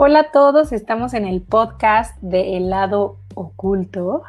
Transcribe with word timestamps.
Hola 0.00 0.20
a 0.20 0.30
todos, 0.30 0.70
estamos 0.70 1.12
en 1.12 1.26
el 1.26 1.42
podcast 1.42 2.16
de 2.22 2.56
El 2.56 2.70
lado 2.70 3.16
oculto 3.34 4.22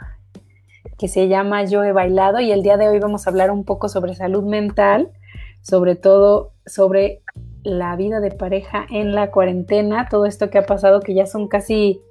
que 0.97 1.07
se 1.07 1.27
llama 1.27 1.63
Yo 1.65 1.83
he 1.83 1.91
bailado 1.91 2.39
y 2.39 2.51
el 2.51 2.63
día 2.63 2.75
de 2.75 2.89
hoy 2.89 2.97
vamos 2.97 3.27
a 3.27 3.29
hablar 3.29 3.51
un 3.51 3.63
poco 3.65 3.87
sobre 3.87 4.15
salud 4.15 4.43
mental, 4.43 5.11
sobre 5.61 5.95
todo 5.95 6.53
sobre 6.65 7.21
la 7.61 7.95
vida 7.95 8.19
de 8.19 8.31
pareja 8.31 8.87
en 8.89 9.13
la 9.13 9.29
cuarentena, 9.29 10.07
todo 10.09 10.25
esto 10.25 10.49
que 10.49 10.57
ha 10.57 10.65
pasado 10.65 11.01
que 11.01 11.13
ya 11.13 11.27
son 11.27 11.47
casi 11.47 12.01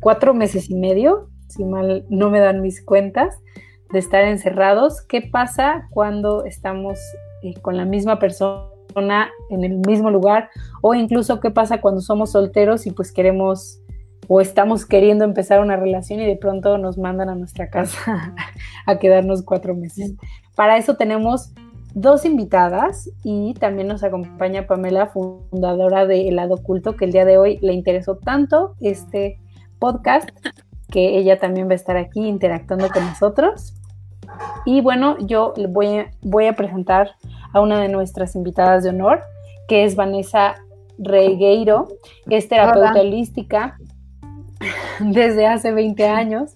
cuatro 0.00 0.34
meses 0.34 0.68
y 0.68 0.74
medio, 0.74 1.30
si 1.46 1.64
mal 1.64 2.04
no 2.08 2.28
me 2.28 2.40
dan 2.40 2.60
mis 2.60 2.84
cuentas, 2.84 3.38
de 3.92 4.00
estar 4.00 4.24
encerrados. 4.24 5.00
¿Qué 5.02 5.22
pasa 5.22 5.86
cuando 5.90 6.44
estamos 6.44 6.98
eh, 7.44 7.54
con 7.62 7.76
la 7.76 7.84
misma 7.84 8.18
persona? 8.18 8.79
En 8.94 9.64
el 9.64 9.78
mismo 9.78 10.10
lugar 10.10 10.50
o 10.82 10.94
incluso 10.94 11.40
qué 11.40 11.50
pasa 11.50 11.80
cuando 11.80 12.00
somos 12.00 12.32
solteros 12.32 12.86
y 12.86 12.90
pues 12.90 13.12
queremos 13.12 13.80
o 14.28 14.40
estamos 14.40 14.86
queriendo 14.86 15.24
empezar 15.24 15.60
una 15.60 15.76
relación 15.76 16.20
y 16.20 16.26
de 16.26 16.36
pronto 16.36 16.78
nos 16.78 16.98
mandan 16.98 17.28
a 17.28 17.34
nuestra 17.34 17.68
casa 17.68 18.34
a 18.86 18.98
quedarnos 18.98 19.42
cuatro 19.42 19.74
meses. 19.74 20.14
Para 20.54 20.76
eso 20.76 20.96
tenemos 20.96 21.52
dos 21.94 22.24
invitadas 22.24 23.10
y 23.24 23.54
también 23.54 23.88
nos 23.88 24.04
acompaña 24.04 24.66
Pamela, 24.66 25.06
fundadora 25.06 26.06
de 26.06 26.28
Helado 26.28 26.54
Oculto, 26.54 26.94
que 26.94 27.06
el 27.06 27.12
día 27.12 27.24
de 27.24 27.38
hoy 27.38 27.58
le 27.60 27.72
interesó 27.72 28.16
tanto 28.16 28.76
este 28.80 29.40
podcast 29.78 30.30
que 30.90 31.18
ella 31.18 31.38
también 31.38 31.66
va 31.68 31.72
a 31.72 31.76
estar 31.76 31.96
aquí 31.96 32.26
interactuando 32.26 32.88
con 32.88 33.04
nosotros. 33.04 33.74
Y 34.64 34.80
bueno, 34.80 35.16
yo 35.18 35.54
voy 35.70 36.04
voy 36.22 36.46
a 36.46 36.54
presentar 36.54 37.12
a 37.52 37.60
una 37.60 37.80
de 37.80 37.88
nuestras 37.88 38.34
invitadas 38.34 38.82
de 38.84 38.90
honor, 38.90 39.22
que 39.68 39.84
es 39.84 39.96
Vanessa 39.96 40.56
Regueiro, 40.98 41.88
es 42.28 42.48
terapeuta 42.48 43.00
holística 43.00 43.78
desde 45.00 45.46
hace 45.46 45.72
20 45.72 46.06
años. 46.06 46.52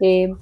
Eh, 0.00 0.32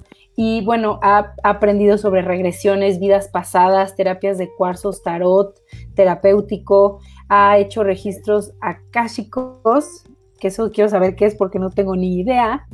y 0.41 0.63
bueno, 0.63 0.99
ha, 1.03 1.33
aprendido 1.43 1.97
sobre 1.97 2.21
regresiones, 2.21 2.99
vidas 3.01 3.27
pasadas, 3.27 3.97
terapias 3.97 4.37
de 4.37 4.49
cuarzos, 4.57 5.03
tarot, 5.03 5.59
terapéutico, 5.95 6.99
ha 7.27 7.57
hecho 7.57 7.83
registros 7.83 8.53
akáshicos, 8.61 10.05
que 10.39 10.47
eso 10.47 10.71
quiero 10.71 10.89
saber 10.89 11.17
qué 11.17 11.25
es 11.25 11.35
porque 11.35 11.59
no 11.59 11.71
tengo 11.71 11.97
ni 11.97 12.21
idea. 12.21 12.65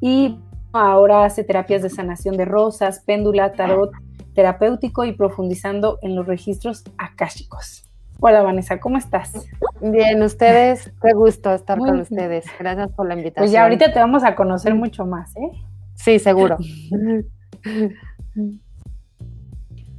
Y 0.00 0.38
ahora 0.72 1.26
hace 1.26 1.44
terapias 1.44 1.82
de 1.82 1.90
sanación 1.90 2.38
de 2.38 2.46
rosas, 2.46 3.00
péndula, 3.00 3.52
tarot, 3.52 3.90
terapéutico 4.34 5.04
y 5.04 5.12
profundizando 5.12 5.98
en 6.02 6.14
los 6.14 6.26
registros 6.26 6.84
akáshicos. 6.98 7.84
Hola 8.20 8.42
Vanessa, 8.42 8.78
¿cómo 8.80 8.98
estás? 8.98 9.32
Bien, 9.80 10.22
ustedes, 10.22 10.92
qué 11.02 11.14
gusto 11.14 11.54
estar 11.54 11.78
con 11.78 12.00
ustedes. 12.00 12.44
Gracias 12.58 12.92
por 12.92 13.08
la 13.08 13.14
invitación. 13.14 13.44
Pues 13.44 13.52
ya 13.52 13.62
ahorita 13.62 13.92
te 13.92 13.98
vamos 13.98 14.24
a 14.24 14.34
conocer 14.34 14.74
mucho 14.74 15.06
más, 15.06 15.34
¿eh? 15.36 15.50
Sí, 15.94 16.18
seguro. 16.18 16.58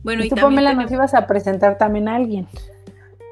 bueno, 0.03 0.23
y, 0.23 0.29
tú, 0.29 0.35
Pamela, 0.35 0.73
nos 0.75 0.91
ibas 0.91 1.15
a 1.15 1.25
presentar 1.25 1.79
también 1.79 2.07
a 2.07 2.17
alguien. 2.17 2.47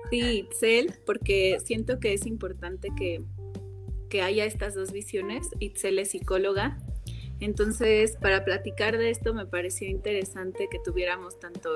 Sí, 0.10 0.48
Itzel, 0.50 0.94
porque 1.06 1.60
siento 1.64 2.00
que 2.00 2.16
es 2.16 2.26
importante 2.26 2.90
que, 2.98 3.22
que 4.10 4.24
haya 4.24 4.46
estas 4.46 4.74
dos 4.74 4.92
visiones. 4.92 5.52
Itzel 5.60 6.00
es 6.00 6.10
psicóloga 6.12 6.80
entonces, 7.40 8.18
para 8.18 8.44
platicar 8.44 8.98
de 8.98 9.10
esto 9.10 9.34
me 9.34 9.46
pareció 9.46 9.88
interesante 9.88 10.68
que 10.70 10.80
tuviéramos 10.84 11.40
tanto 11.40 11.70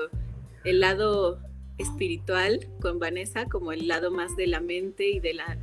el 0.64 0.80
lado 0.80 1.38
espiritual 1.78 2.68
con 2.80 2.98
Vanessa 2.98 3.46
como 3.46 3.72
el 3.72 3.88
lado 3.88 4.10
más 4.10 4.36
de 4.36 4.46
la 4.46 4.60
mente 4.60 5.08
y 5.08 5.20
de 5.20 5.34
la, 5.34 5.56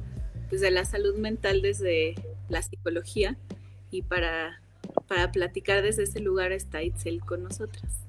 pues 0.49 0.61
de 0.61 0.71
la 0.71 0.85
salud 0.85 1.15
mental 1.17 1.61
desde 1.61 2.15
la 2.49 2.61
psicología. 2.61 3.37
Y 3.91 4.01
para, 4.01 4.61
para 5.07 5.31
platicar 5.31 5.83
desde 5.83 6.03
ese 6.03 6.19
lugar 6.19 6.51
está 6.51 6.81
Itzel 6.81 7.21
con 7.21 7.43
nosotras. 7.43 7.99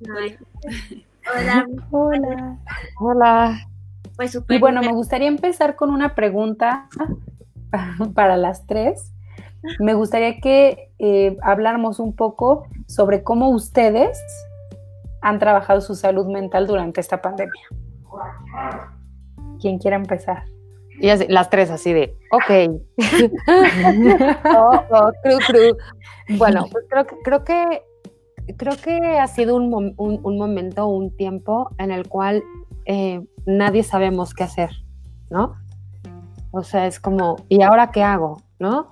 Hola. 0.00 0.38
Hola. 1.34 1.66
Hola. 1.90 2.58
Hola. 2.98 3.68
Pues 4.16 4.38
y 4.48 4.58
bueno, 4.58 4.82
me 4.82 4.92
gustaría 4.92 5.28
empezar 5.28 5.76
con 5.76 5.90
una 5.90 6.14
pregunta 6.14 6.88
para 8.14 8.36
las 8.36 8.66
tres 8.66 9.11
me 9.78 9.94
gustaría 9.94 10.40
que 10.40 10.92
eh, 10.98 11.36
habláramos 11.42 12.00
un 12.00 12.14
poco 12.14 12.64
sobre 12.86 13.22
cómo 13.22 13.50
ustedes 13.50 14.18
han 15.20 15.38
trabajado 15.38 15.80
su 15.80 15.94
salud 15.94 16.26
mental 16.26 16.66
durante 16.66 17.00
esta 17.00 17.22
pandemia. 17.22 17.62
¿Quién 19.60 19.78
quiera 19.78 19.96
empezar? 19.96 20.44
Y 21.00 21.08
las 21.28 21.50
tres 21.50 21.70
así 21.70 21.92
de, 21.92 22.16
ok. 22.30 22.80
oh, 24.56 24.82
oh, 24.90 25.12
Bueno, 26.36 26.66
pues 26.70 26.84
creo 26.88 27.06
que, 27.06 27.16
creo 27.24 27.44
que, 27.44 27.82
creo 28.56 28.76
que 28.76 29.18
ha 29.18 29.26
sido 29.26 29.56
un, 29.56 29.94
un, 29.96 30.38
momento, 30.38 30.86
un 30.86 31.16
tiempo 31.16 31.70
en 31.78 31.90
el 31.90 32.08
cual 32.08 32.42
eh, 32.84 33.20
nadie 33.46 33.82
sabemos 33.82 34.34
qué 34.34 34.44
hacer, 34.44 34.70
¿no? 35.30 35.54
O 36.50 36.62
sea, 36.62 36.86
es 36.86 37.00
como, 37.00 37.36
¿y 37.48 37.62
ahora 37.62 37.90
qué 37.90 38.02
hago? 38.02 38.42
¿No? 38.58 38.88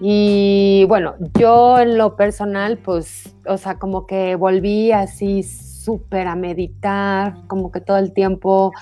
Y 0.00 0.84
bueno, 0.88 1.14
yo 1.38 1.78
en 1.78 1.96
lo 1.96 2.16
personal, 2.16 2.78
pues, 2.78 3.34
o 3.46 3.56
sea, 3.56 3.78
como 3.78 4.06
que 4.06 4.36
volví 4.36 4.92
así 4.92 5.42
súper 5.42 6.26
a 6.26 6.36
meditar, 6.36 7.46
como 7.46 7.70
que 7.70 7.80
todo 7.80 7.96
el 7.96 8.12
tiempo 8.12 8.72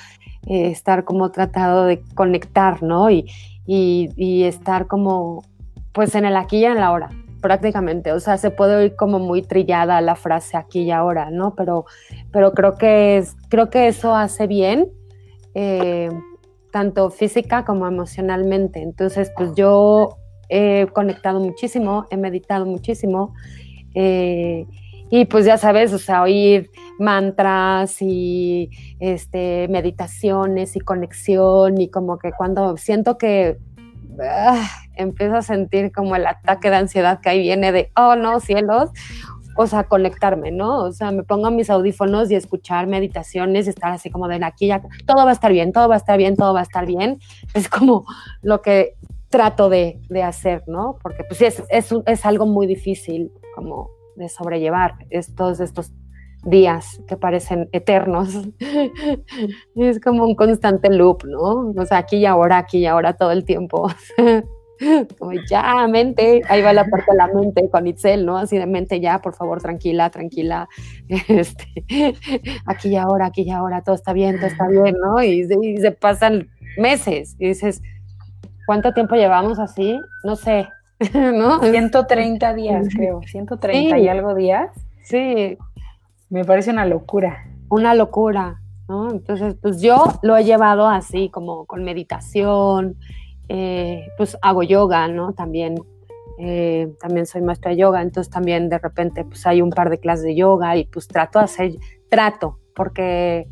eh, 0.47 0.70
estar 0.70 1.04
como 1.04 1.30
tratado 1.30 1.84
de 1.84 2.02
conectar, 2.14 2.82
¿no? 2.82 3.10
Y, 3.10 3.26
y, 3.66 4.42
estar 4.44 4.86
como, 4.86 5.44
pues, 5.92 6.14
en 6.14 6.25
el 6.25 6.36
aquí 6.36 6.58
y 6.58 6.64
en 6.64 6.76
la 6.76 6.91
hora, 6.91 7.10
prácticamente. 7.41 8.12
O 8.12 8.20
sea, 8.20 8.36
se 8.36 8.50
puede 8.50 8.76
oír 8.76 8.96
como 8.96 9.19
muy 9.19 9.42
trillada 9.42 10.00
la 10.00 10.16
frase 10.16 10.56
aquí 10.56 10.82
y 10.82 10.91
ahora, 10.91 11.31
¿no? 11.31 11.54
Pero, 11.54 11.84
pero 12.32 12.52
creo, 12.52 12.75
que 12.75 13.19
es, 13.19 13.36
creo 13.48 13.70
que 13.70 13.86
eso 13.88 14.14
hace 14.14 14.46
bien. 14.46 14.88
Eh, 15.54 16.10
tanto 16.75 17.10
física 17.10 17.64
como 17.64 17.86
emocionalmente. 17.86 18.82
Entonces, 18.82 19.31
pues 19.36 19.54
yo 19.54 20.16
he 20.49 20.87
conectado 20.93 21.41
muchísimo, 21.41 22.06
he 22.10 22.16
meditado 22.16 22.66
muchísimo. 22.66 23.34
Eh, 23.94 24.66
y 25.10 25.27
pues 25.27 25.44
ya 25.44 25.59
sabes, 25.59 25.93
o 25.93 25.99
sea, 25.99 26.22
oír 26.22 26.71
mantras 26.99 28.00
y 28.00 28.71
este, 28.99 29.69
meditaciones 29.69 30.77
y 30.77 30.81
conexión 30.81 31.81
y 31.81 31.88
como 31.88 32.19
que 32.19 32.32
cuando 32.32 32.77
siento 32.77 33.16
que 33.16 33.59
ah, 34.21 34.69
empiezo 34.97 35.37
a 35.37 35.43
sentir 35.43 35.93
como 35.93 36.16
el 36.16 36.27
ataque 36.27 36.71
de 36.71 36.76
ansiedad 36.76 37.21
que 37.21 37.28
ahí 37.28 37.41
viene 37.41 37.71
de, 37.71 37.93
oh 37.97 38.16
no, 38.16 38.41
cielos, 38.41 38.91
o 39.56 39.66
sea, 39.66 39.84
conectarme, 39.84 40.50
¿no? 40.50 40.78
O 40.78 40.93
sea, 40.93 41.12
me 41.12 41.22
pongo 41.22 41.50
mis 41.50 41.71
audífonos 41.71 42.31
y 42.31 42.34
escuchar 42.34 42.87
meditaciones, 42.87 43.69
estar 43.69 43.93
así 43.93 44.11
como 44.11 44.26
de 44.26 44.44
aquí 44.44 44.69
ya, 44.69 44.82
todo 45.06 45.25
va 45.25 45.31
a 45.31 45.34
estar 45.34 45.53
bien, 45.53 45.72
todo 45.72 45.88
va 45.88 45.94
a 45.94 45.99
estar 45.99 46.19
bien, 46.19 46.37
todo 46.37 46.55
va 46.55 46.61
a 46.61 46.65
estar 46.65 46.87
bien. 46.87 47.21
Es 47.55 47.69
como 47.69 48.05
lo 48.43 48.62
que 48.62 48.94
trato 49.34 49.69
de, 49.69 50.00
hacer, 50.22 50.62
¿no? 50.69 50.97
Porque 51.03 51.25
pues 51.25 51.43
es, 51.43 51.61
es, 51.69 51.93
es, 52.06 52.25
algo 52.25 52.47
muy 52.47 52.69
difícil 52.69 53.33
como 53.56 53.91
de 54.15 54.28
sobrellevar 54.28 54.95
estos, 55.11 55.59
estos 55.59 55.93
días 56.45 57.00
que 57.09 57.17
parecen 57.17 57.69
eternos. 57.73 58.28
es 59.75 60.00
como 60.00 60.23
un 60.25 60.37
constante 60.37 60.89
loop, 60.89 61.25
¿no? 61.25 61.73
O 61.77 61.84
sea, 61.84 61.99
aquí 61.99 62.19
y 62.19 62.27
ahora, 62.27 62.59
aquí 62.59 62.78
y 62.78 62.87
ahora 62.87 63.15
todo 63.15 63.33
el 63.33 63.44
tiempo. 63.44 63.89
ya, 65.50 65.89
mente, 65.89 66.43
ahí 66.49 66.62
va 66.62 66.73
la 66.73 66.84
parte 66.84 67.11
de 67.11 67.17
la 67.17 67.27
mente 67.27 67.69
con 67.71 67.89
Itzel, 67.89 68.25
¿no? 68.25 68.39
Así 68.39 68.56
de 68.56 68.67
mente 68.67 69.00
ya, 69.00 69.21
por 69.21 69.34
favor, 69.34 69.61
tranquila, 69.61 70.11
tranquila. 70.11 70.69
Este, 71.28 72.15
aquí 72.67 72.91
y 72.91 72.97
ahora, 72.97 73.26
aquí 73.26 73.43
y 73.43 73.50
ahora, 73.50 73.82
todo 73.82 73.97
está 73.97 74.12
bien, 74.12 74.37
todo 74.37 74.47
está 74.47 74.69
bien, 74.69 74.94
¿no? 75.05 75.20
Y, 75.25 75.44
y 75.61 75.79
se 75.79 75.91
pasan 75.91 76.50
meses 76.79 77.35
y 77.41 77.49
dices, 77.49 77.82
¿Cuánto 78.66 78.93
tiempo 78.93 79.14
llevamos 79.14 79.58
así? 79.58 80.00
No 80.22 80.37
sé, 80.37 80.69
¿no? 81.14 81.61
130 81.61 82.55
días, 82.55 82.88
creo, 82.94 83.20
130 83.22 83.99
y 83.99 84.08
algo 84.08 84.34
días. 84.34 84.70
Sí. 85.02 85.58
Me 86.31 86.44
parece 86.44 86.70
una 86.70 86.87
locura. 86.87 87.46
Una 87.69 87.94
locura, 87.94 88.61
¿no? 88.88 89.11
Entonces, 89.11 89.56
pues 89.61 89.81
yo 89.81 90.05
lo 90.22 90.37
he 90.37 90.44
llevado 90.44 90.88
así, 90.88 91.28
como 91.28 91.66
con 91.66 91.84
meditación, 91.84 92.96
eh, 93.49 94.08
pues 94.16 94.38
hago 94.43 94.62
yoga, 94.62 95.06
¿no? 95.08 95.32
También, 95.32 95.76
eh, 96.38 96.93
también 97.00 97.26
soy 97.26 97.43
maestra 97.43 97.70
de 97.70 97.76
yoga, 97.76 98.02
entonces 98.02 98.32
también 98.32 98.69
de 98.69 98.78
repente 98.78 99.25
pues 99.25 99.46
hay 99.46 99.62
un 99.62 99.70
par 99.70 99.90
de 99.90 99.99
clases 99.99 100.25
de 100.25 100.34
yoga 100.34 100.76
y 100.76 100.87
pues 100.87 101.08
trato 101.08 101.38
de 101.38 101.44
hacer, 101.44 101.72
trato, 102.08 102.58
porque 102.75 103.46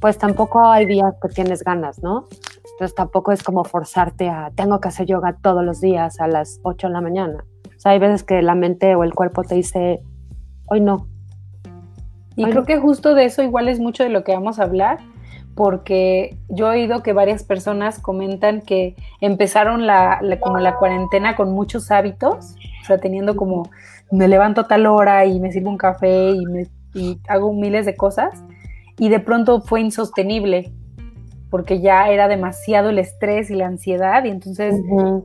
pues 0.00 0.18
tampoco 0.18 0.64
hay 0.66 0.84
días 0.86 1.14
que 1.22 1.28
tienes 1.28 1.62
ganas, 1.62 2.02
¿no? 2.02 2.26
Entonces 2.82 2.96
tampoco 2.96 3.30
es 3.30 3.44
como 3.44 3.62
forzarte 3.62 4.28
a, 4.28 4.50
tengo 4.56 4.80
que 4.80 4.88
hacer 4.88 5.06
yoga 5.06 5.36
todos 5.40 5.64
los 5.64 5.80
días 5.80 6.18
a 6.18 6.26
las 6.26 6.58
8 6.64 6.88
de 6.88 6.92
la 6.92 7.00
mañana. 7.00 7.44
O 7.68 7.78
sea, 7.78 7.92
hay 7.92 8.00
veces 8.00 8.24
que 8.24 8.42
la 8.42 8.56
mente 8.56 8.96
o 8.96 9.04
el 9.04 9.14
cuerpo 9.14 9.44
te 9.44 9.54
dice, 9.54 10.00
hoy 10.66 10.80
no. 10.80 11.06
Y 12.34 12.42
creo 12.42 12.64
que 12.64 12.78
justo 12.78 13.14
de 13.14 13.24
eso 13.24 13.40
igual 13.44 13.68
es 13.68 13.78
mucho 13.78 14.02
de 14.02 14.08
lo 14.08 14.24
que 14.24 14.32
vamos 14.32 14.58
a 14.58 14.64
hablar, 14.64 14.98
porque 15.54 16.36
yo 16.48 16.72
he 16.72 16.80
oído 16.80 17.04
que 17.04 17.12
varias 17.12 17.44
personas 17.44 18.00
comentan 18.00 18.62
que 18.62 18.96
empezaron 19.20 19.86
la, 19.86 20.20
como 20.40 20.58
la 20.58 20.74
cuarentena 20.74 21.36
con 21.36 21.52
muchos 21.52 21.92
hábitos, 21.92 22.56
o 22.82 22.84
sea, 22.84 22.98
teniendo 22.98 23.36
como 23.36 23.70
me 24.10 24.26
levanto 24.26 24.62
a 24.62 24.66
tal 24.66 24.86
hora 24.86 25.24
y 25.24 25.38
me 25.38 25.52
sirvo 25.52 25.70
un 25.70 25.78
café 25.78 26.30
y, 26.30 26.44
me, 26.46 26.66
y 26.94 27.20
hago 27.28 27.52
miles 27.52 27.86
de 27.86 27.94
cosas, 27.94 28.42
y 28.98 29.08
de 29.08 29.20
pronto 29.20 29.60
fue 29.60 29.82
insostenible 29.82 30.72
porque 31.52 31.82
ya 31.82 32.08
era 32.08 32.28
demasiado 32.28 32.88
el 32.88 32.98
estrés 32.98 33.50
y 33.50 33.54
la 33.54 33.66
ansiedad 33.66 34.24
y 34.24 34.30
entonces 34.30 34.74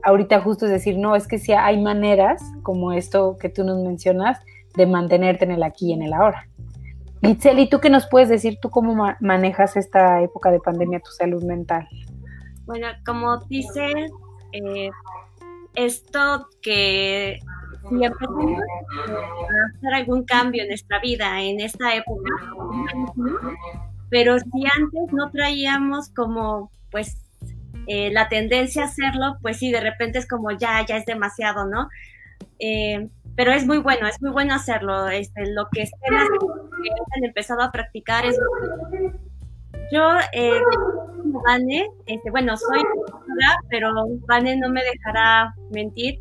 ahorita 0.02 0.42
justo 0.42 0.66
es 0.66 0.70
decir, 0.70 0.98
no, 0.98 1.16
es 1.16 1.26
que 1.26 1.38
sí 1.38 1.54
hay 1.54 1.80
maneras 1.80 2.42
como 2.62 2.92
esto 2.92 3.38
que 3.40 3.48
tú 3.48 3.64
nos 3.64 3.82
mencionas 3.82 4.38
de 4.76 4.84
mantenerte 4.84 5.46
en 5.46 5.52
el 5.52 5.62
aquí 5.62 5.88
y 5.88 5.92
en 5.94 6.02
el 6.02 6.12
ahora. 6.12 6.46
Itzel, 7.22 7.58
¿y 7.60 7.70
tú 7.70 7.80
qué 7.80 7.88
nos 7.88 8.06
puedes 8.08 8.28
decir? 8.28 8.58
¿Tú 8.60 8.68
cómo 8.68 8.94
manejas 9.20 9.78
esta 9.78 10.20
época 10.20 10.50
de 10.50 10.60
pandemia, 10.60 11.00
tu 11.00 11.10
salud 11.12 11.42
mental? 11.44 11.88
Bueno, 12.66 12.88
como 13.06 13.38
dice, 13.46 14.10
eh, 14.52 14.90
esto 15.76 16.46
que 16.60 17.38
si 17.88 18.04
empezamos 18.04 18.52
a 18.52 19.78
hacer 19.78 19.94
algún 19.94 20.24
cambio 20.24 20.62
en 20.64 20.68
nuestra 20.68 21.00
vida 21.00 21.40
en 21.40 21.60
esta 21.60 21.94
época, 21.94 22.30
pero 24.10 24.38
si 24.38 24.64
antes 24.64 25.12
no 25.12 25.30
traíamos 25.30 26.10
como, 26.10 26.70
pues, 26.90 27.18
eh, 27.86 28.10
la 28.12 28.28
tendencia 28.28 28.82
a 28.82 28.86
hacerlo, 28.86 29.36
pues 29.40 29.58
sí, 29.58 29.72
de 29.72 29.80
repente 29.80 30.18
es 30.18 30.28
como 30.28 30.50
ya, 30.50 30.84
ya 30.86 30.96
es 30.96 31.06
demasiado, 31.06 31.66
¿no? 31.66 31.88
Eh, 32.58 33.08
pero 33.36 33.52
es 33.52 33.66
muy 33.66 33.78
bueno, 33.78 34.06
es 34.06 34.20
muy 34.20 34.30
bueno 34.30 34.54
hacerlo. 34.54 35.08
Este, 35.08 35.52
lo 35.52 35.68
que 35.70 35.82
estén 35.82 36.00
que 36.10 36.90
han 37.16 37.24
empezado 37.24 37.62
a 37.62 37.70
practicar 37.70 38.26
es 38.26 38.38
yo, 39.92 40.02
eh, 40.32 40.60
Vane, 41.46 41.88
este, 42.06 42.30
bueno, 42.30 42.56
soy 42.56 42.82
pero 43.70 43.92
Vane 44.26 44.56
no 44.56 44.68
me 44.68 44.82
dejará 44.82 45.54
mentir. 45.70 46.20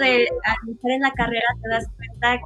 De 0.00 0.24
estar 0.24 0.90
en 0.90 1.00
la 1.00 1.10
carrera 1.12 1.46
te 1.62 1.68
das 1.68 1.86
cuenta 2.22 2.44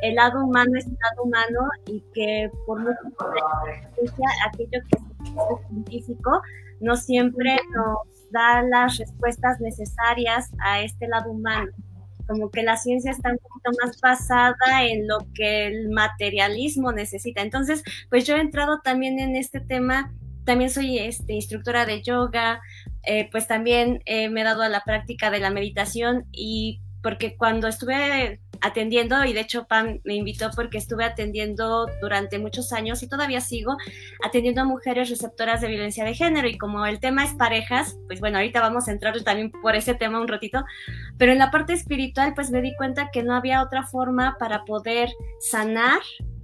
que 0.00 0.08
el 0.08 0.14
lado 0.14 0.44
humano 0.44 0.70
es 0.76 0.86
el 0.86 0.92
lado 0.92 1.22
humano 1.24 1.68
y 1.86 2.02
que 2.14 2.50
por 2.66 2.80
mucho 2.80 2.98
aquello 4.46 4.70
que 4.70 4.98
es 4.98 5.68
científico 5.68 6.42
no 6.80 6.96
siempre 6.96 7.58
nos 7.74 7.98
da 8.30 8.62
las 8.62 8.98
respuestas 8.98 9.60
necesarias 9.60 10.50
a 10.58 10.80
este 10.80 11.08
lado 11.08 11.30
humano 11.30 11.70
como 12.26 12.50
que 12.50 12.62
la 12.62 12.76
ciencia 12.78 13.10
está 13.10 13.30
un 13.30 13.38
poquito 13.38 13.70
más 13.82 14.00
basada 14.00 14.82
en 14.82 15.06
lo 15.06 15.18
que 15.34 15.66
el 15.66 15.90
materialismo 15.90 16.90
necesita. 16.90 17.42
Entonces, 17.42 17.82
pues 18.08 18.26
yo 18.26 18.36
he 18.36 18.40
entrado 18.40 18.80
también 18.82 19.18
en 19.18 19.36
este 19.36 19.60
tema, 19.60 20.10
también 20.44 20.70
soy 20.70 20.98
este, 20.98 21.34
instructora 21.34 21.84
de 21.84 22.00
yoga, 22.00 22.62
eh, 23.02 23.28
pues 23.30 23.46
también 23.46 24.00
eh, 24.06 24.30
me 24.30 24.40
he 24.40 24.44
dado 24.44 24.62
a 24.62 24.70
la 24.70 24.80
práctica 24.80 25.30
de 25.30 25.40
la 25.40 25.50
meditación 25.50 26.24
y 26.32 26.80
porque 27.02 27.36
cuando 27.36 27.68
estuve 27.68 28.40
atendiendo, 28.64 29.24
y 29.24 29.32
de 29.32 29.40
hecho 29.40 29.66
Pam 29.66 30.00
me 30.04 30.14
invitó 30.14 30.50
porque 30.56 30.78
estuve 30.78 31.04
atendiendo 31.04 31.86
durante 32.00 32.38
muchos 32.38 32.72
años 32.72 33.02
y 33.02 33.08
todavía 33.08 33.40
sigo 33.40 33.76
atendiendo 34.24 34.62
a 34.62 34.64
mujeres 34.64 35.10
receptoras 35.10 35.60
de 35.60 35.68
violencia 35.68 36.04
de 36.04 36.14
género 36.14 36.48
y 36.48 36.56
como 36.56 36.84
el 36.86 36.98
tema 36.98 37.24
es 37.24 37.34
parejas, 37.34 37.98
pues 38.06 38.20
bueno, 38.20 38.38
ahorita 38.38 38.60
vamos 38.60 38.88
a 38.88 38.92
entrar 38.92 39.20
también 39.22 39.50
por 39.50 39.76
ese 39.76 39.94
tema 39.94 40.20
un 40.20 40.28
ratito, 40.28 40.64
pero 41.18 41.32
en 41.32 41.38
la 41.38 41.50
parte 41.50 41.74
espiritual 41.74 42.34
pues 42.34 42.50
me 42.50 42.62
di 42.62 42.74
cuenta 42.76 43.10
que 43.12 43.22
no 43.22 43.34
había 43.34 43.62
otra 43.62 43.84
forma 43.84 44.36
para 44.38 44.64
poder 44.64 45.10
sanar 45.40 46.00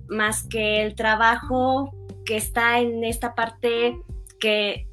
más 0.08 0.46
que 0.46 0.82
el 0.82 0.94
trabajo 0.94 1.90
que 2.26 2.36
está 2.36 2.80
en 2.80 3.02
esta 3.02 3.34
parte 3.34 3.98
que 4.38 4.89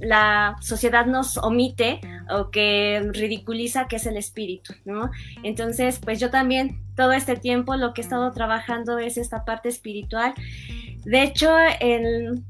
la 0.00 0.56
sociedad 0.60 1.06
nos 1.06 1.36
omite 1.38 2.00
o 2.30 2.50
que 2.50 3.08
ridiculiza 3.12 3.86
que 3.86 3.96
es 3.96 4.06
el 4.06 4.16
espíritu, 4.16 4.74
¿no? 4.84 5.10
Entonces, 5.42 5.98
pues 5.98 6.18
yo 6.20 6.30
también 6.30 6.80
todo 6.96 7.12
este 7.12 7.36
tiempo 7.36 7.76
lo 7.76 7.92
que 7.92 8.00
he 8.00 8.04
estado 8.04 8.30
trabajando 8.32 8.98
es 8.98 9.16
esta 9.16 9.44
parte 9.44 9.68
espiritual. 9.68 10.34
De 11.04 11.22
hecho, 11.22 11.50
en 11.80 12.44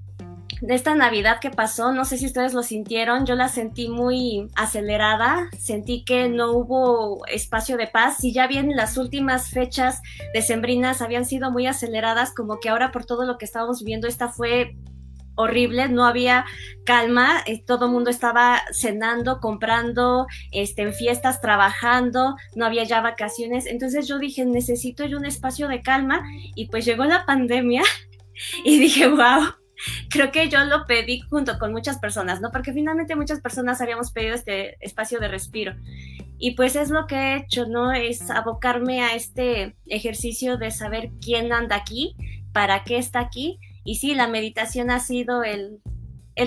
esta 0.69 0.95
Navidad 0.95 1.39
que 1.41 1.51
pasó, 1.51 1.93
no 1.93 2.05
sé 2.05 2.19
si 2.19 2.27
ustedes 2.27 2.53
lo 2.53 2.63
sintieron, 2.63 3.25
yo 3.25 3.35
la 3.35 3.49
sentí 3.49 3.89
muy 3.89 4.49
acelerada, 4.57 5.49
sentí 5.59 6.05
que 6.05 6.29
no 6.29 6.53
hubo 6.53 7.25
espacio 7.27 7.77
de 7.77 7.87
paz. 7.87 8.19
Si 8.19 8.33
ya 8.33 8.47
bien 8.47 8.77
las 8.77 8.97
últimas 8.97 9.51
fechas 9.51 10.03
decembrinas 10.35 11.01
habían 11.01 11.25
sido 11.25 11.51
muy 11.51 11.67
aceleradas, 11.67 12.35
como 12.35 12.61
que 12.61 12.69
ahora 12.69 12.93
por 12.93 13.07
todo 13.07 13.25
lo 13.25 13.39
que 13.39 13.47
estábamos 13.47 13.81
viviendo, 13.81 14.07
esta 14.07 14.29
fue 14.29 14.77
horrible, 15.41 15.89
no 15.89 16.05
había 16.05 16.45
calma, 16.85 17.43
eh, 17.47 17.63
todo 17.65 17.87
el 17.87 17.93
mundo 17.93 18.11
estaba 18.11 18.63
cenando, 18.73 19.41
comprando, 19.41 20.27
este, 20.53 20.83
en 20.83 20.93
fiestas, 20.93 21.41
trabajando, 21.41 22.37
no 22.57 22.67
había 22.67 22.85
ya 22.85 23.01
vacaciones. 23.01 23.67
Entonces 23.67 24.07
yo 24.09 24.19
dije, 24.19 24.45
necesito 24.45 25.05
yo 25.07 25.19
un 25.19 25.27
espacio 25.27 25.69
de 25.69 25.83
calma 25.83 26.23
y 26.55 26.67
pues 26.67 26.85
llegó 26.85 27.05
la 27.05 27.25
pandemia 27.27 27.83
y 28.65 28.79
dije, 28.79 29.09
wow. 29.09 29.55
Creo 30.11 30.31
que 30.31 30.51
yo 30.51 30.63
lo 30.65 30.85
pedí 30.85 31.21
junto 31.21 31.59
con 31.59 31.73
muchas 31.73 31.99
personas, 31.99 32.43
¿no? 32.43 32.51
Porque 32.51 32.75
finalmente 32.75 33.17
muchas 33.17 33.41
personas 33.41 33.81
habíamos 33.81 34.13
pedido 34.13 34.35
este 34.35 34.77
espacio 34.85 35.21
de 35.21 35.29
respiro. 35.29 35.75
Y 36.39 36.51
pues 36.51 36.77
es 36.77 36.91
lo 36.91 37.07
que 37.07 37.15
he 37.15 37.37
hecho, 37.37 37.67
¿no? 37.67 37.91
Es 37.91 38.31
abocarme 38.31 39.01
a 39.03 39.15
este 39.15 39.75
ejercicio 39.87 40.59
de 40.59 40.71
saber 40.71 41.11
quién 41.25 41.51
anda 41.55 41.77
aquí, 41.77 42.15
para 42.53 42.85
qué 42.85 42.99
está 42.99 43.21
aquí 43.21 43.59
y 43.85 43.97
sí, 43.97 44.15
la 44.15 44.29
meditación 44.29 44.91
ha 44.91 45.01
sido 45.01 45.43
el, 45.43 45.81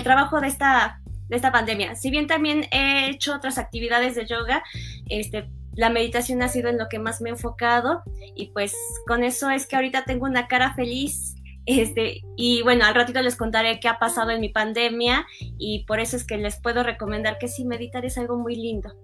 trabajo 0.02 0.40
de 0.40 0.48
esta, 0.48 1.00
de 1.28 1.36
esta 1.36 1.52
pandemia. 1.52 1.94
Si 1.94 2.10
bien 2.10 2.26
también 2.26 2.66
he 2.70 3.10
hecho 3.10 3.34
otras 3.34 3.58
actividades 3.58 4.14
de 4.14 4.26
yoga, 4.26 4.62
este, 5.08 5.50
la 5.74 5.90
meditación 5.90 6.42
ha 6.42 6.48
sido 6.48 6.68
en 6.68 6.78
lo 6.78 6.88
que 6.88 6.98
más 6.98 7.20
me 7.20 7.28
he 7.30 7.32
enfocado 7.32 8.02
y 8.34 8.46
pues 8.52 8.74
con 9.06 9.24
eso 9.24 9.50
es 9.50 9.66
que 9.66 9.76
ahorita 9.76 10.04
tengo 10.04 10.26
una 10.26 10.48
cara 10.48 10.74
feliz. 10.74 11.34
Este, 11.66 12.20
y 12.36 12.62
bueno, 12.62 12.84
al 12.84 12.94
ratito 12.94 13.22
les 13.22 13.36
contaré 13.36 13.80
qué 13.80 13.88
ha 13.88 13.98
pasado 13.98 14.30
en 14.30 14.40
mi 14.40 14.50
pandemia 14.50 15.26
y 15.58 15.84
por 15.86 15.98
eso 15.98 16.16
es 16.16 16.26
que 16.26 16.36
les 16.36 16.60
puedo 16.60 16.82
recomendar 16.82 17.38
que 17.38 17.48
sí, 17.48 17.64
meditar 17.64 18.04
es 18.04 18.18
algo 18.18 18.36
muy 18.36 18.54
lindo, 18.54 18.94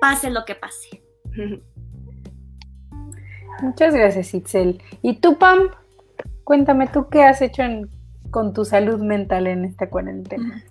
pase 0.00 0.30
lo 0.30 0.46
que 0.46 0.54
pase. 0.54 1.02
Muchas 3.62 3.94
gracias, 3.94 4.34
Itzel. 4.34 4.82
¿Y 5.02 5.16
tú, 5.16 5.38
Pam? 5.38 5.70
Cuéntame, 6.46 6.86
¿tú 6.86 7.08
qué 7.08 7.24
has 7.24 7.42
hecho 7.42 7.64
con 8.30 8.54
tu 8.54 8.64
salud 8.64 9.00
mental 9.00 9.48
en 9.48 9.64
esta 9.64 9.90
cuarentena? 9.90 10.62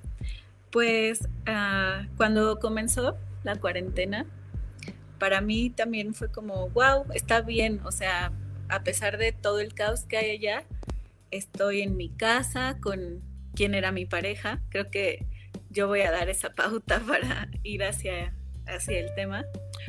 Pues 0.72 1.28
ah, 1.48 2.06
cuando 2.16 2.60
comenzó 2.62 3.18
la 3.44 3.58
cuarentena, 3.58 4.26
para 5.20 5.42
mí 5.42 5.70
también 5.70 6.14
fue 6.14 6.32
como, 6.32 6.70
wow, 6.70 7.04
está 7.14 7.42
bien, 7.42 7.82
o 7.84 7.92
sea, 7.92 8.32
a 8.70 8.84
pesar 8.84 9.18
de 9.18 9.34
todo 9.34 9.60
el 9.60 9.74
caos 9.74 10.06
que 10.06 10.16
hay 10.16 10.32
allá, 10.38 10.64
estoy 11.30 11.82
en 11.82 11.98
mi 11.98 12.08
casa 12.08 12.78
con 12.80 13.20
quien 13.54 13.76
era 13.76 13.92
mi 13.92 14.06
pareja. 14.06 14.62
Creo 14.70 14.90
que 14.90 15.26
yo 15.72 15.90
voy 15.90 16.04
a 16.04 16.12
dar 16.12 16.30
esa 16.30 16.52
pauta 16.52 17.02
para 17.06 17.50
ir 17.64 17.84
hacia, 17.84 18.34
hacia 18.66 18.98
el 18.98 19.14
tema, 19.14 19.44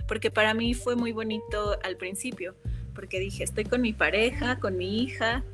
porque 0.09 0.33
para 0.33 0.53
mí 0.53 0.75
fue 0.75 0.97
muy 0.97 1.13
bonito 1.13 1.79
al 1.85 1.97
principio, 1.97 2.57
porque 2.93 3.21
dije, 3.21 3.45
estoy 3.45 3.63
con 3.63 3.83
mi 3.83 3.93
pareja, 3.93 4.59
con 4.59 4.77
mi 4.77 5.05
hija, 5.05 5.45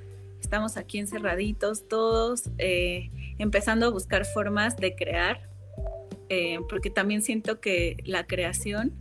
estamos 0.42 0.76
aquí 0.76 0.99
encerraditos 0.99 1.88
todos, 1.88 2.50
eh, 2.58 3.11
empezando 3.38 3.87
a 3.87 3.90
buscar 3.90 4.26
formas 4.26 4.76
de 4.76 4.94
crear, 4.96 5.49
eh, 6.28 6.58
porque 6.68 6.90
también 6.90 7.22
siento 7.22 7.61
que 7.61 7.96
la 8.04 8.26
creación 8.26 8.92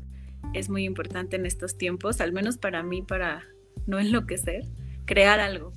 es 0.53 0.69
muy 0.69 0.86
importante 0.86 1.36
en 1.36 1.45
estos 1.45 1.77
tiempos, 1.77 2.21
al 2.21 2.31
menos 2.31 2.57
para 2.57 2.83
mí, 2.83 3.01
para 3.01 3.43
no 3.88 4.00
enloquecer, 4.05 4.65
crear 5.05 5.39
algo. 5.39 5.74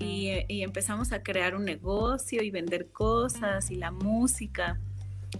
Y, 0.00 0.30
y 0.48 0.62
empezamos 0.62 1.12
a 1.12 1.22
crear 1.22 1.54
un 1.56 1.64
negocio 1.64 2.42
y 2.42 2.50
vender 2.50 2.88
cosas 2.90 3.70
y 3.70 3.76
la 3.76 3.90
música. 3.90 4.80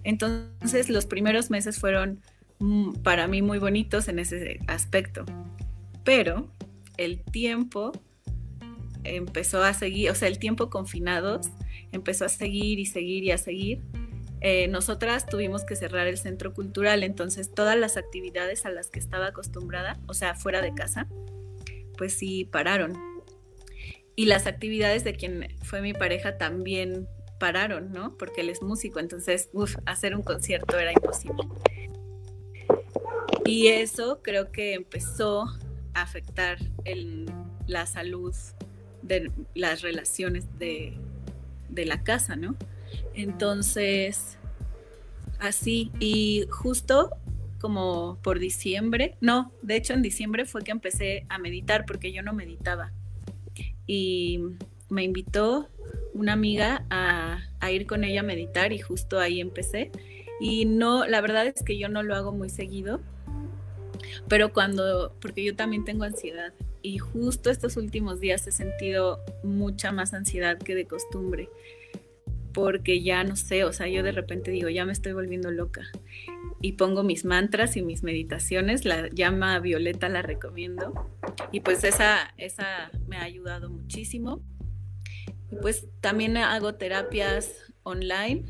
Entonces 0.02 0.88
los 0.88 1.06
primeros 1.06 1.50
meses 1.50 1.78
fueron 1.78 2.20
mm, 2.58 2.94
para 3.02 3.28
mí 3.28 3.42
muy 3.42 3.58
bonitos 3.58 4.08
en 4.08 4.18
ese 4.18 4.60
aspecto. 4.66 5.24
Pero 6.04 6.48
el 6.96 7.22
tiempo 7.22 7.92
empezó 9.16 9.62
a 9.62 9.74
seguir, 9.74 10.10
o 10.10 10.14
sea, 10.14 10.28
el 10.28 10.38
tiempo 10.38 10.70
confinados 10.70 11.48
empezó 11.92 12.24
a 12.24 12.28
seguir 12.28 12.78
y 12.78 12.86
seguir 12.86 13.24
y 13.24 13.30
a 13.30 13.38
seguir. 13.38 13.82
Eh, 14.40 14.68
nosotras 14.68 15.26
tuvimos 15.26 15.64
que 15.64 15.74
cerrar 15.74 16.06
el 16.06 16.16
centro 16.16 16.54
cultural, 16.54 17.02
entonces 17.02 17.52
todas 17.52 17.76
las 17.76 17.96
actividades 17.96 18.66
a 18.66 18.70
las 18.70 18.88
que 18.88 19.00
estaba 19.00 19.26
acostumbrada, 19.26 19.98
o 20.06 20.14
sea, 20.14 20.34
fuera 20.34 20.62
de 20.62 20.74
casa, 20.74 21.08
pues 21.96 22.14
sí 22.14 22.44
pararon. 22.44 22.92
Y 24.14 24.26
las 24.26 24.46
actividades 24.46 25.04
de 25.04 25.14
quien 25.14 25.48
fue 25.62 25.80
mi 25.80 25.92
pareja 25.92 26.38
también 26.38 27.08
pararon, 27.38 27.92
¿no? 27.92 28.16
Porque 28.16 28.40
él 28.42 28.48
es 28.48 28.62
músico, 28.62 29.00
entonces, 29.00 29.48
uff, 29.52 29.76
hacer 29.86 30.14
un 30.14 30.22
concierto 30.22 30.78
era 30.78 30.92
imposible. 30.92 31.42
Y 33.44 33.68
eso 33.68 34.20
creo 34.22 34.52
que 34.52 34.74
empezó 34.74 35.44
a 35.94 36.02
afectar 36.02 36.58
la 37.66 37.86
salud 37.86 38.34
de 39.02 39.30
las 39.54 39.82
relaciones 39.82 40.46
de, 40.58 40.94
de 41.68 41.84
la 41.84 42.02
casa, 42.02 42.36
¿no? 42.36 42.56
Entonces, 43.14 44.38
así, 45.38 45.90
y 46.00 46.46
justo 46.50 47.10
como 47.60 48.18
por 48.22 48.38
diciembre, 48.38 49.16
no, 49.20 49.52
de 49.62 49.76
hecho 49.76 49.92
en 49.92 50.02
diciembre 50.02 50.44
fue 50.44 50.62
que 50.62 50.70
empecé 50.70 51.26
a 51.28 51.38
meditar 51.38 51.84
porque 51.86 52.12
yo 52.12 52.22
no 52.22 52.32
meditaba. 52.32 52.92
Y 53.86 54.40
me 54.88 55.02
invitó 55.02 55.68
una 56.14 56.34
amiga 56.34 56.84
a, 56.90 57.40
a, 57.60 57.72
ir 57.72 57.86
con 57.86 58.04
ella 58.04 58.20
a 58.20 58.24
meditar 58.24 58.72
y 58.72 58.78
justo 58.78 59.18
ahí 59.18 59.40
empecé. 59.40 59.90
Y 60.40 60.66
no, 60.66 61.06
la 61.06 61.20
verdad 61.20 61.46
es 61.46 61.62
que 61.64 61.78
yo 61.78 61.88
no 61.88 62.02
lo 62.02 62.14
hago 62.14 62.32
muy 62.32 62.48
seguido, 62.48 63.00
pero 64.28 64.52
cuando, 64.52 65.14
porque 65.20 65.42
yo 65.44 65.56
también 65.56 65.84
tengo 65.84 66.04
ansiedad 66.04 66.52
y 66.88 66.96
justo 66.96 67.50
estos 67.50 67.76
últimos 67.76 68.18
días 68.18 68.46
he 68.46 68.50
sentido 68.50 69.22
mucha 69.42 69.92
más 69.92 70.14
ansiedad 70.14 70.56
que 70.56 70.74
de 70.74 70.86
costumbre, 70.86 71.50
porque 72.54 73.02
ya 73.02 73.24
no 73.24 73.36
sé, 73.36 73.64
o 73.64 73.74
sea, 73.74 73.88
yo 73.88 74.02
de 74.02 74.10
repente 74.10 74.50
digo, 74.50 74.70
ya 74.70 74.86
me 74.86 74.92
estoy 74.92 75.12
volviendo 75.12 75.50
loca 75.50 75.82
y 76.62 76.72
pongo 76.72 77.02
mis 77.02 77.26
mantras 77.26 77.76
y 77.76 77.82
mis 77.82 78.02
meditaciones, 78.02 78.86
la 78.86 79.10
llama 79.10 79.58
Violeta 79.58 80.08
la 80.08 80.22
recomiendo 80.22 80.94
y 81.52 81.60
pues 81.60 81.84
esa, 81.84 82.32
esa 82.38 82.90
me 83.06 83.18
ha 83.18 83.22
ayudado 83.22 83.68
muchísimo. 83.68 84.40
Y 85.50 85.56
pues 85.56 85.86
también 86.00 86.38
hago 86.38 86.74
terapias 86.76 87.52
online, 87.82 88.46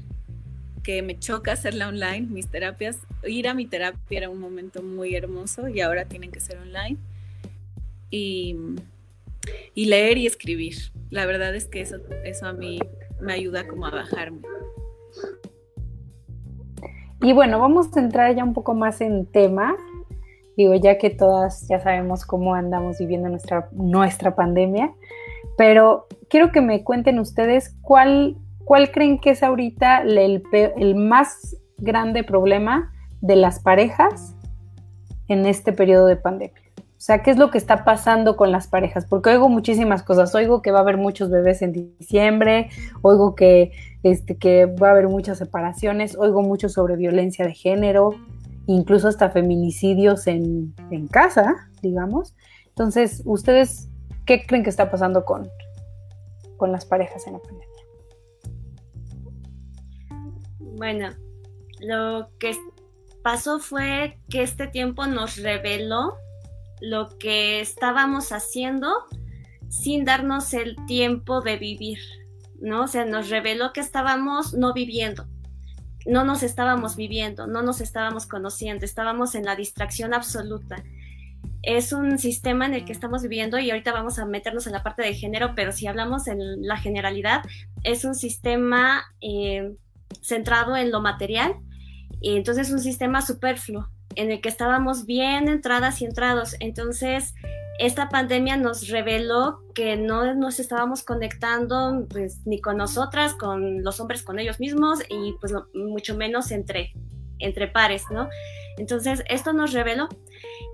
que 0.84 1.02
me 1.02 1.18
choca 1.18 1.52
hacerla 1.52 1.88
online, 1.88 2.28
mis 2.28 2.46
terapias, 2.46 2.98
ir 3.26 3.48
a 3.48 3.54
mi 3.54 3.66
terapia 3.66 4.18
era 4.18 4.30
un 4.30 4.38
momento 4.38 4.80
muy 4.80 5.16
hermoso 5.16 5.68
y 5.68 5.80
ahora 5.80 6.04
tienen 6.04 6.30
que 6.30 6.38
ser 6.38 6.58
online. 6.58 6.98
Y, 8.10 8.56
y 9.74 9.86
leer 9.86 10.18
y 10.18 10.26
escribir. 10.26 10.74
La 11.10 11.26
verdad 11.26 11.54
es 11.54 11.66
que 11.66 11.80
eso, 11.80 11.96
eso 12.24 12.46
a 12.46 12.52
mí 12.52 12.78
me 13.20 13.32
ayuda 13.32 13.66
como 13.66 13.86
a 13.86 13.90
bajarme. 13.90 14.40
Y 17.20 17.32
bueno, 17.32 17.58
vamos 17.58 17.96
a 17.96 18.00
entrar 18.00 18.34
ya 18.34 18.44
un 18.44 18.54
poco 18.54 18.74
más 18.74 19.00
en 19.00 19.26
tema. 19.26 19.76
Digo, 20.56 20.74
ya 20.74 20.98
que 20.98 21.10
todas 21.10 21.66
ya 21.68 21.80
sabemos 21.80 22.24
cómo 22.24 22.54
andamos 22.54 22.98
viviendo 22.98 23.28
nuestra, 23.28 23.68
nuestra 23.72 24.34
pandemia, 24.34 24.92
pero 25.56 26.06
quiero 26.28 26.50
que 26.50 26.60
me 26.60 26.82
cuenten 26.82 27.18
ustedes 27.18 27.76
cuál, 27.80 28.36
cuál 28.64 28.90
creen 28.90 29.20
que 29.20 29.30
es 29.30 29.42
ahorita 29.42 30.02
el, 30.02 30.42
el 30.52 30.94
más 30.96 31.56
grande 31.78 32.24
problema 32.24 32.92
de 33.20 33.36
las 33.36 33.60
parejas 33.60 34.34
en 35.28 35.46
este 35.46 35.72
periodo 35.72 36.06
de 36.06 36.16
pandemia. 36.16 36.60
O 36.98 37.00
sea, 37.00 37.22
¿qué 37.22 37.30
es 37.30 37.36
lo 37.36 37.52
que 37.52 37.58
está 37.58 37.84
pasando 37.84 38.36
con 38.36 38.50
las 38.50 38.66
parejas? 38.66 39.06
Porque 39.06 39.30
oigo 39.30 39.48
muchísimas 39.48 40.02
cosas. 40.02 40.34
Oigo 40.34 40.62
que 40.62 40.72
va 40.72 40.80
a 40.80 40.82
haber 40.82 40.96
muchos 40.96 41.30
bebés 41.30 41.62
en 41.62 41.72
diciembre, 41.72 42.70
oigo 43.02 43.36
que, 43.36 43.70
este, 44.02 44.36
que 44.36 44.66
va 44.66 44.88
a 44.88 44.90
haber 44.90 45.06
muchas 45.06 45.38
separaciones, 45.38 46.16
oigo 46.16 46.42
mucho 46.42 46.68
sobre 46.68 46.96
violencia 46.96 47.46
de 47.46 47.54
género, 47.54 48.16
incluso 48.66 49.06
hasta 49.06 49.30
feminicidios 49.30 50.26
en, 50.26 50.74
en 50.90 51.06
casa, 51.06 51.70
digamos. 51.82 52.34
Entonces, 52.66 53.22
¿ustedes 53.24 53.88
qué 54.26 54.44
creen 54.44 54.64
que 54.64 54.70
está 54.70 54.90
pasando 54.90 55.24
con, 55.24 55.48
con 56.56 56.72
las 56.72 56.84
parejas 56.84 57.28
en 57.28 57.34
la 57.34 57.38
pandemia? 57.38 57.68
Bueno, 60.58 61.10
lo 61.78 62.28
que 62.40 62.56
pasó 63.22 63.60
fue 63.60 64.18
que 64.28 64.42
este 64.42 64.66
tiempo 64.66 65.06
nos 65.06 65.36
reveló 65.36 66.16
lo 66.80 67.18
que 67.18 67.60
estábamos 67.60 68.32
haciendo 68.32 68.88
sin 69.68 70.04
darnos 70.04 70.54
el 70.54 70.76
tiempo 70.86 71.40
de 71.40 71.56
vivir, 71.56 71.98
¿no? 72.60 72.84
O 72.84 72.86
sea, 72.86 73.04
nos 73.04 73.28
reveló 73.28 73.72
que 73.72 73.80
estábamos 73.80 74.54
no 74.54 74.72
viviendo, 74.72 75.26
no 76.06 76.24
nos 76.24 76.42
estábamos 76.42 76.96
viviendo, 76.96 77.46
no 77.46 77.62
nos 77.62 77.80
estábamos 77.80 78.26
conociendo, 78.26 78.84
estábamos 78.84 79.34
en 79.34 79.44
la 79.44 79.56
distracción 79.56 80.14
absoluta. 80.14 80.82
Es 81.62 81.92
un 81.92 82.18
sistema 82.18 82.66
en 82.66 82.74
el 82.74 82.84
que 82.84 82.92
estamos 82.92 83.22
viviendo 83.22 83.58
y 83.58 83.70
ahorita 83.70 83.92
vamos 83.92 84.18
a 84.18 84.24
meternos 84.24 84.66
en 84.66 84.72
la 84.72 84.82
parte 84.82 85.02
de 85.02 85.14
género, 85.14 85.54
pero 85.54 85.72
si 85.72 85.86
hablamos 85.86 86.28
en 86.28 86.38
la 86.66 86.78
generalidad, 86.78 87.42
es 87.82 88.04
un 88.04 88.14
sistema 88.14 89.02
eh, 89.20 89.74
centrado 90.22 90.76
en 90.76 90.90
lo 90.90 91.00
material 91.00 91.54
y 92.20 92.36
entonces 92.36 92.68
es 92.68 92.72
un 92.72 92.80
sistema 92.80 93.20
superfluo 93.20 93.90
en 94.18 94.32
el 94.32 94.40
que 94.40 94.48
estábamos 94.48 95.06
bien 95.06 95.48
entradas 95.48 96.02
y 96.02 96.04
entrados. 96.04 96.56
Entonces, 96.58 97.34
esta 97.78 98.08
pandemia 98.08 98.56
nos 98.56 98.88
reveló 98.88 99.60
que 99.74 99.96
no 99.96 100.34
nos 100.34 100.58
estábamos 100.58 101.04
conectando 101.04 102.06
pues, 102.10 102.44
ni 102.44 102.60
con 102.60 102.76
nosotras, 102.76 103.34
con 103.34 103.84
los 103.84 104.00
hombres, 104.00 104.24
con 104.24 104.40
ellos 104.40 104.58
mismos 104.58 104.98
y 105.08 105.34
pues 105.40 105.54
mucho 105.72 106.16
menos 106.16 106.50
entre, 106.50 106.92
entre 107.38 107.68
pares, 107.68 108.04
¿no? 108.10 108.28
Entonces, 108.76 109.22
esto 109.28 109.52
nos 109.52 109.72
reveló. 109.72 110.08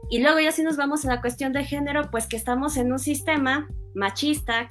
Y 0.09 0.23
luego 0.23 0.41
ya 0.41 0.51
si 0.51 0.63
nos 0.63 0.79
vamos 0.79 1.05
a 1.05 1.09
la 1.09 1.21
cuestión 1.21 1.53
de 1.53 1.65
género, 1.65 2.11
pues 2.11 2.27
que 2.27 2.37
estamos 2.37 2.79
en 2.79 2.93
un 2.93 2.99
sistema 2.99 3.69
machista, 3.95 4.67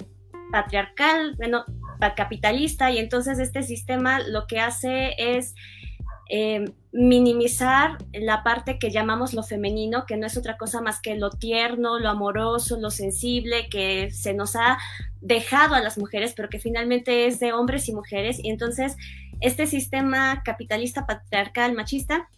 patriarcal, 0.50 1.34
bueno, 1.36 1.64
capitalista, 2.16 2.90
y 2.90 2.98
entonces 2.98 3.38
este 3.38 3.62
sistema 3.62 4.20
lo 4.20 4.46
que 4.46 4.60
hace 4.60 5.14
es 5.16 5.54
eh, 6.28 6.64
minimizar 6.94 7.98
la 8.12 8.44
parte 8.44 8.78
que 8.78 8.92
llamamos 8.92 9.34
lo 9.34 9.42
femenino, 9.42 10.06
que 10.06 10.16
no 10.16 10.28
es 10.28 10.36
otra 10.36 10.56
cosa 10.56 10.80
más 10.80 11.00
que 11.00 11.16
lo 11.16 11.30
tierno, 11.30 11.98
lo 11.98 12.08
amoroso, 12.08 12.78
lo 12.78 12.90
sensible, 12.90 13.68
que 13.68 14.12
se 14.12 14.32
nos 14.32 14.54
ha 14.54 14.78
dejado 15.20 15.74
a 15.74 15.80
las 15.80 15.98
mujeres, 15.98 16.34
pero 16.36 16.48
que 16.48 16.60
finalmente 16.60 17.26
es 17.26 17.40
de 17.40 17.52
hombres 17.52 17.88
y 17.88 17.94
mujeres. 17.94 18.38
Y 18.40 18.48
entonces 18.48 18.96
este 19.40 19.66
sistema 19.66 20.42
capitalista, 20.44 21.04
patriarcal, 21.04 21.74
machista, 21.74 22.28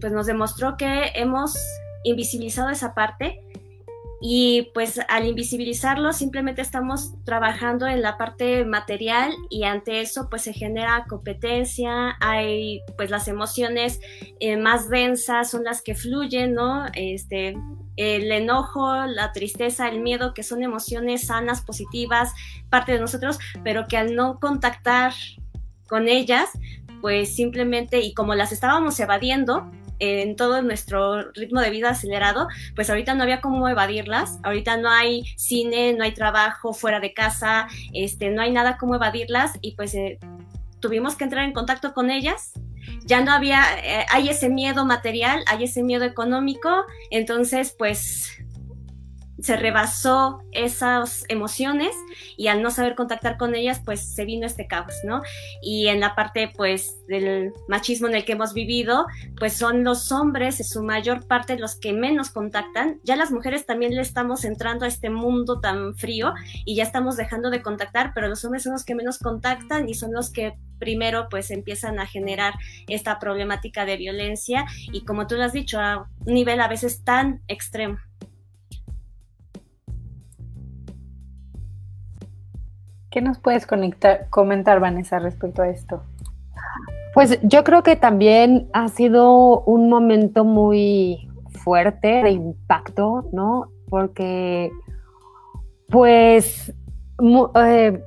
pues 0.00 0.12
nos 0.12 0.26
demostró 0.26 0.76
que 0.76 1.10
hemos 1.16 1.54
invisibilizado 2.04 2.70
esa 2.70 2.94
parte 2.94 3.42
y 4.24 4.70
pues 4.72 5.00
al 5.08 5.26
invisibilizarlo 5.26 6.12
simplemente 6.12 6.62
estamos 6.62 7.12
trabajando 7.24 7.88
en 7.88 8.02
la 8.02 8.16
parte 8.16 8.64
material 8.64 9.32
y 9.50 9.64
ante 9.64 10.00
eso 10.00 10.28
pues 10.30 10.42
se 10.42 10.52
genera 10.52 11.06
competencia, 11.08 12.16
hay 12.20 12.82
pues 12.96 13.10
las 13.10 13.26
emociones 13.26 14.00
eh, 14.38 14.56
más 14.56 14.88
densas 14.88 15.50
son 15.50 15.64
las 15.64 15.82
que 15.82 15.96
fluyen, 15.96 16.54
¿no? 16.54 16.86
Este, 16.94 17.56
el 17.96 18.30
enojo, 18.30 19.06
la 19.06 19.32
tristeza, 19.32 19.88
el 19.88 20.00
miedo, 20.00 20.34
que 20.34 20.44
son 20.44 20.62
emociones 20.62 21.26
sanas, 21.26 21.60
positivas, 21.60 22.32
parte 22.70 22.92
de 22.92 23.00
nosotros, 23.00 23.40
pero 23.64 23.88
que 23.88 23.96
al 23.96 24.14
no 24.14 24.38
contactar 24.38 25.12
con 25.88 26.06
ellas, 26.06 26.48
pues 27.00 27.34
simplemente, 27.34 28.00
y 28.00 28.14
como 28.14 28.36
las 28.36 28.52
estábamos 28.52 28.98
evadiendo, 29.00 29.68
en 30.02 30.34
todo 30.34 30.62
nuestro 30.62 31.30
ritmo 31.30 31.60
de 31.60 31.70
vida 31.70 31.90
acelerado, 31.90 32.48
pues 32.74 32.90
ahorita 32.90 33.14
no 33.14 33.22
había 33.22 33.40
cómo 33.40 33.68
evadirlas, 33.68 34.40
ahorita 34.42 34.76
no 34.76 34.90
hay 34.90 35.22
cine, 35.36 35.94
no 35.94 36.02
hay 36.02 36.12
trabajo 36.12 36.72
fuera 36.72 36.98
de 36.98 37.14
casa, 37.14 37.68
este, 37.92 38.30
no 38.30 38.42
hay 38.42 38.50
nada 38.50 38.78
como 38.78 38.96
evadirlas 38.96 39.52
y 39.60 39.76
pues 39.76 39.94
eh, 39.94 40.18
tuvimos 40.80 41.14
que 41.14 41.22
entrar 41.22 41.44
en 41.44 41.52
contacto 41.52 41.94
con 41.94 42.10
ellas. 42.10 42.52
Ya 43.04 43.20
no 43.20 43.30
había, 43.30 43.62
eh, 43.78 44.06
hay 44.10 44.28
ese 44.28 44.48
miedo 44.48 44.84
material, 44.84 45.44
hay 45.46 45.64
ese 45.64 45.84
miedo 45.84 46.04
económico, 46.04 46.84
entonces 47.12 47.72
pues 47.78 48.41
se 49.42 49.56
rebasó 49.56 50.42
esas 50.52 51.24
emociones 51.28 51.94
y 52.36 52.46
al 52.46 52.62
no 52.62 52.70
saber 52.70 52.94
contactar 52.94 53.36
con 53.36 53.54
ellas, 53.54 53.82
pues 53.84 54.14
se 54.14 54.24
vino 54.24 54.46
este 54.46 54.68
caos, 54.68 54.94
¿no? 55.04 55.22
Y 55.60 55.88
en 55.88 55.98
la 56.00 56.14
parte, 56.14 56.52
pues, 56.56 57.04
del 57.08 57.52
machismo 57.68 58.06
en 58.06 58.14
el 58.14 58.24
que 58.24 58.32
hemos 58.32 58.54
vivido, 58.54 59.06
pues 59.38 59.54
son 59.54 59.82
los 59.82 60.12
hombres, 60.12 60.60
en 60.60 60.66
su 60.66 60.84
mayor 60.84 61.26
parte, 61.26 61.58
los 61.58 61.74
que 61.74 61.92
menos 61.92 62.30
contactan. 62.30 63.00
Ya 63.02 63.16
las 63.16 63.32
mujeres 63.32 63.66
también 63.66 63.94
le 63.94 64.02
estamos 64.02 64.44
entrando 64.44 64.84
a 64.84 64.88
este 64.88 65.10
mundo 65.10 65.60
tan 65.60 65.96
frío 65.96 66.34
y 66.64 66.76
ya 66.76 66.84
estamos 66.84 67.16
dejando 67.16 67.50
de 67.50 67.62
contactar, 67.62 68.12
pero 68.14 68.28
los 68.28 68.44
hombres 68.44 68.62
son 68.62 68.72
los 68.72 68.84
que 68.84 68.94
menos 68.94 69.18
contactan 69.18 69.88
y 69.88 69.94
son 69.94 70.12
los 70.12 70.30
que 70.30 70.54
primero 70.78 71.28
pues 71.30 71.50
empiezan 71.50 72.00
a 72.00 72.06
generar 72.06 72.54
esta 72.88 73.18
problemática 73.20 73.84
de 73.84 73.96
violencia 73.96 74.66
y 74.92 75.04
como 75.04 75.26
tú 75.28 75.36
lo 75.36 75.44
has 75.44 75.52
dicho, 75.52 75.80
a 75.80 76.08
un 76.26 76.34
nivel 76.34 76.60
a 76.60 76.68
veces 76.68 77.04
tan 77.04 77.40
extremo. 77.46 77.98
¿Qué 83.12 83.20
nos 83.20 83.38
puedes 83.38 83.66
conectar, 83.66 84.30
comentar, 84.30 84.80
Vanessa, 84.80 85.18
respecto 85.18 85.60
a 85.60 85.68
esto? 85.68 86.02
Pues 87.12 87.38
yo 87.42 87.62
creo 87.62 87.82
que 87.82 87.94
también 87.94 88.70
ha 88.72 88.88
sido 88.88 89.60
un 89.60 89.90
momento 89.90 90.44
muy 90.44 91.28
fuerte 91.62 92.22
de 92.22 92.30
impacto, 92.30 93.28
¿no? 93.30 93.68
Porque, 93.90 94.70
pues, 95.90 96.72
eh, 97.56 98.02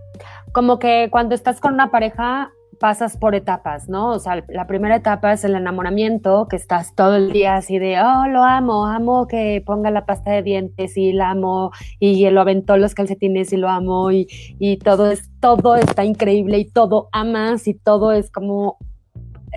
como 0.51 0.79
que 0.79 1.09
cuando 1.12 1.35
estás 1.35 1.59
con 1.62 1.75
una 1.75 1.91
pareja, 1.91 2.50
pasas 2.79 3.17
por 3.17 3.36
etapas, 3.36 3.89
¿no? 3.89 4.12
O 4.12 4.20
sea, 4.20 4.44
la 4.48 4.67
primera 4.67 4.96
etapa 4.96 5.34
es 5.34 5.44
el 5.44 5.55
enamoramiento, 5.55 6.48
que 6.50 6.55
estás 6.55 6.96
todo 6.96 7.15
el 7.15 7.32
día 7.32 7.55
así 7.55 7.79
de, 7.79 8.00
oh, 8.01 8.27
lo 8.27 8.44
amo, 8.44 8.86
amo 8.86 9.27
que 9.27 9.63
ponga 9.65 9.91
la 9.91 10.05
pasta 10.05 10.32
de 10.32 10.44
dientes 10.44 10.98
y 10.98 11.12
la 11.12 11.32
amo, 11.32 11.72
y 12.00 12.29
lo 12.29 12.41
aventó 12.41 12.77
los 12.77 12.94
calcetines 12.94 13.53
y 13.53 13.58
lo 13.58 13.70
amo, 13.70 14.12
y, 14.12 14.27
y 14.60 14.77
todo, 14.77 15.12
es, 15.12 15.29
todo 15.39 15.75
está 15.75 16.05
increíble 16.05 16.58
y 16.60 16.70
todo 16.70 17.10
amas 17.12 17.67
y 17.67 17.74
todo 17.74 18.12
es 18.12 18.32
como 18.32 18.77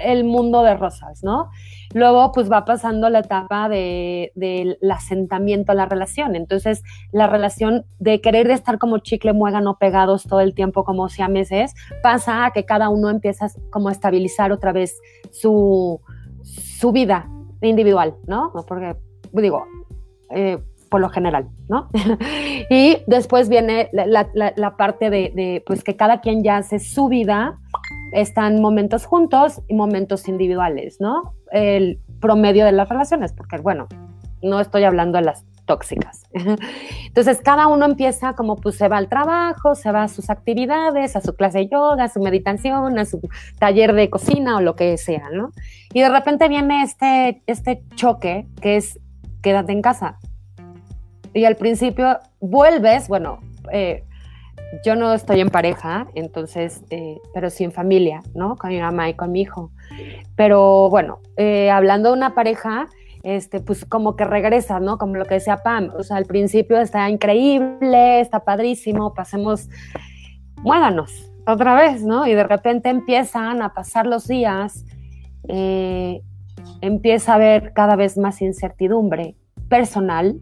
el 0.04 0.24
mundo 0.24 0.62
de 0.62 0.74
rosas, 0.74 1.22
¿no? 1.22 1.50
Luego, 1.94 2.32
pues 2.32 2.50
va 2.50 2.64
pasando 2.64 3.08
la 3.08 3.20
etapa 3.20 3.68
del 3.68 4.30
de, 4.34 4.76
asentamiento 4.92 5.72
a 5.72 5.74
la 5.74 5.86
relación. 5.86 6.36
Entonces, 6.36 6.82
la 7.12 7.26
relación 7.26 7.86
de 7.98 8.20
querer 8.20 8.50
estar 8.50 8.78
como 8.78 8.98
chicle 8.98 9.32
muégano 9.32 9.78
pegados 9.78 10.24
todo 10.24 10.40
el 10.40 10.54
tiempo, 10.54 10.84
como 10.84 11.08
si 11.08 11.22
a 11.22 11.28
meses, 11.28 11.74
pasa 12.02 12.44
a 12.44 12.50
que 12.50 12.64
cada 12.64 12.90
uno 12.90 13.08
empieza 13.08 13.48
como 13.70 13.88
a 13.88 13.92
estabilizar 13.92 14.52
otra 14.52 14.72
vez 14.72 15.00
su, 15.30 16.00
su 16.42 16.92
vida 16.92 17.28
individual, 17.62 18.16
¿no? 18.26 18.52
Porque, 18.66 18.96
digo, 19.32 19.64
eh, 20.30 20.58
por 20.88 21.00
lo 21.00 21.08
general, 21.08 21.48
¿no? 21.68 21.88
y 22.70 22.98
después 23.06 23.48
viene 23.48 23.88
la, 23.92 24.28
la, 24.34 24.76
parte 24.76 25.10
de, 25.10 25.32
de, 25.34 25.62
pues, 25.66 25.84
que 25.84 25.96
cada 25.96 26.20
quien 26.20 26.42
ya 26.42 26.56
hace 26.56 26.78
su 26.78 27.08
vida 27.08 27.58
están 28.12 28.60
momentos 28.60 29.04
juntos 29.06 29.62
y 29.68 29.74
momentos 29.74 30.28
individuales, 30.28 31.00
¿no? 31.00 31.34
El 31.52 32.00
promedio 32.20 32.64
de 32.64 32.72
las 32.72 32.88
relaciones, 32.88 33.32
porque 33.32 33.58
bueno, 33.58 33.86
no 34.42 34.60
estoy 34.60 34.84
hablando 34.84 35.18
de 35.18 35.24
las 35.24 35.44
tóxicas. 35.68 36.22
Entonces, 37.06 37.40
cada 37.42 37.68
uno 37.68 37.84
empieza 37.84 38.32
como 38.32 38.56
pues 38.56 38.76
se 38.76 38.88
va 38.88 38.96
al 38.96 39.08
trabajo, 39.08 39.76
se 39.76 39.92
va 39.92 40.04
a 40.04 40.08
sus 40.08 40.30
actividades, 40.30 41.14
a 41.14 41.20
su 41.20 41.34
clase 41.36 41.58
de 41.58 41.68
yoga, 41.68 42.04
a 42.04 42.08
su 42.08 42.20
meditación, 42.20 42.98
a 42.98 43.04
su 43.04 43.20
taller 43.58 43.92
de 43.92 44.10
cocina 44.10 44.56
o 44.56 44.60
lo 44.60 44.74
que 44.74 44.96
sea, 44.96 45.28
¿no? 45.32 45.52
Y 45.92 46.00
de 46.00 46.08
repente 46.08 46.48
viene 46.48 46.82
este, 46.82 47.42
este 47.46 47.82
choque 47.94 48.46
que 48.60 48.76
es 48.76 48.98
quédate 49.42 49.72
en 49.72 49.82
casa. 49.82 50.18
Y 51.34 51.44
al 51.44 51.56
principio 51.56 52.18
vuelves, 52.40 53.08
bueno, 53.08 53.40
eh, 53.72 54.04
yo 54.84 54.96
no 54.96 55.14
estoy 55.14 55.40
en 55.40 55.50
pareja, 55.50 56.08
entonces, 56.14 56.84
eh, 56.90 57.18
pero 57.32 57.50
sí 57.50 57.64
en 57.64 57.72
familia, 57.72 58.22
¿no? 58.34 58.56
Con 58.56 58.70
mi 58.70 58.80
mamá 58.80 59.08
y 59.08 59.14
con 59.14 59.32
mi 59.32 59.42
hijo. 59.42 59.70
Pero 60.36 60.90
bueno, 60.90 61.20
eh, 61.36 61.70
hablando 61.70 62.10
de 62.10 62.16
una 62.16 62.34
pareja, 62.34 62.86
este, 63.22 63.60
pues 63.60 63.84
como 63.84 64.14
que 64.16 64.24
regresa, 64.24 64.80
¿no? 64.80 64.98
Como 64.98 65.16
lo 65.16 65.24
que 65.24 65.34
decía 65.34 65.58
Pam, 65.58 65.90
o 65.98 66.02
sea, 66.02 66.16
al 66.16 66.26
principio 66.26 66.78
está 66.78 67.08
increíble, 67.08 68.20
está 68.20 68.40
padrísimo, 68.40 69.14
pasemos, 69.14 69.68
muévanos 70.62 71.30
otra 71.46 71.74
vez, 71.74 72.02
¿no? 72.02 72.26
Y 72.26 72.34
de 72.34 72.44
repente 72.44 72.90
empiezan 72.90 73.62
a 73.62 73.72
pasar 73.72 74.06
los 74.06 74.28
días, 74.28 74.84
empieza 76.82 77.32
a 77.32 77.34
haber 77.36 77.72
cada 77.72 77.96
vez 77.96 78.18
más 78.18 78.42
incertidumbre 78.42 79.34
personal 79.68 80.38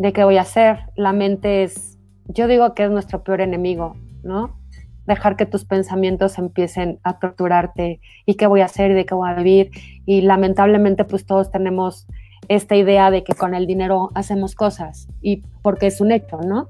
de 0.00 0.14
qué 0.14 0.24
voy 0.24 0.38
a 0.38 0.40
hacer, 0.40 0.78
la 0.96 1.12
mente 1.12 1.62
es 1.62 1.98
yo 2.24 2.48
digo 2.48 2.74
que 2.74 2.84
es 2.84 2.90
nuestro 2.90 3.22
peor 3.22 3.42
enemigo, 3.42 3.96
¿no? 4.22 4.56
Dejar 5.04 5.36
que 5.36 5.44
tus 5.44 5.66
pensamientos 5.66 6.38
empiecen 6.38 6.98
a 7.02 7.18
torturarte 7.18 8.00
y 8.24 8.34
qué 8.36 8.46
voy 8.46 8.62
a 8.62 8.64
hacer 8.64 8.92
y 8.92 8.94
de 8.94 9.04
qué 9.04 9.14
voy 9.14 9.28
a 9.28 9.34
vivir. 9.34 9.70
Y 10.06 10.22
lamentablemente 10.22 11.04
pues 11.04 11.26
todos 11.26 11.50
tenemos 11.50 12.06
esta 12.48 12.76
idea 12.76 13.10
de 13.10 13.24
que 13.24 13.34
con 13.34 13.54
el 13.54 13.66
dinero 13.66 14.10
hacemos 14.14 14.54
cosas 14.54 15.06
y 15.20 15.42
porque 15.60 15.88
es 15.88 16.00
un 16.00 16.12
hecho, 16.12 16.38
¿no? 16.38 16.68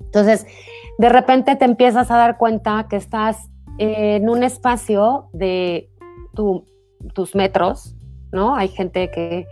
Entonces, 0.00 0.44
de 0.98 1.08
repente 1.10 1.54
te 1.54 1.64
empiezas 1.64 2.10
a 2.10 2.16
dar 2.16 2.38
cuenta 2.38 2.86
que 2.90 2.96
estás 2.96 3.50
en 3.78 4.28
un 4.28 4.42
espacio 4.42 5.28
de 5.32 5.90
tus 6.34 7.36
metros, 7.36 7.94
¿no? 8.32 8.56
Hay 8.56 8.68
gente 8.68 9.12
que 9.12 9.46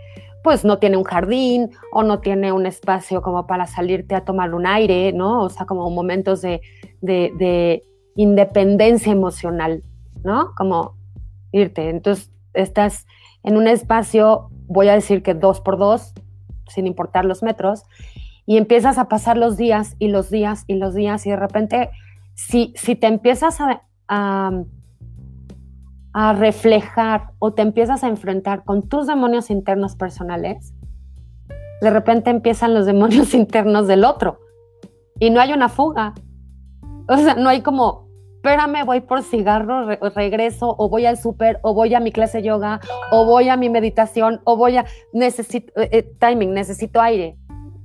pues 0.47 0.63
no 0.63 0.79
tiene 0.79 0.95
un 0.95 1.03
jardín 1.03 1.71
o 1.91 2.03
no 2.03 2.21
tiene 2.21 2.53
un 2.53 2.65
espacio 2.65 3.21
como 3.21 3.47
para 3.47 3.67
salirte 3.67 4.15
a 4.15 4.23
tomar 4.23 4.53
un 4.53 4.65
aire, 4.65 5.11
¿no? 5.11 5.43
O 5.43 5.49
sea, 5.49 5.65
como 5.65 5.89
momentos 5.89 6.41
de, 6.41 6.61
de, 7.01 7.83
independencia 8.15 9.11
emocional, 9.11 9.83
¿no? 10.23 10.55
Como 10.55 10.95
irte. 11.51 11.89
Entonces, 11.89 12.31
estás 12.53 13.07
en 13.43 13.57
un 13.57 13.67
espacio, 13.67 14.47
voy 14.67 14.87
a 14.87 14.93
decir 14.93 15.21
que 15.21 15.33
dos 15.33 15.59
por 15.59 15.77
dos, 15.77 16.13
sin 16.69 16.87
importar 16.87 17.25
los 17.25 17.43
metros, 17.43 17.83
y 18.45 18.55
empiezas 18.55 18.97
a 18.97 19.09
pasar 19.09 19.37
los 19.37 19.57
días 19.57 19.97
y 19.99 20.07
los 20.07 20.29
días 20.29 20.63
y 20.65 20.75
los 20.75 20.95
días 20.95 21.25
y 21.25 21.31
de 21.31 21.35
repente, 21.35 21.89
si, 22.35 22.73
si 22.77 22.95
te 22.95 23.07
empiezas 23.07 23.59
a, 23.59 23.83
a 24.07 24.63
reflejar 26.33 27.31
o 27.37 27.53
te 27.53 27.61
empiezas 27.61 28.03
a 28.03 28.07
enfrentar 28.07 28.63
con 28.63 28.89
tus 28.89 29.05
demonios 29.05 29.51
internos 29.51 29.95
personales, 29.95 30.73
de 31.79 31.89
repente 31.91 32.31
empiezan 32.31 32.73
los 32.73 32.87
demonios 32.87 33.33
internos 33.35 33.87
del 33.87 34.03
otro 34.03 34.39
y 35.19 35.29
no 35.29 35.41
hay 35.41 35.53
una 35.53 35.69
fuga. 35.69 36.15
O 37.07 37.17
sea, 37.17 37.35
no 37.35 37.49
hay 37.49 37.61
como, 37.61 38.09
espérame, 38.37 38.83
voy 38.85 39.01
por 39.01 39.21
cigarro, 39.21 39.87
regreso, 40.15 40.75
o 40.77 40.89
voy 40.89 41.05
al 41.05 41.17
súper, 41.17 41.59
o 41.61 41.73
voy 41.73 41.93
a 41.93 41.99
mi 41.99 42.11
clase 42.11 42.39
de 42.39 42.45
yoga, 42.45 42.81
o 43.11 43.25
voy 43.25 43.49
a 43.49 43.55
mi 43.55 43.69
meditación, 43.69 44.41
o 44.43 44.57
voy 44.57 44.77
a, 44.77 44.85
necesito, 45.13 45.71
eh, 45.79 45.89
eh, 45.91 46.11
timing, 46.19 46.53
necesito 46.53 46.99
aire, 46.99 47.37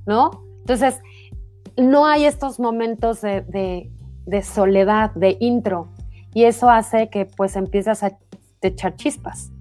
¿no? 0.05 0.31
Entonces, 0.61 0.99
no 1.77 2.05
hay 2.05 2.25
estos 2.25 2.59
momentos 2.59 3.21
de, 3.21 3.91
de 4.25 4.41
soledad, 4.41 5.11
de 5.13 5.37
intro, 5.39 5.92
y 6.33 6.45
eso 6.45 6.69
hace 6.69 7.09
que 7.09 7.25
pues 7.25 7.55
empiezas 7.55 8.03
a 8.03 8.17
echar 8.61 8.95
chispas. 8.95 9.51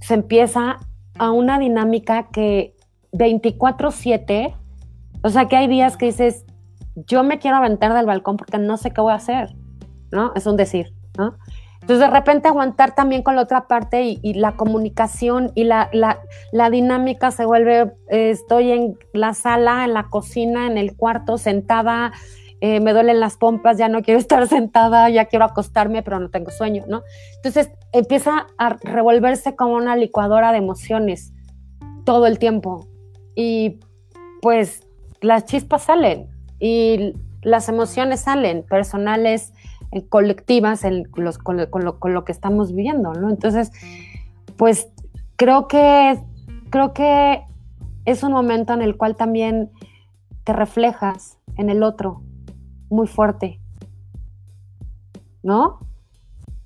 Se 0.00 0.14
empieza 0.14 0.78
a 1.18 1.30
una 1.30 1.58
dinámica 1.58 2.28
que 2.30 2.76
24/7, 3.12 4.54
o 5.22 5.28
sea 5.28 5.48
que 5.48 5.56
hay 5.56 5.68
días 5.68 5.96
que 5.96 6.06
dices, 6.06 6.44
yo 6.94 7.22
me 7.22 7.38
quiero 7.38 7.56
aventar 7.56 7.94
del 7.94 8.06
balcón 8.06 8.36
porque 8.36 8.58
no 8.58 8.76
sé 8.76 8.90
qué 8.90 9.00
voy 9.00 9.12
a 9.12 9.16
hacer, 9.16 9.54
¿no? 10.10 10.32
Es 10.34 10.46
un 10.46 10.56
decir, 10.56 10.92
¿no? 11.18 11.36
Entonces 11.82 11.98
de 11.98 12.10
repente 12.10 12.48
aguantar 12.48 12.94
también 12.94 13.22
con 13.22 13.34
la 13.34 13.42
otra 13.42 13.66
parte 13.66 14.18
y, 14.22 14.34
la 14.34 14.56
comunicación 14.56 15.50
y 15.56 15.64
la, 15.64 15.90
la, 15.92 16.70
dinámica 16.70 17.32
se 17.32 17.44
vuelve, 17.44 17.92
eh, 18.08 18.30
estoy 18.30 18.70
en 18.70 18.96
la 19.12 19.34
sala, 19.34 19.84
en 19.84 19.92
la 19.92 20.04
cocina, 20.04 20.68
en 20.68 20.78
el 20.78 20.96
cuarto, 20.96 21.38
sentada, 21.38 22.12
eh, 22.64 22.78
me 22.78 22.92
duelen 22.92 23.18
las 23.18 23.36
pompas, 23.36 23.76
ya 23.76 23.88
no 23.88 24.02
quiero 24.02 24.20
estar 24.20 24.46
sentada, 24.46 25.10
ya 25.10 25.24
quiero 25.24 25.44
acostarme, 25.44 26.04
pero 26.04 26.20
no 26.20 26.30
tengo 26.30 26.52
sueño, 26.52 26.84
¿no? 26.86 27.02
Entonces 27.36 27.72
empieza 27.92 28.46
a 28.56 28.68
revolverse 28.80 29.56
como 29.56 29.74
una 29.74 29.96
licuadora 29.96 30.52
de 30.52 30.58
emociones 30.58 31.32
todo 32.04 32.28
el 32.28 32.38
tiempo. 32.38 32.86
Y 33.34 33.80
pues 34.40 34.86
las 35.20 35.44
chispas 35.44 35.82
salen 35.82 36.28
y 36.60 37.14
las 37.42 37.68
emociones 37.68 38.20
salen, 38.20 38.62
personales, 38.62 39.52
eh, 39.90 40.06
colectivas, 40.08 40.84
en 40.84 41.08
los, 41.16 41.38
con, 41.38 41.56
lo, 41.56 41.68
con, 41.68 42.14
lo, 42.14 42.24
que 42.24 42.30
estamos 42.30 42.72
viviendo, 42.72 43.12
¿no? 43.12 43.28
Entonces, 43.28 43.72
pues 44.56 44.86
creo 45.34 45.66
que, 45.66 46.16
creo 46.70 46.92
que 46.92 47.42
es 48.04 48.22
un 48.22 48.30
momento 48.30 48.72
en 48.72 48.82
el 48.82 48.96
cual 48.96 49.16
también 49.16 49.72
te 50.44 50.52
reflejas 50.52 51.38
en 51.56 51.68
el 51.68 51.82
otro, 51.82 52.22
muy 52.92 53.06
fuerte. 53.06 53.60
¿No? 55.42 55.80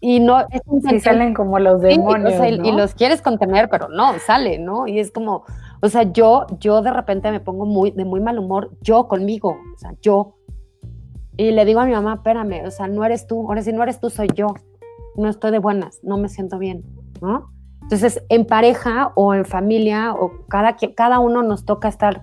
Y 0.01 0.21
no 0.21 0.41
es 0.51 0.61
un 0.67 1.01
salen 1.01 1.33
como 1.33 1.59
los 1.59 1.81
demonios. 1.81 2.35
Y 2.63 2.73
los 2.73 2.95
quieres 2.95 3.23
contener, 3.23 3.71
pero 3.71 3.89
no, 3.89 4.19
sale, 4.19 4.59
¿no? 4.59 4.87
Y 4.87 4.99
es 4.99 5.11
como, 5.11 5.45
o 5.81 5.89
sea, 5.89 6.03
yo, 6.03 6.47
yo 6.61 6.83
de 6.83 6.93
repente 6.93 7.31
me 7.31 7.41
pongo 7.41 7.65
muy, 7.65 7.93
de 7.93 8.05
muy 8.05 8.21
mal 8.21 8.39
humor, 8.39 8.71
yo 8.83 9.09
conmigo, 9.09 9.57
o 9.75 9.79
sea, 9.79 9.95
yo. 10.03 10.35
Y 11.39 11.51
le 11.51 11.65
digo 11.65 11.81
a 11.81 11.87
mi 11.87 11.93
mamá, 11.93 12.15
espérame, 12.15 12.67
o 12.67 12.71
sea, 12.71 12.89
no 12.89 13.05
eres 13.05 13.27
tú, 13.27 13.49
ahora 13.49 13.63
si 13.63 13.73
no 13.73 13.83
eres 13.83 13.99
tú, 13.99 14.11
soy 14.11 14.29
yo. 14.35 14.55
No 15.17 15.29
estoy 15.29 15.51
de 15.51 15.59
buenas, 15.59 16.01
no 16.03 16.19
me 16.19 16.29
siento 16.29 16.59
bien, 16.59 16.85
¿no? 17.23 17.51
Entonces, 17.83 18.23
en 18.29 18.45
pareja 18.47 19.13
o 19.15 19.33
en 19.33 19.45
familia, 19.47 20.13
o 20.13 20.31
cada, 20.49 20.77
cada 20.95 21.21
uno 21.21 21.43
nos 21.43 21.65
toca 21.65 21.89
estar, 21.89 22.23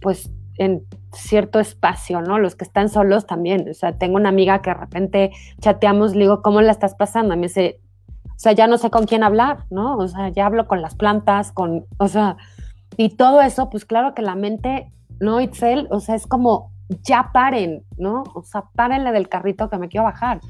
pues, 0.00 0.30
en 0.58 0.84
cierto 1.16 1.60
espacio, 1.60 2.20
¿no? 2.20 2.38
Los 2.38 2.54
que 2.56 2.64
están 2.64 2.88
solos 2.88 3.26
también. 3.26 3.68
O 3.68 3.74
sea, 3.74 3.98
tengo 3.98 4.16
una 4.16 4.28
amiga 4.28 4.62
que 4.62 4.70
de 4.70 4.74
repente 4.74 5.30
chateamos, 5.60 6.14
le 6.14 6.22
digo, 6.22 6.42
¿cómo 6.42 6.60
la 6.60 6.72
estás 6.72 6.94
pasando? 6.94 7.36
me 7.36 7.48
dice, 7.48 7.80
o 8.24 8.38
sea, 8.38 8.52
ya 8.52 8.66
no 8.66 8.78
sé 8.78 8.90
con 8.90 9.06
quién 9.06 9.22
hablar, 9.22 9.64
¿no? 9.70 9.96
O 9.96 10.08
sea, 10.08 10.28
ya 10.28 10.46
hablo 10.46 10.66
con 10.66 10.82
las 10.82 10.94
plantas, 10.94 11.52
con, 11.52 11.86
o 11.98 12.08
sea, 12.08 12.36
y 12.96 13.10
todo 13.10 13.40
eso, 13.42 13.70
pues 13.70 13.84
claro 13.84 14.14
que 14.14 14.22
la 14.22 14.34
mente, 14.34 14.92
¿no, 15.20 15.40
Itzel? 15.40 15.88
O 15.90 16.00
sea, 16.00 16.14
es 16.14 16.26
como, 16.26 16.70
ya 17.02 17.30
paren, 17.32 17.84
¿no? 17.96 18.24
O 18.34 18.42
sea, 18.42 18.64
párenle 18.74 19.12
del 19.12 19.28
carrito 19.28 19.68
que 19.70 19.78
me 19.78 19.88
quiero 19.88 20.04
bajar. 20.04 20.40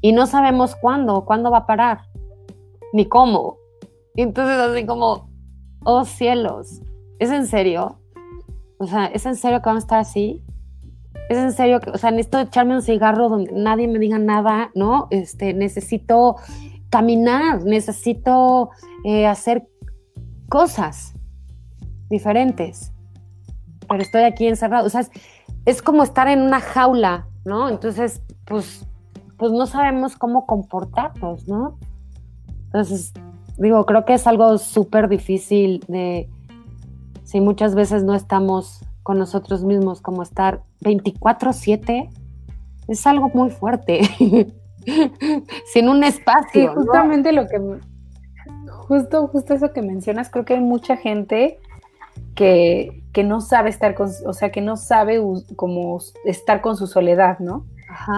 Y 0.00 0.12
no 0.12 0.26
sabemos 0.26 0.76
cuándo, 0.76 1.24
cuándo 1.24 1.50
va 1.50 1.58
a 1.58 1.66
parar, 1.66 2.02
ni 2.92 3.06
cómo. 3.06 3.56
Y 4.14 4.22
entonces 4.22 4.58
así 4.58 4.86
como, 4.86 5.28
oh 5.84 6.04
cielos, 6.04 6.80
¿es 7.18 7.30
en 7.30 7.46
serio? 7.46 7.98
O 8.78 8.86
sea, 8.86 9.06
¿es 9.06 9.24
en 9.26 9.36
serio 9.36 9.60
que 9.60 9.68
vamos 9.68 9.84
a 9.84 9.86
estar 9.86 9.98
así? 10.00 10.42
es 11.28 11.38
en 11.38 11.52
serio, 11.52 11.80
o 11.92 11.98
sea, 11.98 12.10
necesito 12.10 12.40
echarme 12.40 12.74
un 12.74 12.82
cigarro 12.82 13.28
donde 13.28 13.52
nadie 13.52 13.88
me 13.88 13.98
diga 13.98 14.18
nada, 14.18 14.70
¿no? 14.74 15.08
Este, 15.10 15.54
necesito 15.54 16.36
caminar, 16.88 17.64
necesito 17.64 18.70
eh, 19.04 19.26
hacer 19.26 19.66
cosas 20.48 21.14
diferentes, 22.08 22.92
pero 23.88 24.02
estoy 24.02 24.22
aquí 24.22 24.46
encerrado, 24.46 24.86
o 24.86 24.90
sea, 24.90 25.04
es, 25.64 25.82
como 25.82 26.04
estar 26.04 26.28
en 26.28 26.42
una 26.42 26.60
jaula, 26.60 27.26
¿no? 27.44 27.68
Entonces, 27.68 28.22
pues, 28.44 28.86
pues 29.36 29.50
no 29.50 29.66
sabemos 29.66 30.16
cómo 30.16 30.46
comportarnos, 30.46 31.48
¿no? 31.48 31.76
Entonces, 32.66 33.12
digo, 33.58 33.84
creo 33.84 34.04
que 34.04 34.14
es 34.14 34.26
algo 34.28 34.58
súper 34.58 35.08
difícil 35.08 35.84
de, 35.88 36.30
si 37.26 37.40
muchas 37.40 37.74
veces 37.74 38.04
no 38.04 38.14
estamos 38.14 38.84
con 39.02 39.18
nosotros 39.18 39.64
mismos, 39.64 40.00
como 40.00 40.22
estar 40.22 40.62
24/7, 40.80 42.08
es 42.86 43.06
algo 43.06 43.30
muy 43.34 43.50
fuerte, 43.50 44.00
sin 45.72 45.88
un 45.88 46.04
espacio. 46.04 46.72
justamente 46.72 47.32
lo 47.32 47.48
que, 47.48 47.60
justo, 48.68 49.26
justo 49.26 49.54
eso 49.54 49.72
que 49.72 49.82
mencionas, 49.82 50.30
creo 50.30 50.44
que 50.44 50.54
hay 50.54 50.60
mucha 50.60 50.96
gente 50.96 51.58
que, 52.36 53.02
que 53.12 53.24
no 53.24 53.40
sabe 53.40 53.70
estar 53.70 53.96
con, 53.96 54.08
o 54.24 54.32
sea, 54.32 54.52
que 54.52 54.60
no 54.60 54.76
sabe 54.76 55.20
como 55.56 55.98
estar 56.24 56.60
con 56.60 56.76
su 56.76 56.86
soledad, 56.86 57.40
¿no? 57.40 57.66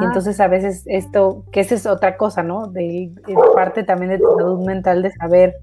Y 0.01 0.05
entonces 0.05 0.39
a 0.41 0.49
veces 0.49 0.83
esto, 0.87 1.45
que 1.51 1.61
esa 1.61 1.75
es 1.75 1.87
otra 1.87 2.17
cosa, 2.17 2.43
¿no? 2.43 2.67
De, 2.67 3.11
parte 3.55 3.85
también 3.85 4.11
de 4.11 4.19
tu 4.19 4.31
salud 4.37 4.67
mental 4.67 5.03
de 5.03 5.13
saber 5.13 5.55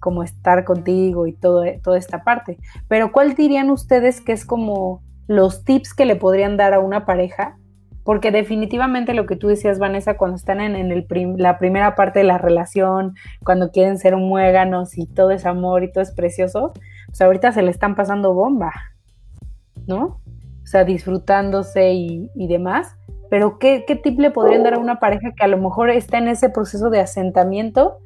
cómo 0.00 0.22
estar 0.22 0.64
contigo 0.64 1.26
y 1.26 1.32
todo, 1.32 1.64
toda 1.82 1.98
esta 1.98 2.24
parte. 2.24 2.58
Pero 2.88 3.12
¿cuál 3.12 3.34
dirían 3.34 3.70
ustedes 3.70 4.20
que 4.20 4.32
es 4.32 4.44
como 4.44 5.02
los 5.26 5.64
tips 5.64 5.94
que 5.94 6.04
le 6.04 6.16
podrían 6.16 6.56
dar 6.56 6.74
a 6.74 6.80
una 6.80 7.06
pareja? 7.06 7.58
Porque 8.04 8.30
definitivamente 8.30 9.14
lo 9.14 9.26
que 9.26 9.34
tú 9.34 9.48
decías, 9.48 9.80
Vanessa, 9.80 10.16
cuando 10.16 10.36
están 10.36 10.60
en, 10.60 10.76
el 10.76 11.06
la 11.38 11.58
primera 11.58 11.96
parte 11.96 12.20
de 12.20 12.24
la 12.24 12.38
relación, 12.38 13.14
cuando 13.44 13.72
quieren 13.72 13.98
ser 13.98 14.16
muéganos 14.16 14.96
y 14.96 15.06
todo 15.06 15.32
es 15.32 15.44
amor 15.44 15.82
y 15.82 15.90
todo 15.90 16.02
es 16.02 16.12
precioso, 16.12 16.72
pues 17.08 17.20
ahorita 17.20 17.50
se 17.50 17.62
le 17.62 17.70
están 17.72 17.96
pasando 17.96 18.32
bomba, 18.32 18.72
¿no? 19.88 20.20
O 20.62 20.66
sea, 20.66 20.84
disfrutándose 20.84 21.94
y, 21.94 22.30
y 22.36 22.46
demás. 22.46 22.96
Pero 23.28 23.58
¿qué, 23.58 23.84
¿qué 23.86 23.96
tip 23.96 24.20
le 24.20 24.30
podrían 24.30 24.62
dar 24.62 24.74
a 24.74 24.78
una 24.78 25.00
pareja 25.00 25.32
que 25.36 25.42
a 25.42 25.48
lo 25.48 25.58
mejor 25.58 25.90
está 25.90 26.18
en 26.18 26.28
ese 26.28 26.48
proceso 26.48 26.90
de 26.90 27.00
asentamiento, 27.00 27.98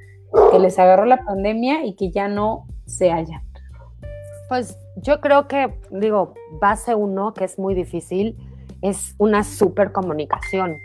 que 0.50 0.58
les 0.58 0.78
agarró 0.78 1.04
la 1.04 1.24
pandemia 1.24 1.84
y 1.84 1.94
que 1.94 2.10
ya 2.10 2.28
no 2.28 2.66
se 2.86 3.10
hallan? 3.10 3.42
Pues 4.48 4.78
yo 4.96 5.20
creo 5.20 5.46
que, 5.46 5.78
digo, 5.90 6.34
base 6.60 6.94
uno, 6.94 7.34
que 7.34 7.44
es 7.44 7.58
muy 7.58 7.74
difícil, 7.74 8.36
es 8.82 9.14
una 9.18 9.44
super 9.44 9.92
comunicación. 9.92 10.76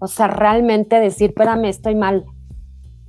O 0.00 0.06
sea, 0.06 0.28
realmente 0.28 1.00
decir, 1.00 1.30
espérame, 1.30 1.66
estoy 1.66 1.94
mal. 1.94 2.24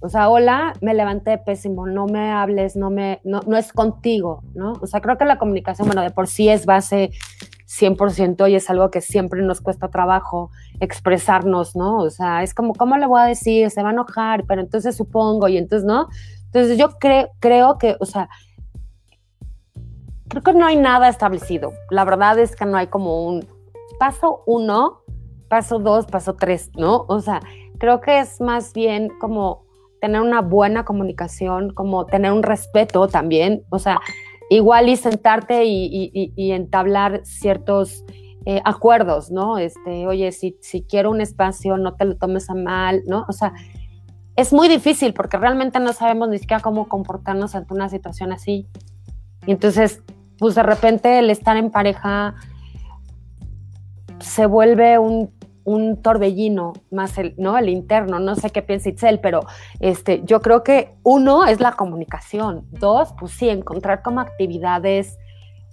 O 0.01 0.09
sea, 0.09 0.29
hola, 0.29 0.73
me 0.81 0.93
levanté 0.93 1.37
pésimo, 1.37 1.85
no 1.85 2.05
me 2.05 2.31
hables, 2.31 2.75
no 2.75 2.89
me, 2.89 3.19
no, 3.23 3.41
no 3.45 3.57
es 3.57 3.73
contigo, 3.73 4.43
¿no? 4.53 4.73
O 4.81 4.87
sea, 4.87 5.01
creo 5.01 5.17
que 5.17 5.25
la 5.25 5.37
comunicación, 5.37 5.87
bueno, 5.87 6.01
de 6.01 6.09
por 6.09 6.27
sí 6.27 6.49
es 6.49 6.65
base 6.65 7.11
100% 7.79 8.49
y 8.49 8.55
es 8.55 8.69
algo 8.69 8.91
que 8.91 9.01
siempre 9.01 9.41
nos 9.41 9.61
cuesta 9.61 9.89
trabajo 9.89 10.51
expresarnos, 10.79 11.75
¿no? 11.75 11.97
O 11.97 12.09
sea, 12.09 12.43
es 12.43 12.53
como, 12.53 12.73
¿cómo 12.73 12.97
le 12.97 13.05
voy 13.05 13.21
a 13.21 13.25
decir? 13.25 13.69
Se 13.69 13.83
va 13.83 13.89
a 13.89 13.93
enojar, 13.93 14.45
pero 14.45 14.61
entonces 14.61 14.95
supongo 14.95 15.47
y 15.47 15.57
entonces, 15.57 15.85
¿no? 15.85 16.07
Entonces 16.45 16.77
yo 16.77 16.89
creo 16.99 17.77
que, 17.77 17.95
o 17.99 18.05
sea, 18.05 18.29
creo 20.27 20.43
que 20.43 20.53
no 20.53 20.65
hay 20.65 20.77
nada 20.77 21.09
establecido. 21.09 21.73
La 21.89 22.05
verdad 22.05 22.39
es 22.39 22.55
que 22.55 22.65
no 22.65 22.77
hay 22.77 22.87
como 22.87 23.27
un 23.27 23.45
paso 23.99 24.43
uno, 24.45 25.01
paso 25.49 25.79
dos, 25.79 26.05
paso 26.05 26.35
tres, 26.35 26.71
¿no? 26.75 27.05
O 27.07 27.19
sea, 27.19 27.41
creo 27.79 28.01
que 28.01 28.19
es 28.19 28.39
más 28.39 28.73
bien 28.73 29.09
como 29.19 29.65
tener 29.99 30.21
una 30.21 30.41
buena 30.41 30.85
comunicación, 30.85 31.73
como 31.73 32.05
tener 32.05 32.31
un 32.31 32.43
respeto 32.43 33.07
también, 33.07 33.63
o 33.69 33.79
sea, 33.79 33.99
igual 34.49 34.89
y 34.89 34.95
sentarte 34.95 35.65
y, 35.65 36.51
entablar 36.51 37.21
ciertos 37.23 38.03
eh, 38.45 38.61
acuerdos, 38.65 39.31
¿no? 39.31 39.57
Este, 39.57 40.07
oye, 40.07 40.31
si, 40.31 40.57
si 40.61 40.81
quiero 40.81 41.11
un 41.11 41.21
espacio, 41.21 41.77
no 41.77 41.95
te 41.95 42.05
lo 42.05 42.15
tomes 42.17 42.49
a 42.49 42.55
mal, 42.55 43.03
¿no? 43.05 43.25
O 43.27 43.33
sea, 43.33 43.53
es 44.35 44.53
muy 44.53 44.67
difícil 44.67 45.13
porque 45.13 45.37
realmente 45.37 45.79
no 45.79 45.93
sabemos 45.93 46.29
ni 46.29 46.39
siquiera 46.39 46.61
cómo 46.61 46.87
comportarnos 46.87 47.55
ante 47.55 47.73
una 47.73 47.89
situación 47.89 48.31
así. 48.31 48.67
Y 49.45 49.51
entonces, 49.51 50.01
pues 50.37 50.55
de 50.55 50.63
repente 50.63 51.19
el 51.19 51.29
estar 51.29 51.57
en 51.57 51.69
pareja 51.69 52.35
se 54.19 54.45
vuelve 54.45 54.97
un 54.97 55.31
un 55.69 56.01
torbellino 56.01 56.73
más 56.89 57.17
el, 57.19 57.35
¿no? 57.37 57.55
el 57.57 57.69
interno, 57.69 58.19
no 58.19 58.35
sé 58.35 58.49
qué 58.49 58.63
piensa 58.63 58.89
Itzel, 58.89 59.19
pero 59.19 59.41
este, 59.79 60.21
yo 60.25 60.41
creo 60.41 60.63
que 60.63 60.95
uno 61.03 61.45
es 61.45 61.59
la 61.59 61.73
comunicación, 61.73 62.65
dos, 62.71 63.13
pues 63.19 63.33
sí, 63.33 63.49
encontrar 63.49 64.01
como 64.01 64.19
actividades, 64.19 65.19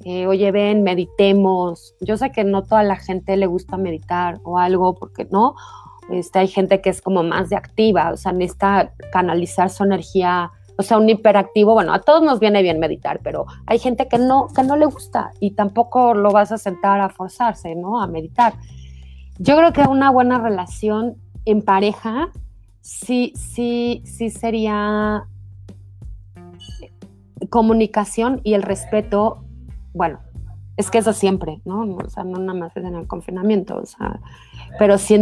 eh, 0.05 0.27
oye, 0.27 0.51
ven, 0.53 0.83
meditemos, 0.83 1.95
yo 2.01 2.19
sé 2.19 2.31
que 2.31 2.45
no 2.45 2.63
toda 2.63 2.83
la 2.83 2.97
gente 2.97 3.39
le 3.39 3.47
gusta 3.47 3.79
meditar 3.79 4.39
o 4.45 4.59
algo, 4.59 4.95
porque 4.95 5.27
no, 5.31 5.55
este, 6.11 6.41
hay 6.41 6.49
gente 6.49 6.83
que 6.83 6.91
es 6.91 7.01
como 7.01 7.23
más 7.23 7.49
de 7.49 7.57
activa, 7.57 8.13
o 8.13 8.19
sea, 8.19 8.33
necesita 8.33 8.93
canalizar 9.11 9.71
su 9.71 9.83
energía, 9.83 10.51
o 10.77 10.83
sea, 10.83 10.99
un 10.99 11.09
hiperactivo, 11.09 11.73
bueno, 11.73 11.95
a 11.95 12.01
todos 12.01 12.23
nos 12.23 12.39
viene 12.39 12.61
bien 12.61 12.79
meditar, 12.79 13.21
pero 13.25 13.47
hay 13.67 13.79
gente 13.79 14.09
que 14.09 14.19
no, 14.19 14.49
que 14.55 14.63
no 14.63 14.77
le 14.77 14.85
gusta 14.85 15.31
y 15.41 15.53
tampoco 15.53 16.13
lo 16.13 16.31
vas 16.33 16.53
a 16.53 16.59
sentar 16.59 17.01
a 17.01 17.09
forzarse, 17.09 17.75
¿no? 17.75 17.99
A 17.99 18.07
meditar. 18.07 18.53
Yo 19.39 19.57
creo 19.57 19.73
que 19.73 19.83
una 19.83 20.11
buena 20.11 20.39
relación 20.39 21.17
en 21.45 21.63
pareja 21.63 22.31
sí, 22.81 23.33
sí, 23.37 24.03
sí 24.05 24.31
sería 24.31 25.27
comunicación 27.51 28.41
y 28.45 28.55
el 28.55 28.63
respeto, 28.63 29.45
bueno, 29.93 30.21
es 30.77 30.91
que 30.91 30.99
eso 30.99 31.13
siempre, 31.13 31.61
¿no? 31.65 31.83
O 31.97 32.09
sea, 32.09 32.25
no 32.25 32.39
nada 32.39 32.59
más 32.59 32.77
es 32.77 32.85
en 32.85 32.95
el 32.95 33.07
confinamiento, 33.07 33.77
o 33.77 33.87
sea, 33.87 34.21
pero 34.79 34.99
sí 34.99 35.15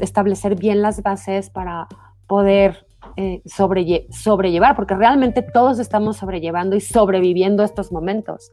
establecer, 0.00 0.56
bien 0.56 0.82
las 0.82 1.02
bases 1.02 1.50
para 1.50 1.86
poder 2.26 2.86
eh, 3.16 3.42
sobrellevar, 3.46 4.76
porque 4.76 4.94
realmente 4.94 5.42
todos 5.42 5.78
estamos 5.78 6.16
sobrellevando 6.16 6.76
y 6.76 6.80
sobreviviendo 6.80 7.62
estos 7.62 7.92
momentos, 7.92 8.50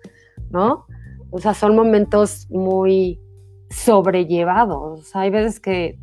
¿no? 0.50 0.86
O 1.32 1.40
sea, 1.40 1.54
son 1.54 1.76
momentos 1.76 2.48
muy, 2.50 3.20
sobrellevados. 3.70 5.16
hay 5.16 5.30
veces 5.30 5.60
que 5.60 6.00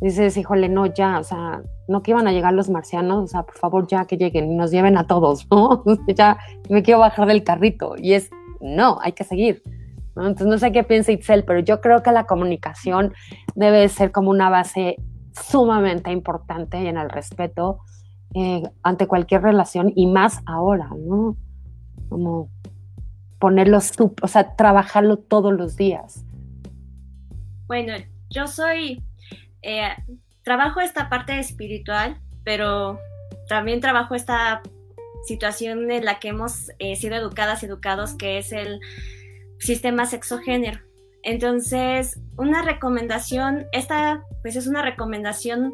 dices, 0.00 0.36
híjole, 0.36 0.68
no, 0.68 0.86
ya, 0.86 1.18
o 1.18 1.24
sea, 1.24 1.62
no 1.86 2.02
que 2.02 2.10
iban 2.10 2.26
a 2.26 2.32
llegar 2.32 2.52
los 2.52 2.68
marcianos, 2.68 3.24
o 3.24 3.26
sea, 3.26 3.44
por 3.44 3.56
favor, 3.56 3.86
ya 3.86 4.04
que 4.04 4.16
lleguen 4.16 4.50
y 4.50 4.54
nos 4.56 4.70
lleven 4.70 4.98
a 4.98 5.06
todos, 5.06 5.46
¿no? 5.50 5.84
ya 6.08 6.38
me 6.68 6.82
quiero 6.82 7.00
bajar 7.00 7.26
del 7.26 7.44
carrito. 7.44 7.94
Y 7.96 8.14
es, 8.14 8.30
no, 8.60 8.98
hay 9.00 9.12
que 9.12 9.24
seguir. 9.24 9.62
Entonces, 10.16 10.46
no 10.46 10.58
sé 10.58 10.72
qué 10.72 10.84
piensa 10.84 11.12
Itzel, 11.12 11.44
pero 11.44 11.60
yo 11.60 11.80
creo 11.80 12.02
que 12.02 12.12
la 12.12 12.24
comunicación 12.24 13.14
debe 13.54 13.88
ser 13.88 14.12
como 14.12 14.30
una 14.30 14.50
base 14.50 14.96
sumamente 15.32 16.10
importante 16.10 16.88
en 16.88 16.98
el 16.98 17.08
respeto 17.08 17.78
eh, 18.34 18.62
ante 18.82 19.06
cualquier 19.06 19.42
relación 19.42 19.92
y 19.94 20.06
más 20.06 20.40
ahora, 20.46 20.90
¿no? 20.98 21.36
Como 22.08 22.48
ponerlo, 23.38 23.78
o 23.78 24.28
sea, 24.28 24.54
trabajarlo 24.56 25.16
todos 25.16 25.52
los 25.52 25.76
días. 25.76 26.24
Bueno, 27.72 27.94
yo 28.28 28.48
soy, 28.48 29.02
eh, 29.62 29.96
trabajo 30.42 30.82
esta 30.82 31.08
parte 31.08 31.38
espiritual, 31.38 32.20
pero 32.44 33.00
también 33.48 33.80
trabajo 33.80 34.14
esta 34.14 34.60
situación 35.26 35.90
en 35.90 36.04
la 36.04 36.20
que 36.20 36.28
hemos 36.28 36.70
eh, 36.78 36.96
sido 36.96 37.14
educadas 37.16 37.62
y 37.62 37.66
educados, 37.66 38.12
que 38.12 38.36
es 38.36 38.52
el 38.52 38.78
sistema 39.58 40.04
sexogénero. 40.04 40.80
Entonces, 41.22 42.20
una 42.36 42.60
recomendación, 42.60 43.64
esta 43.72 44.22
pues 44.42 44.56
es 44.56 44.66
una 44.66 44.82
recomendación 44.82 45.72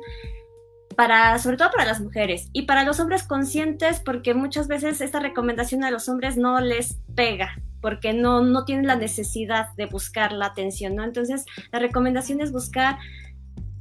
para, 0.94 1.36
sobre 1.40 1.56
todo 1.56 1.72
para 1.72 1.84
las 1.84 2.00
mujeres 2.00 2.48
y 2.52 2.62
para 2.62 2.84
los 2.84 3.00
hombres 3.00 3.24
conscientes, 3.24 3.98
porque 3.98 4.34
muchas 4.34 4.68
veces 4.68 5.00
esta 5.00 5.18
recomendación 5.18 5.82
a 5.82 5.90
los 5.90 6.08
hombres 6.08 6.36
no 6.36 6.60
les 6.60 7.00
pega 7.16 7.60
porque 7.80 8.12
no, 8.12 8.42
no 8.42 8.64
tienen 8.64 8.86
la 8.86 8.96
necesidad 8.96 9.68
de 9.76 9.86
buscar 9.86 10.32
la 10.32 10.46
atención, 10.46 10.94
¿no? 10.94 11.04
Entonces, 11.04 11.44
la 11.72 11.78
recomendación 11.78 12.40
es 12.40 12.52
buscar 12.52 12.98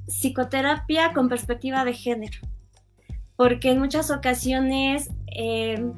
psicoterapia 0.08 1.14
con 1.14 1.30
perspectiva 1.30 1.84
de 1.84 1.94
género, 1.94 2.40
porque 3.36 3.72
en 3.72 3.80
muchas 3.80 4.10
ocasiones 4.12 5.10
eh, 5.36 5.92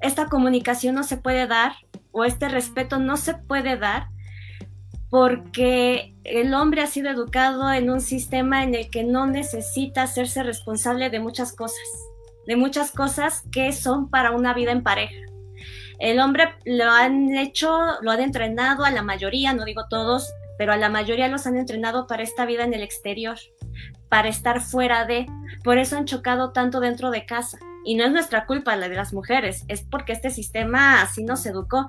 esta 0.00 0.26
comunicación 0.26 0.94
no 0.94 1.02
se 1.02 1.16
puede 1.16 1.46
dar 1.46 1.72
o 2.12 2.24
este 2.24 2.48
respeto 2.48 2.98
no 2.98 3.16
se 3.16 3.34
puede 3.34 3.76
dar 3.76 4.08
porque 5.10 6.14
el 6.24 6.52
hombre 6.54 6.82
ha 6.82 6.86
sido 6.86 7.10
educado 7.10 7.72
en 7.72 7.90
un 7.90 8.00
sistema 8.00 8.62
en 8.62 8.74
el 8.74 8.90
que 8.90 9.04
no 9.04 9.26
necesita 9.26 10.02
hacerse 10.02 10.42
responsable 10.42 11.08
de 11.08 11.20
muchas 11.20 11.52
cosas, 11.52 11.78
de 12.46 12.56
muchas 12.56 12.90
cosas 12.90 13.42
que 13.50 13.72
son 13.72 14.10
para 14.10 14.32
una 14.32 14.52
vida 14.52 14.72
en 14.72 14.82
pareja. 14.82 15.27
El 15.98 16.20
hombre 16.20 16.54
lo 16.64 16.84
han 16.90 17.36
hecho, 17.36 17.76
lo 18.02 18.10
han 18.10 18.20
entrenado 18.20 18.84
a 18.84 18.90
la 18.90 19.02
mayoría, 19.02 19.52
no 19.52 19.64
digo 19.64 19.86
todos, 19.88 20.32
pero 20.56 20.72
a 20.72 20.76
la 20.76 20.88
mayoría 20.88 21.28
los 21.28 21.46
han 21.46 21.56
entrenado 21.56 22.06
para 22.06 22.22
esta 22.22 22.46
vida 22.46 22.64
en 22.64 22.74
el 22.74 22.82
exterior, 22.82 23.38
para 24.08 24.28
estar 24.28 24.60
fuera 24.60 25.04
de, 25.06 25.26
por 25.64 25.78
eso 25.78 25.96
han 25.96 26.04
chocado 26.04 26.52
tanto 26.52 26.80
dentro 26.80 27.10
de 27.10 27.26
casa. 27.26 27.58
Y 27.84 27.94
no 27.94 28.04
es 28.04 28.12
nuestra 28.12 28.44
culpa 28.46 28.76
la 28.76 28.88
de 28.88 28.96
las 28.96 29.12
mujeres, 29.12 29.64
es 29.68 29.82
porque 29.82 30.12
este 30.12 30.30
sistema 30.30 31.00
así 31.00 31.24
nos 31.24 31.46
educó. 31.46 31.86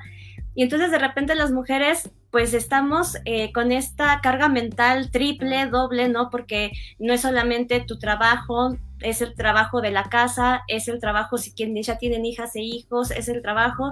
Y 0.56 0.64
entonces 0.64 0.92
de 0.92 1.00
repente 1.00 1.36
las 1.36 1.52
mujeres 1.52 2.10
pues 2.32 2.54
estamos 2.54 3.18
eh, 3.26 3.52
con 3.54 3.72
esta 3.72 4.20
carga 4.22 4.50
mental 4.50 5.12
triple, 5.12 5.68
doble, 5.68 6.10
¿no? 6.10 6.30
Porque 6.30 6.72
no 7.00 7.14
es 7.14 7.22
solamente 7.22 7.82
tu 7.82 7.98
trabajo, 7.98 8.78
es 9.02 9.22
el 9.22 9.34
trabajo 9.36 9.82
de 9.82 9.92
la 9.92 10.04
casa, 10.04 10.64
es 10.68 10.88
el 10.88 11.00
trabajo 11.00 11.38
si 11.38 11.52
quienes 11.52 11.88
ya 11.88 11.98
tienen 11.98 12.26
hijas 12.26 12.56
e 12.56 12.62
hijos, 12.62 13.12
es 13.12 13.28
el 13.30 13.42
trabajo. 13.42 13.92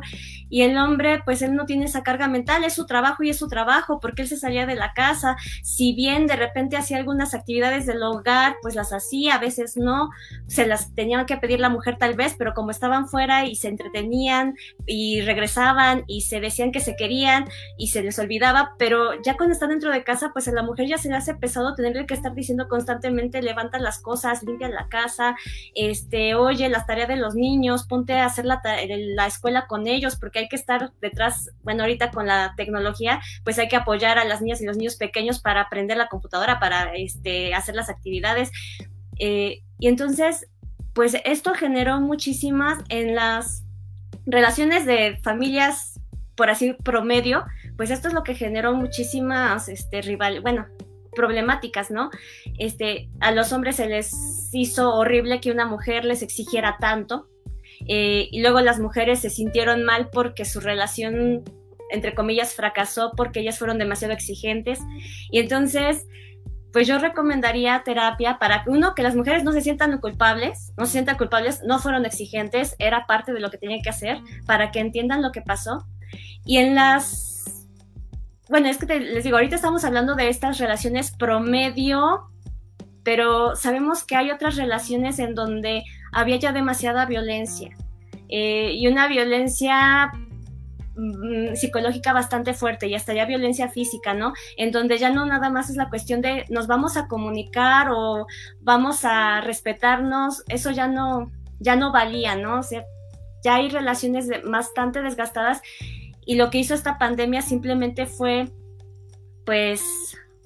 Y 0.50 0.62
el 0.62 0.78
hombre, 0.78 1.22
pues 1.24 1.42
él 1.42 1.56
no 1.56 1.66
tiene 1.66 1.86
esa 1.86 2.04
carga 2.04 2.28
mental, 2.28 2.64
es 2.64 2.74
su 2.74 2.86
trabajo 2.86 3.24
y 3.24 3.30
es 3.30 3.38
su 3.38 3.48
trabajo, 3.48 4.00
porque 4.00 4.24
él 4.24 4.28
se 4.28 4.38
salía 4.38 4.66
de 4.66 4.76
la 4.76 4.94
casa. 4.94 5.38
Si 5.64 5.94
bien 5.94 6.28
de 6.28 6.36
repente 6.36 6.78
hacía 6.78 6.98
algunas 6.98 7.34
actividades 7.34 7.86
del 7.86 8.04
hogar, 8.04 8.56
pues 8.62 8.76
las 8.76 8.92
hacía, 8.94 9.36
a 9.36 9.40
veces 9.40 9.78
no, 9.78 10.10
se 10.48 10.68
las 10.68 10.94
tenían 10.94 11.26
que 11.26 11.38
pedir 11.38 11.60
la 11.60 11.70
mujer 11.70 11.98
tal 11.98 12.16
vez, 12.16 12.36
pero 12.38 12.54
como 12.54 12.72
estaban 12.72 13.08
fuera 13.08 13.46
y 13.46 13.56
se 13.56 13.70
entretenían 13.70 14.56
y 14.86 15.22
regresaban 15.22 16.04
y 16.08 16.22
se 16.22 16.40
decían 16.40 16.72
que 16.72 16.80
se 16.80 16.96
querían 16.96 17.46
y 17.78 17.88
se 17.88 18.04
les 18.04 18.20
pero 18.78 19.22
ya 19.22 19.36
cuando 19.38 19.54
están 19.54 19.70
dentro 19.70 19.92
de 19.92 20.04
casa, 20.04 20.32
pues 20.34 20.48
a 20.48 20.52
la 20.52 20.64
mujer 20.64 20.88
ya 20.88 20.98
se 20.98 21.10
le 21.10 21.16
hace 21.16 21.36
pesado 21.36 21.76
tenerle 21.76 22.06
que 22.06 22.14
estar 22.14 22.34
diciendo 22.34 22.68
constantemente, 22.68 23.42
levanta 23.42 23.80
las 23.80 24.00
cosas, 24.00 24.44
limpia 24.44 24.70
la 24.70 24.88
casa 24.88 25.36
este, 25.76 26.36
oye, 26.36 26.70
las 26.70 26.86
tareas 26.86 27.08
de 27.08 27.18
los 27.18 27.36
niños, 27.36 27.86
ponte 27.86 28.14
a 28.14 28.26
hacer 28.26 28.46
la, 28.46 28.62
la 29.16 29.28
escuela 29.28 29.68
con 29.68 29.88
ellos, 29.88 30.16
porque 30.16 30.40
hay 30.40 30.48
que 30.48 30.56
estar 30.56 30.92
detrás, 31.02 31.52
bueno, 31.64 31.84
ahorita 31.84 32.12
con 32.12 32.28
la 32.28 32.54
tecnología, 32.56 33.22
pues 33.44 33.60
hay 33.60 33.68
que 33.68 33.76
apoyar 33.76 34.18
a 34.18 34.26
las 34.26 34.42
niñas 34.42 34.62
y 34.62 34.66
los 34.66 34.78
niños 34.78 34.96
pequeños 34.96 35.40
para 35.40 35.62
aprender 35.62 35.98
la 35.98 36.08
computadora, 36.08 36.60
para 36.60 36.94
este, 36.96 37.54
hacer 37.54 37.76
las 37.76 37.90
actividades. 37.90 38.52
Eh, 39.20 39.64
y 39.80 39.88
entonces, 39.88 40.48
pues 40.94 41.16
esto 41.26 41.54
generó 41.54 42.00
muchísimas 42.02 42.80
en 42.90 43.16
las 43.16 43.64
relaciones 44.26 44.86
de 44.86 45.20
familias, 45.24 46.00
por 46.36 46.50
así 46.50 46.74
promedio, 46.74 47.46
pues 47.78 47.92
esto 47.92 48.08
es 48.08 48.14
lo 48.14 48.24
que 48.24 48.36
generó 48.36 48.74
muchísimas 48.74 49.70
este, 49.70 50.02
rival, 50.02 50.42
bueno, 50.42 50.66
problemáticas, 51.16 51.90
¿no? 51.92 52.10
Este, 52.58 53.10
a 53.20 53.32
los 53.32 53.54
hombres 53.54 53.78
se 53.78 53.88
les 53.88 54.50
hizo 54.52 54.94
horrible 54.94 55.40
que 55.40 55.52
una 55.52 55.66
mujer 55.66 56.06
les 56.06 56.22
exigiera 56.22 56.78
tanto 56.80 57.28
eh, 57.88 58.28
y 58.32 58.42
luego 58.42 58.62
las 58.62 58.80
mujeres 58.80 59.20
se 59.20 59.30
sintieron 59.30 59.84
mal 59.84 60.10
porque 60.12 60.46
su 60.46 60.60
relación, 60.60 61.44
entre 61.92 62.16
comillas, 62.16 62.54
fracasó 62.54 63.14
porque 63.16 63.40
ellas 63.40 63.58
fueron 63.58 63.78
demasiado 63.78 64.14
exigentes 64.14 64.80
y 65.32 65.40
entonces 65.40 66.06
pues 66.72 66.88
yo 66.88 67.00
recomendaría 67.00 67.82
terapia 67.84 68.38
para 68.38 68.64
uno 68.68 68.94
que 68.94 69.02
las 69.02 69.16
mujeres 69.16 69.44
no 69.44 69.52
se 69.52 69.62
sientan 69.62 69.98
culpables, 70.00 70.74
no 70.78 70.86
se 70.86 70.92
sientan 70.94 71.18
culpables, 71.18 71.64
no 71.64 71.80
fueron 71.80 72.06
exigentes, 72.06 72.76
era 72.78 73.08
parte 73.08 73.34
de 73.34 73.40
lo 73.40 73.50
que 73.50 73.58
tenían 73.58 73.82
que 73.82 73.90
hacer 73.90 74.20
para 74.46 74.70
que 74.70 74.80
entiendan 74.80 75.24
lo 75.24 75.32
que 75.32 75.42
pasó. 75.42 75.88
Y 76.46 76.58
en 76.58 76.76
las 76.76 77.27
bueno, 78.50 78.68
es 78.68 78.78
que 78.78 79.00
les 79.00 79.24
digo, 79.24 79.38
ahorita 79.38 79.56
estamos 79.56 79.84
hablando 79.84 80.16
de 80.16 80.30
estas 80.30 80.58
relaciones 80.58 81.12
promedio, 81.12 82.30
pero 83.04 83.56
sabemos 83.56 84.04
que 84.04 84.16
hay 84.16 84.32
otras 84.32 84.56
relaciones 84.56 85.20
en 85.20 85.36
donde 85.36 85.84
había 86.12 86.38
ya 86.38 86.52
demasiada 86.52 87.06
violencia 87.06 87.76
eh, 88.30 88.72
y 88.74 88.88
una 88.88 89.08
violencia 89.08 90.12
mm, 90.96 91.56
psicológica 91.56 92.14
bastante 92.14 92.54
fuerte 92.54 92.88
y 92.88 92.96
hasta 92.96 93.14
ya 93.14 93.26
violencia 93.26 93.70
física, 93.70 94.14
¿no? 94.14 94.34
En 94.58 94.72
donde 94.72 94.98
ya 94.98 95.10
no 95.10 95.26
nada 95.26 95.50
más 95.50 95.70
es 95.70 95.76
la 95.78 95.90
cuestión 95.90 96.22
de 96.22 96.46
nos 96.50 96.68
vamos 96.68 96.98
a 96.98 97.08
comunicar 97.08 97.90
o 97.92 98.28
vamos 98.62 99.06
a 99.06 99.42
respetarnos, 99.42 100.44
eso 100.48 100.72
ya 100.72 100.88
no, 100.88 101.32
ya 101.60 101.76
no 101.76 101.92
valía, 101.92 102.36
¿no? 102.36 102.60
O 102.60 102.64
sea, 102.64 102.84
ya 103.44 103.56
hay 103.56 103.70
relaciones 103.70 104.28
bastante 104.44 105.02
desgastadas 105.02 105.62
y 106.28 106.36
lo 106.36 106.50
que 106.50 106.58
hizo 106.58 106.74
esta 106.74 106.98
pandemia 106.98 107.42
simplemente 107.42 108.06
fue, 108.06 108.52
pues, 109.46 109.82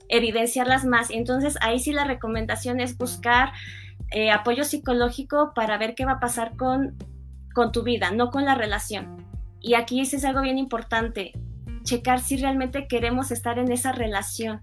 evidenciarlas 0.10 0.86
más. 0.86 1.10
Entonces, 1.10 1.58
ahí 1.60 1.80
sí 1.80 1.92
la 1.92 2.04
recomendación 2.04 2.80
es 2.80 2.96
buscar 3.00 3.52
eh, 4.12 4.30
apoyo 4.30 4.64
psicológico 4.64 5.54
para 5.56 5.80
ver 5.80 5.96
qué 5.96 6.06
va 6.06 6.14
a 6.14 6.20
pasar 6.20 6.56
con, 6.56 6.98
con 7.56 7.72
tu 7.72 7.82
vida, 7.82 8.12
no 8.12 8.30
con 8.30 8.46
la 8.46 8.54
relación. 8.54 9.26
Y 9.60 9.74
aquí 9.74 10.02
es 10.02 10.24
algo 10.24 10.42
bien 10.42 10.60
importante, 10.60 11.32
checar 11.82 12.20
si 12.20 12.38
realmente 12.38 12.88
queremos 12.88 13.32
estar 13.32 13.58
en 13.58 13.72
esa 13.72 13.92
relación, 13.92 14.62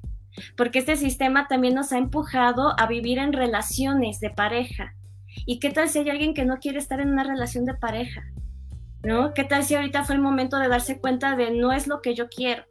porque 0.56 0.78
este 0.78 0.94
sistema 0.96 1.48
también 1.48 1.74
nos 1.74 1.92
ha 1.92 1.98
empujado 1.98 2.78
a 2.78 2.86
vivir 2.86 3.18
en 3.18 3.32
relaciones 3.32 4.20
de 4.20 4.30
pareja. 4.30 4.94
¿Y 5.46 5.58
qué 5.58 5.70
tal 5.70 5.88
si 5.88 5.98
hay 5.98 6.10
alguien 6.10 6.32
que 6.32 6.44
no 6.44 6.58
quiere 6.58 6.78
estar 6.78 7.00
en 7.00 7.10
una 7.10 7.24
relación 7.24 7.64
de 7.64 7.74
pareja? 7.74 8.22
¿No? 9.02 9.32
¿Qué 9.34 9.44
tal 9.44 9.64
si 9.64 9.74
ahorita 9.74 10.04
fue 10.04 10.16
el 10.16 10.20
momento 10.20 10.58
de 10.58 10.68
darse 10.68 11.00
cuenta 11.00 11.36
de 11.36 11.50
no 11.50 11.72
es 11.72 11.86
lo 11.86 12.00
que 12.02 12.14
yo 12.14 12.28
quiero? 12.28 12.64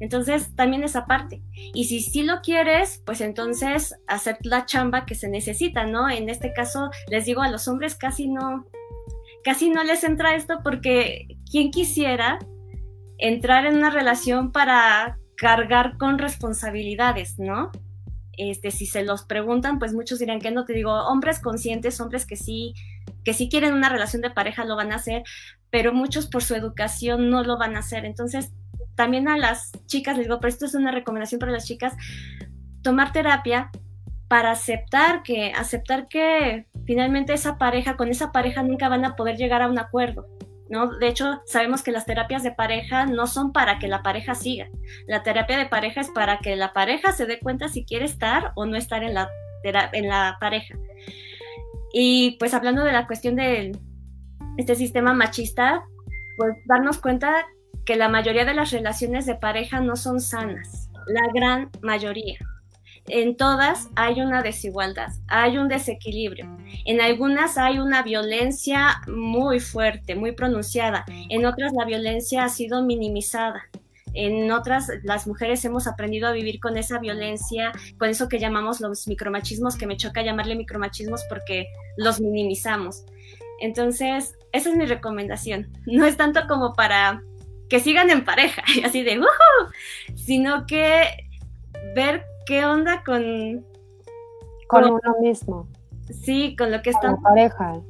Entonces, 0.00 0.54
también 0.54 0.84
esa 0.84 1.06
parte. 1.06 1.42
Y 1.74 1.84
si 1.84 2.00
sí 2.00 2.22
lo 2.22 2.40
quieres, 2.40 3.02
pues 3.04 3.20
entonces 3.20 3.96
hacer 4.06 4.38
la 4.42 4.64
chamba 4.64 5.06
que 5.06 5.14
se 5.14 5.28
necesita, 5.28 5.86
¿no? 5.86 6.08
En 6.08 6.28
este 6.28 6.52
caso, 6.52 6.90
les 7.10 7.24
digo, 7.24 7.42
a 7.42 7.50
los 7.50 7.66
hombres 7.66 7.96
casi 7.96 8.28
no, 8.28 8.66
casi 9.42 9.70
no 9.70 9.82
les 9.82 10.04
entra 10.04 10.36
esto 10.36 10.60
porque 10.62 11.26
quien 11.50 11.70
quisiera 11.70 12.38
entrar 13.18 13.66
en 13.66 13.76
una 13.76 13.90
relación 13.90 14.52
para 14.52 15.18
cargar 15.36 15.96
con 15.98 16.18
responsabilidades, 16.18 17.38
¿no? 17.38 17.72
Este, 18.38 18.70
si 18.70 18.86
se 18.86 19.02
los 19.02 19.24
preguntan, 19.24 19.78
pues 19.78 19.92
muchos 19.92 20.20
dirán 20.20 20.40
que 20.40 20.50
no, 20.50 20.64
te 20.64 20.72
digo, 20.72 20.92
hombres 20.92 21.40
conscientes, 21.40 22.00
hombres 22.00 22.24
que 22.24 22.36
sí, 22.36 22.72
que 23.24 23.34
sí 23.34 23.48
quieren 23.48 23.74
una 23.74 23.88
relación 23.88 24.22
de 24.22 24.30
pareja 24.30 24.64
lo 24.64 24.76
van 24.76 24.92
a 24.92 24.96
hacer, 24.96 25.24
pero 25.70 25.92
muchos 25.92 26.28
por 26.28 26.42
su 26.42 26.54
educación 26.54 27.30
no 27.30 27.42
lo 27.42 27.58
van 27.58 27.76
a 27.76 27.80
hacer. 27.80 28.04
Entonces, 28.04 28.52
también 28.94 29.28
a 29.28 29.36
las 29.36 29.72
chicas, 29.86 30.16
les 30.16 30.26
digo, 30.26 30.40
pero 30.40 30.48
esto 30.48 30.66
es 30.66 30.74
una 30.74 30.92
recomendación 30.92 31.38
para 31.38 31.52
las 31.52 31.66
chicas, 31.66 31.94
tomar 32.82 33.12
terapia 33.12 33.70
para 34.28 34.52
aceptar 34.52 35.22
que, 35.22 35.52
aceptar 35.52 36.06
que 36.06 36.66
finalmente 36.84 37.32
esa 37.32 37.58
pareja, 37.58 37.96
con 37.96 38.08
esa 38.08 38.30
pareja 38.30 38.62
nunca 38.62 38.88
van 38.88 39.04
a 39.04 39.16
poder 39.16 39.36
llegar 39.36 39.62
a 39.62 39.68
un 39.68 39.78
acuerdo. 39.78 40.28
¿No? 40.68 40.98
De 40.98 41.08
hecho, 41.08 41.40
sabemos 41.46 41.82
que 41.82 41.92
las 41.92 42.04
terapias 42.04 42.42
de 42.42 42.52
pareja 42.52 43.06
no 43.06 43.26
son 43.26 43.52
para 43.52 43.78
que 43.78 43.88
la 43.88 44.02
pareja 44.02 44.34
siga. 44.34 44.68
La 45.06 45.22
terapia 45.22 45.56
de 45.56 45.66
pareja 45.66 46.02
es 46.02 46.10
para 46.10 46.38
que 46.38 46.56
la 46.56 46.74
pareja 46.74 47.12
se 47.12 47.24
dé 47.24 47.38
cuenta 47.38 47.68
si 47.68 47.84
quiere 47.84 48.04
estar 48.04 48.52
o 48.54 48.66
no 48.66 48.76
estar 48.76 49.02
en 49.02 49.14
la, 49.14 49.30
en 49.64 50.08
la 50.08 50.36
pareja. 50.40 50.74
Y 51.92 52.36
pues 52.38 52.52
hablando 52.52 52.84
de 52.84 52.92
la 52.92 53.06
cuestión 53.06 53.36
del, 53.36 53.78
este 54.58 54.74
sistema 54.74 55.14
machista, 55.14 55.84
pues 56.36 56.54
darnos 56.66 56.98
cuenta 56.98 57.46
que 57.86 57.96
la 57.96 58.08
mayoría 58.08 58.44
de 58.44 58.54
las 58.54 58.70
relaciones 58.70 59.24
de 59.24 59.34
pareja 59.34 59.80
no 59.80 59.96
son 59.96 60.20
sanas, 60.20 60.90
la 61.06 61.22
gran 61.32 61.70
mayoría. 61.80 62.38
En 63.08 63.36
todas 63.36 63.88
hay 63.96 64.20
una 64.20 64.42
desigualdad, 64.42 65.08
hay 65.28 65.58
un 65.58 65.68
desequilibrio. 65.68 66.46
En 66.84 67.00
algunas 67.00 67.56
hay 67.56 67.78
una 67.78 68.02
violencia 68.02 69.00
muy 69.06 69.60
fuerte, 69.60 70.14
muy 70.14 70.32
pronunciada. 70.32 71.04
En 71.28 71.46
otras 71.46 71.72
la 71.72 71.84
violencia 71.84 72.44
ha 72.44 72.48
sido 72.48 72.82
minimizada. 72.84 73.64
En 74.14 74.50
otras, 74.50 74.88
las 75.04 75.26
mujeres 75.26 75.64
hemos 75.64 75.86
aprendido 75.86 76.28
a 76.28 76.32
vivir 76.32 76.60
con 76.60 76.76
esa 76.76 76.98
violencia, 76.98 77.72
con 77.98 78.08
eso 78.08 78.28
que 78.28 78.38
llamamos 78.38 78.80
los 78.80 79.06
micromachismos, 79.06 79.76
que 79.76 79.86
me 79.86 79.96
choca 79.96 80.22
llamarle 80.22 80.56
micromachismos 80.56 81.24
porque 81.28 81.66
los 81.96 82.20
minimizamos. 82.20 83.04
Entonces, 83.60 84.34
esa 84.52 84.70
es 84.70 84.76
mi 84.76 84.86
recomendación. 84.86 85.70
No 85.86 86.06
es 86.06 86.16
tanto 86.16 86.46
como 86.48 86.74
para 86.74 87.22
que 87.68 87.80
sigan 87.80 88.10
en 88.10 88.24
pareja, 88.24 88.62
así 88.84 89.02
de, 89.02 89.20
sino 90.16 90.66
que 90.66 91.28
ver 91.94 92.24
qué 92.48 92.64
onda 92.64 93.02
con... 93.04 93.22
Con, 94.68 94.84
uno 94.84 95.16
mismo. 95.20 95.68
Sí, 96.22 96.56
con 96.56 96.72
lo 96.72 96.80
que 96.80 96.90
en 96.90 97.22
pareja. 97.22 97.80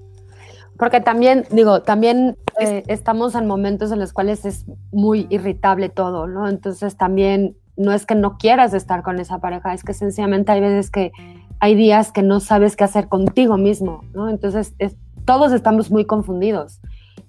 Porque 0.76 1.00
también, 1.00 1.44
digo, 1.50 1.82
también 1.82 2.36
eh, 2.60 2.82
estamos 2.88 3.36
en 3.36 3.46
momentos 3.46 3.92
en 3.92 4.00
los 4.00 4.12
cuales 4.12 4.44
es 4.44 4.66
muy 4.90 5.26
irritable 5.30 5.88
todo, 5.88 6.26
¿no? 6.26 6.48
Entonces 6.48 6.96
también 6.96 7.56
no 7.76 7.92
es 7.92 8.04
que 8.04 8.16
no 8.16 8.36
quieras 8.36 8.74
estar 8.74 9.02
con 9.02 9.20
esa 9.20 9.38
pareja, 9.38 9.74
es 9.74 9.84
que 9.84 9.94
sencillamente 9.94 10.50
hay 10.50 10.60
veces 10.60 10.90
que 10.90 11.12
hay 11.60 11.74
días 11.76 12.10
que 12.12 12.22
no 12.22 12.40
sabes 12.40 12.74
qué 12.76 12.84
hacer 12.84 13.08
contigo 13.08 13.56
mismo, 13.56 14.04
¿no? 14.12 14.28
Entonces 14.28 14.74
es, 14.78 14.96
todos 15.24 15.52
estamos 15.52 15.90
muy 15.90 16.04
confundidos 16.04 16.80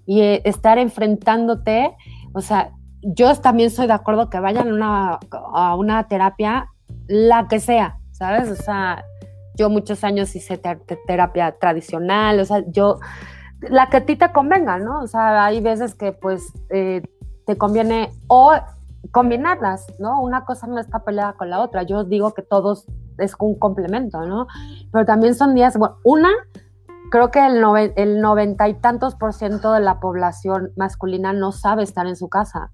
y 0.06 0.22
eh, 0.22 0.42
estar 0.46 0.80
enfrentándote, 0.80 1.96
o 2.34 2.42
sea, 2.42 2.72
yo 3.02 3.34
también 3.36 3.70
soy 3.70 3.88
de 3.88 3.94
acuerdo 3.94 4.30
que 4.30 4.39
vayan 4.39 4.80
a 4.82 5.76
una 5.76 6.08
terapia, 6.08 6.70
la 7.08 7.47
que 7.47 7.60
sea, 7.60 7.99
¿sabes? 8.12 8.49
O 8.49 8.56
sea, 8.56 9.04
yo 9.56 9.69
muchos 9.69 10.04
años 10.04 10.36
hice 10.36 10.60
terapia 11.08 11.58
tradicional, 11.60 12.39
o 12.39 12.45
sea, 12.45 12.63
yo, 12.67 12.99
la 13.62 13.89
que 13.89 13.97
a 13.97 14.06
ti 14.06 14.15
te 14.15 14.32
convenga, 14.32 14.80
¿no? 14.80 15.02
O 15.02 15.08
sea, 15.08 15.45
hay 15.45 15.60
veces 15.62 15.95
que 15.95 16.12
pues 16.13 16.54
eh, 16.69 17.02
te 17.45 17.58
conviene 17.58 18.12
o 18.28 18.54
combinarlas, 19.12 19.88
¿no? 19.99 20.21
Una 20.21 20.45
cosa 20.45 20.67
no 20.67 20.80
está 20.80 21.04
peleada 21.04 21.34
con 21.34 21.49
la 21.49 21.60
otra. 21.62 21.84
Yo 21.84 22.04
digo 22.04 22.34
que 22.34 22.41
todos 22.41 22.86
es 23.17 23.36
un 23.39 23.58
complemento, 23.58 24.25
¿no? 24.25 24.47
Pero 24.91 25.06
también 25.06 25.36
son 25.36 25.56
días, 25.56 25.78
bueno, 25.78 25.97
una, 26.04 26.30
creo 27.12 27.32
que 27.32 27.45
el, 27.45 27.63
el 27.95 28.21
noventa 28.21 28.67
y 28.67 28.75
tantos 28.75 29.15
por 29.15 29.34
ciento 29.34 29.73
de 29.73 29.82
la 29.82 29.99
población 29.99 30.71
masculina 30.75 31.34
no 31.34 31.52
sabe 31.52 31.84
estar 31.84 32.08
en 32.08 32.15
su 32.15 32.30
casa, 32.30 32.71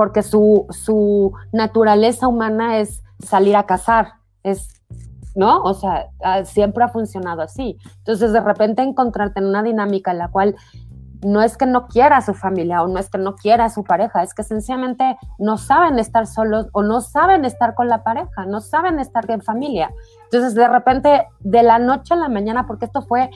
porque 0.00 0.22
su, 0.22 0.64
su 0.70 1.34
naturaleza 1.52 2.26
humana 2.26 2.78
es 2.78 3.02
salir 3.18 3.54
a 3.54 3.66
cazar, 3.66 4.14
es, 4.42 4.72
¿no? 5.34 5.62
O 5.62 5.74
sea, 5.74 6.06
ah, 6.24 6.42
siempre 6.46 6.82
ha 6.82 6.88
funcionado 6.88 7.42
así. 7.42 7.76
Entonces, 7.98 8.32
de 8.32 8.40
repente 8.40 8.80
encontrarte 8.80 9.40
en 9.40 9.44
una 9.44 9.62
dinámica 9.62 10.12
en 10.12 10.16
la 10.16 10.28
cual 10.28 10.56
no 11.22 11.42
es 11.42 11.58
que 11.58 11.66
no 11.66 11.86
quiera 11.86 12.16
a 12.16 12.22
su 12.22 12.32
familia 12.32 12.82
o 12.82 12.88
no 12.88 12.98
es 12.98 13.10
que 13.10 13.18
no 13.18 13.34
quiera 13.34 13.66
a 13.66 13.68
su 13.68 13.84
pareja, 13.84 14.22
es 14.22 14.32
que 14.32 14.42
sencillamente 14.42 15.18
no 15.38 15.58
saben 15.58 15.98
estar 15.98 16.26
solos 16.26 16.68
o 16.72 16.82
no 16.82 17.02
saben 17.02 17.44
estar 17.44 17.74
con 17.74 17.88
la 17.88 18.02
pareja, 18.02 18.46
no 18.46 18.62
saben 18.62 19.00
estar 19.00 19.30
en 19.30 19.42
familia. 19.42 19.92
Entonces, 20.24 20.54
de 20.54 20.66
repente, 20.66 21.26
de 21.40 21.62
la 21.62 21.78
noche 21.78 22.14
a 22.14 22.16
la 22.16 22.30
mañana, 22.30 22.66
porque 22.66 22.86
esto 22.86 23.02
fue 23.02 23.28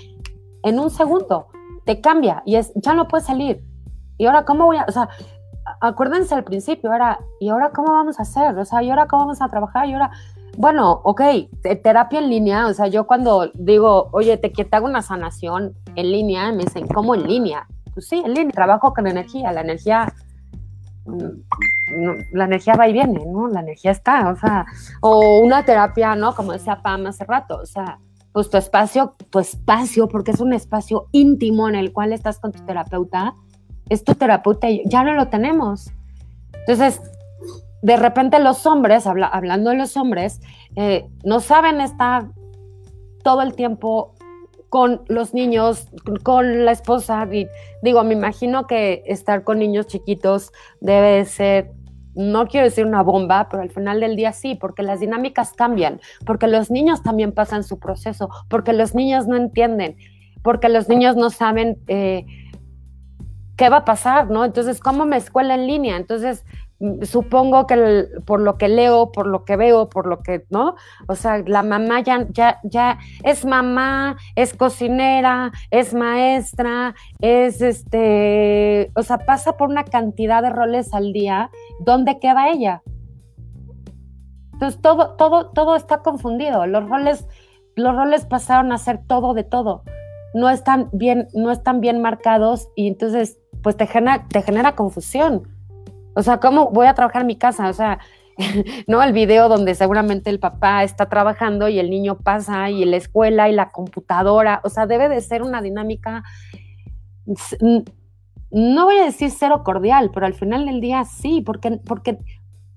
en 0.63 0.79
un 0.79 0.89
segundo, 0.89 1.49
te 1.85 2.01
cambia 2.01 2.43
y 2.47 2.57
es, 2.57 2.73
ya 2.75 2.95
no 2.95 3.07
puedes 3.07 3.27
salir. 3.27 3.63
Y 4.17 4.27
ahora, 4.27 4.45
¿cómo 4.45 4.67
voy 4.67 4.77
a...? 4.77 4.87
O 4.89 4.93
sea, 4.93 5.09
acuérdense 5.81 6.35
al 6.35 6.45
principio, 6.45 6.93
era, 6.93 7.21
¿y 7.41 7.49
ahora 7.49 7.71
cómo 7.71 7.93
vamos 7.93 8.19
a 8.19 8.23
hacer? 8.23 8.57
O 8.59 8.65
sea, 8.65 8.83
¿y 8.83 8.91
ahora 8.91 9.07
cómo 9.07 9.23
vamos 9.23 9.41
a 9.41 9.49
trabajar? 9.49 9.89
Y 9.89 9.95
ahora, 9.95 10.11
bueno, 10.57 11.01
ok, 11.05 11.21
terapia 11.83 12.21
en 12.21 12.31
línea, 12.31 12.67
o 12.67 12.75
sea, 12.75 12.87
yo 12.87 13.07
cuando 13.07 13.51
digo, 13.55 14.09
oye, 14.13 14.37
te, 14.37 14.51
te 14.51 14.77
hago 14.77 14.87
una 14.87 15.03
sanación 15.03 15.75
en 15.97 16.11
línea, 16.11 16.53
me 16.53 16.65
dicen, 16.65 16.87
¿cómo 16.87 17.15
en 17.15 17.25
línea? 17.25 17.67
Pues 17.93 18.09
sí, 18.09 18.23
en 18.25 18.35
línea, 18.35 18.53
trabajo 18.53 18.93
con 18.93 19.07
energía, 19.07 19.53
la 19.53 19.63
energía, 19.63 20.13
mm, 21.07 22.33
la 22.33 22.45
energía 22.45 22.75
va 22.75 22.89
y 22.89 22.93
viene, 22.93 23.25
¿no? 23.27 23.49
La 23.49 23.61
energía 23.61 23.91
está, 23.91 24.31
o 24.31 24.37
sea, 24.37 24.67
o 25.01 25.39
una 25.41 25.65
terapia, 25.65 26.15
¿no? 26.15 26.35
Como 26.35 26.53
decía 26.53 26.83
Pam 26.83 27.07
hace 27.07 27.25
rato, 27.25 27.59
o 27.59 27.67
sea, 27.67 27.99
pues 28.33 28.51
tu 28.51 28.57
espacio, 28.57 29.15
tu 29.31 29.39
espacio, 29.39 30.09
porque 30.09 30.33
es 30.33 30.41
un 30.41 30.53
espacio 30.53 31.07
íntimo 31.13 31.69
en 31.69 31.77
el 31.77 31.93
cual 31.93 32.13
estás 32.13 32.41
con 32.41 32.51
tu 32.51 32.65
terapeuta, 32.67 33.37
es 33.89 34.05
tu 34.05 34.15
terapeuta 34.15 34.69
y 34.69 34.83
ya 34.87 35.03
no 35.03 35.15
lo 35.15 35.29
tenemos. 35.29 35.91
Entonces, 36.61 37.01
de 37.83 37.97
repente 37.97 38.39
los 38.39 38.65
hombres, 38.65 39.07
hablando 39.07 39.71
de 39.71 39.77
los 39.77 39.97
hombres, 39.97 40.41
eh, 40.77 41.07
no 41.23 41.41
saben 41.41 41.81
estar 41.81 42.29
todo 43.23 43.43
el 43.43 43.55
tiempo 43.55 44.15
con 44.75 45.03
los 45.07 45.35
niños, 45.35 45.87
con 46.23 46.65
la 46.65 46.73
esposa. 46.73 47.29
digo, 47.83 48.03
me 48.03 48.15
imagino 48.15 48.67
que 48.67 49.05
estar 49.07 49.45
con 49.45 49.59
niños 49.59 49.87
chiquitos 49.87 50.51
debe 50.81 51.25
ser, 51.27 51.71
no 52.15 52.47
quiero 52.49 52.65
decir 52.65 52.85
una 52.87 53.03
bomba, 53.03 53.49
pero 53.51 53.63
al 53.63 53.71
final 53.71 54.01
del 54.01 54.17
día 54.17 54.33
sí, 54.33 54.57
porque 54.57 54.83
las 54.83 54.99
dinámicas 54.99 55.53
cambian, 55.53 56.01
porque 56.27 56.49
los 56.49 56.71
niños 56.71 57.03
también 57.03 57.33
pasan 57.33 57.63
su 57.65 57.79
proceso, 57.79 58.31
porque 58.49 58.73
los 58.73 58.95
niños 58.95 59.29
no 59.29 59.37
entienden, 59.37 59.97
porque 60.43 60.69
los 60.69 60.89
niños 60.89 61.15
no 61.17 61.31
saben 61.31 61.79
eh, 61.87 62.27
qué 63.57 63.69
va 63.69 63.79
a 63.79 63.85
pasar, 63.85 64.31
¿no? 64.31 64.45
Entonces, 64.45 64.81
¿cómo 64.81 65.07
me 65.07 65.17
escuela 65.17 65.55
en 65.55 65.67
línea? 65.67 65.97
Entonces, 65.97 66.45
supongo 67.03 67.67
que 67.67 68.09
por 68.25 68.41
lo 68.41 68.59
que 68.59 68.69
leo, 68.69 69.13
por 69.13 69.27
lo 69.27 69.45
que 69.45 69.57
veo, 69.57 69.89
por 69.89 70.07
lo 70.07 70.23
que, 70.23 70.45
¿no? 70.51 70.75
O 71.07 71.15
sea, 71.15 71.39
la 71.47 71.63
mamá 71.63 72.01
ya, 72.01 72.27
ya, 72.31 72.61
ya 72.65 72.99
es 73.23 73.45
mamá, 73.45 74.17
es 74.35 74.55
cocinera, 74.55 75.53
es 75.71 75.95
maestra, 75.95 76.95
es 77.21 77.63
este, 77.63 78.91
o 78.97 79.03
sea, 79.03 79.19
pasa 79.19 79.57
por 79.57 79.69
una 79.69 79.85
cantidad 79.85 80.43
de 80.43 80.51
roles 80.51 80.93
al 80.93 81.13
día, 81.13 81.51
¿dónde 81.81 82.19
queda 82.19 82.49
ella? 82.51 82.83
Entonces 84.55 84.81
todo, 84.81 85.17
todo, 85.17 85.51
todo 85.51 85.77
está 85.77 85.99
confundido. 85.99 86.67
Los 86.67 86.89
roles, 86.89 87.27
los 87.77 87.95
roles 87.95 88.25
pasaron 88.25 88.73
a 88.73 88.79
ser 88.79 89.01
todo 89.07 89.35
de 89.35 89.45
todo. 89.45 89.83
No 90.33 90.49
están 90.49 90.89
bien, 90.93 91.29
no 91.35 91.51
están 91.51 91.81
bien 91.81 92.01
marcados 92.01 92.69
y 92.77 92.89
entonces, 92.89 93.39
pues 93.65 93.77
te 93.77 93.89
genera, 93.89 94.25
te 94.29 94.43
genera 94.43 94.77
confusión 94.77 95.49
o 96.15 96.23
sea, 96.23 96.39
¿cómo 96.39 96.71
voy 96.71 96.87
a 96.87 96.95
trabajar 96.95 97.23
en 97.23 97.27
mi 97.27 97.37
casa? 97.37 97.69
O 97.69 97.73
sea, 97.73 97.99
¿no? 98.87 99.03
El 99.03 99.13
video 99.13 99.49
donde 99.49 99.75
seguramente 99.75 100.31
el 100.31 100.39
papá 100.39 100.85
está 100.85 101.09
trabajando 101.09 101.69
y 101.69 101.79
el 101.79 101.91
niño 101.91 102.19
pasa 102.19 102.71
y 102.71 102.85
la 102.85 102.97
escuela 102.97 103.49
y 103.49 103.53
la 103.53 103.71
computadora. 103.71 104.61
O 104.65 104.69
sea, 104.69 104.87
debe 104.87 105.09
de 105.09 105.21
ser 105.21 105.43
una 105.43 105.61
dinámica, 105.61 106.23
no 108.51 108.85
voy 108.85 108.99
a 108.99 109.05
decir 109.05 109.31
cero 109.31 109.63
cordial, 109.65 110.11
pero 110.13 110.27
al 110.27 110.35
final 110.35 110.67
del 110.67 110.81
día 110.81 111.05
sí, 111.05 111.43
porque, 111.45 111.81
porque, 111.85 112.19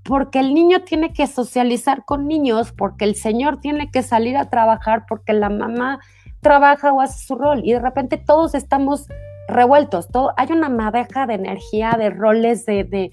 porque 0.03 0.39
el 0.39 0.53
niño 0.53 0.81
tiene 0.83 1.13
que 1.13 1.27
socializar 1.27 2.05
con 2.05 2.27
niños, 2.27 2.71
porque 2.71 3.05
el 3.05 3.15
señor 3.15 3.59
tiene 3.59 3.91
que 3.91 4.01
salir 4.01 4.37
a 4.37 4.49
trabajar, 4.49 5.05
porque 5.07 5.33
la 5.33 5.49
mamá 5.49 5.99
trabaja 6.41 6.93
o 6.93 7.01
hace 7.01 7.25
su 7.25 7.35
rol 7.35 7.61
y 7.63 7.73
de 7.73 7.79
repente 7.79 8.17
todos 8.17 8.55
estamos 8.55 9.07
revueltos, 9.47 10.09
todo, 10.09 10.33
hay 10.37 10.51
una 10.51 10.69
madeja 10.69 11.25
de 11.27 11.35
energía, 11.35 11.95
de 11.97 12.09
roles, 12.09 12.65
de, 12.65 13.11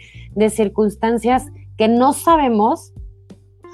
circunstancias 0.50 1.46
que 1.76 1.88
no 1.88 2.12
sabemos. 2.12 2.92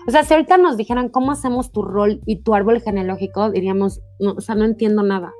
O 0.07 0.11
sea, 0.11 0.25
si 0.25 0.35
ahorita 0.35 0.57
nos 0.57 0.77
dijeran 0.77 1.09
cómo 1.09 1.33
hacemos 1.33 1.73
tu 1.73 1.83
rol 1.83 2.21
y 2.27 2.43
tu 2.43 2.55
árbol 2.55 2.81
genealógico, 2.81 3.51
diríamos, 3.51 4.01
no, 4.19 4.33
o 4.33 4.41
sea, 4.41 4.55
no 4.55 4.65
entiendo 4.65 5.03
nada. 5.03 5.33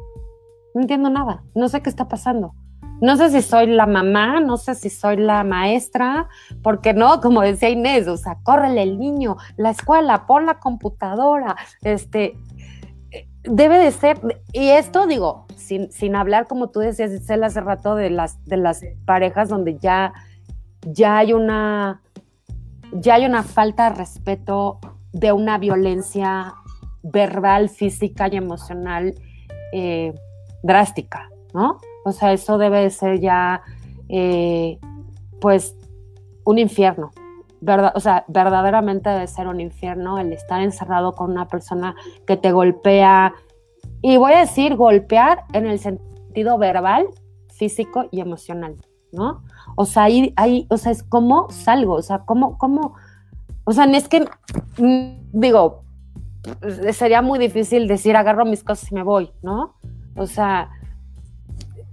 No 0.75 0.83
entiendo 0.83 1.11
nada. 1.11 1.43
No 1.55 1.69
sé 1.69 1.83
qué 1.83 1.91
está 1.91 2.09
pasando. 2.09 2.53
No 3.01 3.17
sé 3.17 3.31
si 3.31 3.41
soy 3.41 3.67
la 3.67 3.87
mamá, 3.87 4.41
no 4.41 4.59
sé 4.59 4.75
si 4.75 4.91
soy 4.91 5.17
la 5.17 5.43
maestra, 5.43 6.29
porque 6.63 6.93
no, 6.93 7.21
como 7.23 7.41
decía 7.41 7.71
Inés, 7.71 8.07
o 8.09 8.19
sea, 8.19 8.37
córrele 8.43 8.83
el 8.83 8.99
niño, 8.99 9.37
la 9.57 9.71
escuela, 9.71 10.27
pon 10.27 10.45
la 10.45 10.59
computadora, 10.59 11.57
este, 11.81 12.37
debe 13.43 13.79
de 13.79 13.91
ser, 13.91 14.21
y 14.53 14.69
esto 14.69 15.07
digo, 15.07 15.47
sin, 15.57 15.91
sin 15.91 16.17
hablar 16.17 16.47
como 16.47 16.71
tú 16.71 16.81
decías, 16.81 17.11
hace 17.13 17.61
rato 17.61 17.95
de 17.95 18.11
las, 18.11 18.45
de 18.45 18.57
las 18.57 18.83
parejas 19.05 19.49
donde 19.49 19.79
ya, 19.79 20.13
ya 20.83 21.19
hay 21.19 21.33
una, 21.33 22.03
ya 22.93 23.15
hay 23.15 23.25
una 23.25 23.43
falta 23.43 23.91
de 23.91 23.97
respeto, 23.97 24.79
de 25.13 25.33
una 25.33 25.59
violencia 25.59 26.55
verbal, 27.03 27.69
física 27.69 28.29
y 28.31 28.37
emocional 28.37 29.15
eh, 29.73 30.15
drástica, 30.63 31.31
¿no? 31.55 31.79
O 32.05 32.13
sea, 32.13 32.33
eso 32.33 32.59
debe 32.59 32.83
de 32.83 32.91
ser 32.91 33.21
ya, 33.21 33.63
eh, 34.09 34.79
pues, 35.41 35.77
un 36.45 36.59
infierno, 36.59 37.11
verdad, 37.61 37.93
o 37.95 38.01
sea, 38.01 38.25
verdaderamente 38.29 39.11
debe 39.11 39.27
ser 39.27 39.47
un 39.47 39.61
infierno 39.61 40.19
el 40.19 40.33
estar 40.33 40.61
encerrado 40.63 41.13
con 41.13 41.31
una 41.31 41.49
persona 41.49 41.95
que 42.27 42.37
te 42.37 42.53
golpea. 42.53 43.35
Y 44.03 44.17
voy 44.17 44.33
a 44.33 44.41
decir 44.41 44.77
golpear 44.77 45.45
en 45.53 45.67
el 45.67 45.79
sentido 45.79 46.59
verbal, 46.59 47.07
físico 47.49 48.09
y 48.11 48.21
emocional, 48.21 48.77
¿no? 49.13 49.43
O 49.77 49.85
sea, 49.85 50.05
ahí, 50.05 50.33
ahí 50.37 50.67
o 50.71 50.77
sea, 50.77 50.93
es 50.93 51.03
como 51.03 51.51
salgo, 51.51 51.95
o 51.95 52.03
sea, 52.03 52.21
cómo, 52.21 52.57
cómo, 52.57 52.95
o 53.65 53.73
sea, 53.73 53.85
es 53.85 54.09
que, 54.09 54.25
mm, 54.79 55.39
digo, 55.39 55.85
sería 56.93 57.21
muy 57.21 57.39
difícil 57.39 57.87
decir 57.87 58.17
agarro 58.17 58.45
mis 58.45 58.65
cosas 58.65 58.91
y 58.91 58.95
me 58.95 59.03
voy, 59.03 59.31
¿no? 59.43 59.75
O 60.17 60.27
sea, 60.27 60.71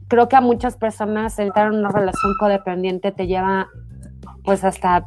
creo 0.08 0.30
que 0.30 0.36
a 0.36 0.42
muchas 0.42 0.78
personas 0.78 1.38
entrar 1.40 1.74
en 1.74 1.80
una 1.80 1.90
relación 1.90 2.34
codependiente 2.40 3.12
te 3.12 3.28
lleva 3.28 3.68
pues 4.44 4.64
hasta 4.64 5.06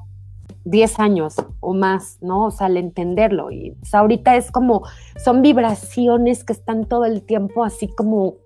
10 0.64 0.98
años 1.00 1.36
o 1.60 1.74
más, 1.74 2.18
¿no? 2.20 2.46
O 2.46 2.50
sea, 2.50 2.66
al 2.66 2.76
entenderlo. 2.76 3.50
Y 3.50 3.76
ahorita 3.92 4.36
es 4.36 4.50
como, 4.50 4.82
son 5.22 5.42
vibraciones 5.42 6.44
que 6.44 6.52
están 6.52 6.86
todo 6.86 7.04
el 7.04 7.22
tiempo 7.22 7.64
así 7.64 7.88
como, 7.88 8.36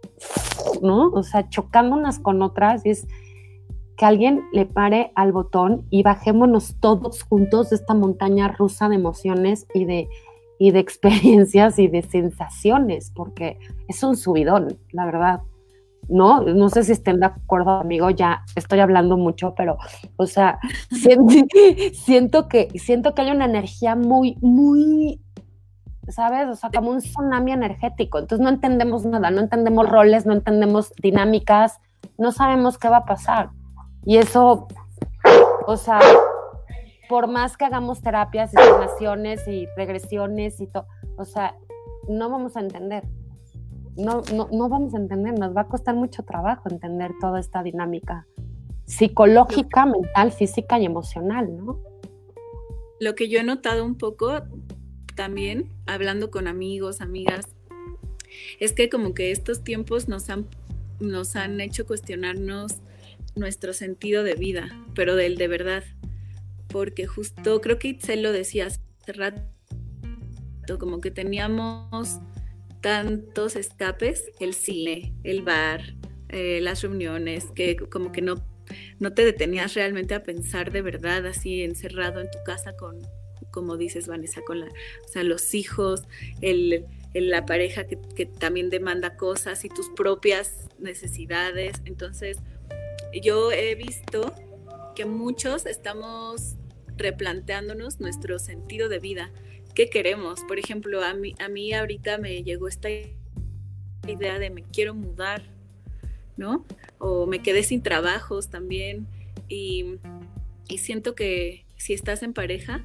¿no? 0.82 1.08
O 1.08 1.22
sea, 1.22 1.48
chocando 1.48 1.96
unas 1.96 2.18
con 2.18 2.42
otras 2.42 2.86
y 2.86 2.90
es 2.90 3.06
que 3.96 4.04
alguien 4.04 4.42
le 4.52 4.66
pare 4.66 5.12
al 5.14 5.32
botón 5.32 5.86
y 5.90 6.02
bajémonos 6.02 6.76
todos 6.80 7.22
juntos 7.22 7.70
de 7.70 7.76
esta 7.76 7.94
montaña 7.94 8.48
rusa 8.48 8.88
de 8.88 8.96
emociones 8.96 9.66
y 9.74 9.84
de, 9.84 10.08
y 10.58 10.70
de 10.70 10.78
experiencias 10.80 11.78
y 11.78 11.88
de 11.88 12.02
sensaciones, 12.02 13.12
porque 13.14 13.58
es 13.88 14.02
un 14.02 14.16
subidón, 14.16 14.78
la 14.92 15.06
verdad. 15.06 15.40
¿No? 16.08 16.42
No 16.42 16.68
sé 16.68 16.84
si 16.84 16.92
estén 16.92 17.20
de 17.20 17.26
acuerdo, 17.26 17.70
amigo, 17.70 18.10
ya 18.10 18.44
estoy 18.56 18.80
hablando 18.80 19.16
mucho, 19.16 19.54
pero, 19.54 19.78
o 20.16 20.26
sea, 20.26 20.58
siento, 21.92 22.48
que, 22.48 22.70
siento 22.78 23.14
que 23.14 23.22
hay 23.22 23.30
una 23.30 23.46
energía 23.46 23.96
muy, 23.96 24.36
muy, 24.40 25.20
¿sabes? 26.08 26.48
O 26.48 26.54
sea, 26.54 26.70
como 26.70 26.90
un 26.90 26.98
tsunami 26.98 27.52
energético. 27.52 28.18
Entonces 28.18 28.42
no 28.42 28.50
entendemos 28.50 29.04
nada, 29.04 29.30
no 29.30 29.40
entendemos 29.40 29.88
roles, 29.88 30.26
no 30.26 30.32
entendemos 30.32 30.92
dinámicas, 31.00 31.80
no 32.18 32.32
sabemos 32.32 32.78
qué 32.78 32.88
va 32.88 32.98
a 32.98 33.04
pasar. 33.04 33.50
Y 34.04 34.18
eso, 34.18 34.68
o 35.66 35.76
sea, 35.76 36.00
por 37.08 37.28
más 37.28 37.56
que 37.56 37.64
hagamos 37.64 38.02
terapias 38.02 38.52
y 38.52 38.56
sanaciones 38.56 39.46
y 39.48 39.66
regresiones 39.76 40.60
y 40.60 40.66
todo, 40.66 40.86
o 41.16 41.24
sea, 41.24 41.54
no 42.08 42.28
vamos 42.28 42.56
a 42.56 42.60
entender 42.60 43.04
no, 43.96 44.22
no, 44.32 44.48
no 44.52 44.68
vamos 44.68 44.94
a 44.94 44.98
entender, 44.98 45.38
nos 45.38 45.56
va 45.56 45.62
a 45.62 45.68
costar 45.68 45.94
mucho 45.94 46.22
trabajo 46.22 46.68
entender 46.68 47.12
toda 47.20 47.40
esta 47.40 47.62
dinámica 47.62 48.26
psicológica, 48.86 49.86
mental, 49.86 50.32
física 50.32 50.78
y 50.78 50.84
emocional, 50.84 51.56
¿no? 51.56 51.80
Lo 53.00 53.14
que 53.14 53.28
yo 53.28 53.40
he 53.40 53.44
notado 53.44 53.84
un 53.84 53.96
poco 53.96 54.42
también, 55.14 55.70
hablando 55.86 56.30
con 56.30 56.46
amigos, 56.46 57.00
amigas, 57.00 57.46
es 58.60 58.72
que 58.72 58.88
como 58.88 59.14
que 59.14 59.30
estos 59.30 59.62
tiempos 59.62 60.08
nos 60.08 60.28
han, 60.30 60.46
nos 61.00 61.36
han 61.36 61.60
hecho 61.60 61.86
cuestionarnos 61.86 62.76
nuestro 63.36 63.72
sentido 63.72 64.22
de 64.22 64.34
vida, 64.34 64.68
pero 64.94 65.16
del 65.16 65.36
de 65.36 65.48
verdad. 65.48 65.84
Porque 66.68 67.06
justo 67.06 67.60
creo 67.60 67.78
que 67.78 67.88
Itzel 67.88 68.22
lo 68.22 68.32
decía 68.32 68.66
hace 68.66 68.80
rato, 69.12 69.42
como 70.78 71.00
que 71.00 71.10
teníamos 71.10 72.20
tantos 72.84 73.56
escapes, 73.56 74.30
el 74.40 74.52
cine, 74.52 75.14
el 75.24 75.40
bar, 75.40 75.94
eh, 76.28 76.60
las 76.60 76.82
reuniones, 76.82 77.46
que 77.54 77.76
como 77.76 78.12
que 78.12 78.20
no, 78.20 78.46
no 78.98 79.14
te 79.14 79.24
detenías 79.24 79.72
realmente 79.72 80.14
a 80.14 80.22
pensar 80.22 80.70
de 80.70 80.82
verdad 80.82 81.24
así 81.24 81.62
encerrado 81.62 82.20
en 82.20 82.30
tu 82.30 82.36
casa 82.44 82.76
con, 82.76 83.00
como 83.50 83.78
dices 83.78 84.06
Vanessa, 84.06 84.42
con 84.42 84.60
la, 84.60 84.66
o 84.66 85.08
sea, 85.08 85.22
los 85.22 85.54
hijos, 85.54 86.02
el, 86.42 86.84
la 87.14 87.46
pareja 87.46 87.86
que, 87.86 87.98
que, 88.14 88.26
también 88.26 88.68
demanda 88.68 89.16
cosas 89.16 89.64
y 89.64 89.70
tus 89.70 89.88
propias 89.88 90.68
necesidades. 90.78 91.80
Entonces, 91.86 92.36
yo 93.22 93.50
he 93.50 93.76
visto 93.76 94.34
que 94.94 95.06
muchos 95.06 95.64
estamos 95.64 96.56
replanteándonos 96.98 97.98
nuestro 97.98 98.38
sentido 98.38 98.90
de 98.90 98.98
vida. 98.98 99.32
¿Qué 99.74 99.90
queremos? 99.90 100.40
Por 100.46 100.58
ejemplo, 100.58 101.02
a 101.02 101.14
mí, 101.14 101.34
a 101.38 101.48
mí 101.48 101.72
ahorita 101.72 102.18
me 102.18 102.42
llegó 102.42 102.68
esta 102.68 102.88
idea 104.06 104.38
de 104.38 104.50
me 104.50 104.62
quiero 104.62 104.94
mudar, 104.94 105.42
¿no? 106.36 106.64
O 106.98 107.26
me 107.26 107.40
quedé 107.40 107.62
sin 107.62 107.82
trabajos 107.82 108.50
también. 108.50 109.06
Y, 109.48 109.96
y 110.68 110.78
siento 110.78 111.14
que 111.14 111.64
si 111.76 111.92
estás 111.92 112.22
en 112.22 112.32
pareja, 112.32 112.84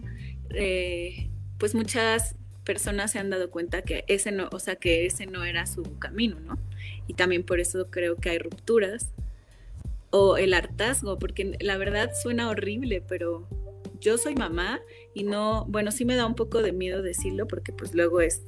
eh, 0.50 1.30
pues 1.58 1.76
muchas 1.76 2.36
personas 2.64 3.12
se 3.12 3.20
han 3.20 3.30
dado 3.30 3.50
cuenta 3.50 3.82
que 3.82 4.04
ese 4.08 4.32
no, 4.32 4.50
o 4.52 4.60
sea, 4.60 4.76
que 4.76 5.06
ese 5.06 5.26
no 5.26 5.44
era 5.44 5.66
su 5.66 5.84
camino, 6.00 6.40
¿no? 6.40 6.58
Y 7.08 7.14
también 7.14 7.44
por 7.44 7.60
eso 7.60 7.90
creo 7.90 8.16
que 8.16 8.30
hay 8.30 8.40
rupturas 8.40 9.12
o 10.12 10.38
el 10.38 10.54
hartazgo, 10.54 11.20
porque 11.20 11.58
la 11.60 11.78
verdad 11.78 12.12
suena 12.20 12.50
horrible, 12.50 13.02
pero 13.08 13.48
yo 14.00 14.18
soy 14.18 14.36
mamá 14.36 14.82
y 15.20 15.24
no, 15.24 15.66
bueno, 15.66 15.92
sí 15.92 16.06
me 16.06 16.16
da 16.16 16.26
un 16.26 16.36
poco 16.36 16.62
de 16.62 16.72
miedo 16.72 17.02
decirlo 17.02 17.46
porque 17.46 17.74
pues 17.74 17.94
luego 17.94 18.22
es, 18.22 18.42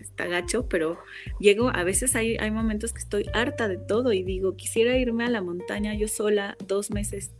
está 0.00 0.26
gacho, 0.26 0.68
pero 0.68 0.98
llego, 1.38 1.68
a 1.68 1.84
veces 1.84 2.16
hay, 2.16 2.36
hay 2.36 2.50
momentos 2.50 2.92
que 2.92 2.98
estoy 2.98 3.26
harta 3.32 3.68
de 3.68 3.76
todo 3.76 4.12
y 4.12 4.24
digo, 4.24 4.56
quisiera 4.56 4.98
irme 4.98 5.24
a 5.24 5.30
la 5.30 5.40
montaña 5.40 5.94
yo 5.94 6.08
sola 6.08 6.56
dos 6.66 6.90
meses 6.90 7.30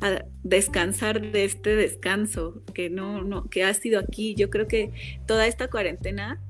a 0.00 0.24
descansar 0.42 1.20
de 1.20 1.44
este 1.44 1.76
descanso 1.76 2.60
que 2.74 2.90
no, 2.90 3.22
no, 3.22 3.48
que 3.48 3.62
ha 3.62 3.72
sido 3.72 4.00
aquí. 4.00 4.34
Yo 4.34 4.50
creo 4.50 4.66
que 4.66 4.90
toda 5.26 5.46
esta 5.46 5.70
cuarentena, 5.70 6.40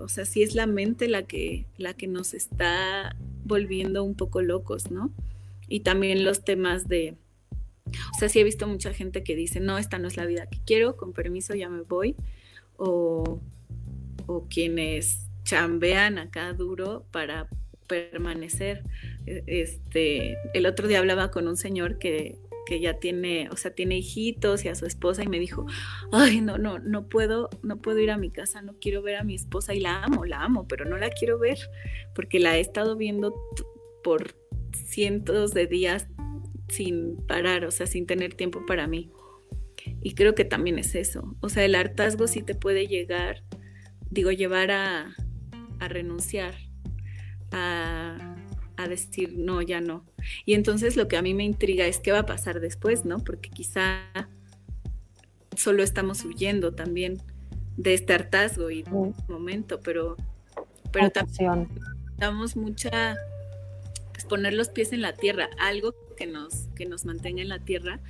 o 0.00 0.08
sea, 0.08 0.24
sí 0.24 0.44
es 0.44 0.54
la 0.54 0.66
mente 0.68 1.08
la 1.08 1.24
que, 1.24 1.66
la 1.78 1.94
que 1.94 2.06
nos 2.06 2.32
está 2.32 3.16
volviendo 3.44 4.04
un 4.04 4.14
poco 4.14 4.40
locos, 4.40 4.92
¿no? 4.92 5.10
Y 5.66 5.80
también 5.80 6.24
los 6.24 6.44
temas 6.44 6.86
de, 6.86 7.16
o 7.86 8.18
sea, 8.18 8.28
sí 8.28 8.40
he 8.40 8.44
visto 8.44 8.66
mucha 8.66 8.92
gente 8.92 9.22
que 9.22 9.36
dice, 9.36 9.60
no, 9.60 9.78
esta 9.78 9.98
no 9.98 10.08
es 10.08 10.16
la 10.16 10.26
vida 10.26 10.46
que 10.46 10.60
quiero, 10.64 10.96
con 10.96 11.12
permiso 11.12 11.54
ya 11.54 11.68
me 11.68 11.82
voy. 11.82 12.16
O, 12.76 13.40
o 14.26 14.48
quienes 14.48 15.28
chambean 15.44 16.18
acá 16.18 16.52
duro 16.52 17.06
para 17.10 17.48
permanecer. 17.86 18.84
E, 19.26 19.44
este, 19.46 20.36
el 20.52 20.66
otro 20.66 20.88
día 20.88 20.98
hablaba 20.98 21.30
con 21.30 21.48
un 21.48 21.56
señor 21.56 21.98
que 21.98 22.38
que 22.66 22.80
ya 22.80 22.98
tiene, 22.98 23.48
o 23.50 23.56
sea, 23.56 23.70
tiene 23.70 23.96
hijitos 23.96 24.64
y 24.64 24.68
a 24.68 24.74
su 24.74 24.84
esposa 24.84 25.22
y 25.22 25.28
me 25.28 25.38
dijo, 25.38 25.64
ay, 26.12 26.42
no, 26.42 26.58
no, 26.58 26.78
no 26.80 27.08
puedo, 27.08 27.48
no 27.62 27.80
puedo 27.80 28.00
ir 28.00 28.10
a 28.10 28.18
mi 28.18 28.30
casa, 28.30 28.60
no 28.60 28.74
quiero 28.78 29.00
ver 29.00 29.16
a 29.16 29.24
mi 29.24 29.36
esposa 29.36 29.72
y 29.72 29.80
la 29.80 30.02
amo, 30.02 30.26
la 30.26 30.42
amo, 30.42 30.66
pero 30.68 30.84
no 30.84 30.98
la 30.98 31.08
quiero 31.08 31.38
ver 31.38 31.58
porque 32.14 32.40
la 32.40 32.58
he 32.58 32.60
estado 32.60 32.96
viendo 32.96 33.34
por 34.02 34.34
cientos 34.74 35.54
de 35.54 35.66
días 35.66 36.08
sin 36.68 37.16
parar, 37.26 37.64
o 37.64 37.70
sea, 37.70 37.86
sin 37.86 38.06
tener 38.06 38.34
tiempo 38.34 38.64
para 38.66 38.86
mí. 38.86 39.10
Y 40.02 40.14
creo 40.14 40.34
que 40.34 40.44
también 40.44 40.78
es 40.78 40.94
eso, 40.94 41.36
o 41.40 41.48
sea, 41.48 41.64
el 41.64 41.74
hartazgo 41.74 42.26
sí 42.26 42.42
te 42.42 42.54
puede 42.54 42.86
llegar, 42.86 43.42
digo, 44.10 44.32
llevar 44.32 44.70
a, 44.70 45.14
a 45.78 45.88
renunciar, 45.88 46.54
a 47.52 48.36
a 48.76 48.88
decir, 48.88 49.34
no, 49.36 49.62
ya 49.62 49.80
no. 49.80 50.04
Y 50.44 50.54
entonces 50.54 50.96
lo 50.96 51.08
que 51.08 51.16
a 51.16 51.22
mí 51.22 51.34
me 51.34 51.44
intriga 51.44 51.86
es 51.86 51.98
qué 51.98 52.12
va 52.12 52.20
a 52.20 52.26
pasar 52.26 52.60
después, 52.60 53.04
¿no? 53.04 53.18
Porque 53.18 53.50
quizá 53.50 54.00
solo 55.56 55.82
estamos 55.82 56.24
huyendo 56.24 56.74
también 56.74 57.22
de 57.76 57.94
este 57.94 58.14
hartazgo 58.14 58.70
y 58.70 58.82
de 58.82 58.90
un 58.90 59.14
momento, 59.28 59.80
pero, 59.80 60.16
pero 60.92 61.10
también 61.10 61.68
damos 62.16 62.56
mucha, 62.56 63.16
pues 64.16 64.24
poner 64.24 64.54
los 64.54 64.70
pies 64.70 64.94
en 64.94 65.02
la 65.02 65.12
tierra, 65.12 65.50
algo 65.58 65.94
que 66.16 66.26
nos, 66.26 66.68
que 66.74 66.86
nos 66.86 67.04
mantenga 67.04 67.42
en 67.42 67.50
la 67.50 67.58
tierra 67.58 68.00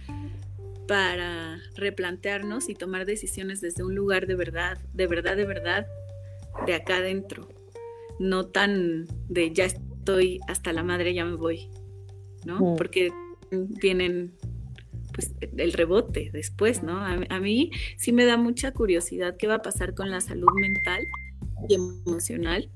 para 0.87 1.59
replantearnos 1.75 2.69
y 2.69 2.77
tomar 2.77 3.07
decisiones 3.07 3.61
desde 3.61 3.83
un 3.83 3.97
lugar 3.97 4.29
de 4.29 4.37
verdad, 4.37 4.79
de 4.95 5.09
verdad, 5.09 5.37
de 5.37 5.47
verdad, 5.47 5.89
de 6.65 6.75
acá 6.75 6.99
adentro, 6.99 7.49
no 8.21 8.47
tan 8.47 9.09
de 9.29 9.53
ya 9.53 9.65
estoy 9.65 10.39
hasta 10.47 10.73
la 10.73 10.85
madre, 10.85 11.13
ya 11.13 11.25
me 11.25 11.35
voy, 11.35 11.71
¿no? 12.45 12.61
Mm. 12.61 12.77
Porque 12.77 13.11
vienen 13.51 14.33
pues 15.13 15.35
el 15.57 15.73
rebote 15.73 16.31
después, 16.33 16.85
¿no? 16.85 17.01
A, 17.05 17.41
mí 17.41 17.73
sí 17.97 18.13
me 18.13 18.27
da 18.27 18.37
mucha 18.37 18.71
curiosidad 18.71 19.37
qué 19.37 19.49
va 19.49 19.57
a 19.57 19.63
pasar 19.63 19.93
con 19.97 20.13
la 20.13 20.21
salud 20.21 20.53
mental 20.55 21.03
y 21.69 21.75
emocional 21.75 22.71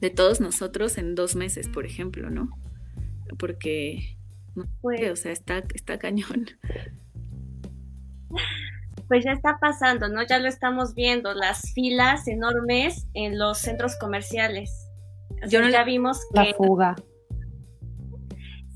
de 0.00 0.10
todos 0.10 0.40
nosotros 0.40 0.98
en 0.98 1.14
dos 1.14 1.36
meses, 1.36 1.68
por 1.68 1.86
ejemplo, 1.86 2.30
¿no? 2.30 2.50
Porque, 3.38 4.16
no 4.54 4.64
sé, 4.82 5.10
o 5.10 5.16
sea, 5.16 5.32
está, 5.32 5.62
está 5.74 5.98
cañón. 5.98 6.46
Pues 9.08 9.24
ya 9.24 9.32
está 9.32 9.58
pasando, 9.58 10.08
¿no? 10.08 10.26
Ya 10.26 10.38
lo 10.38 10.48
estamos 10.48 10.94
viendo, 10.94 11.32
las 11.32 11.72
filas 11.72 12.28
enormes 12.28 13.06
en 13.14 13.38
los 13.38 13.58
centros 13.58 13.96
comerciales 13.96 14.88
yo 15.46 15.60
no 15.60 15.68
ya 15.68 15.84
vimos 15.84 16.20
la 16.32 16.46
fuga. 16.54 16.96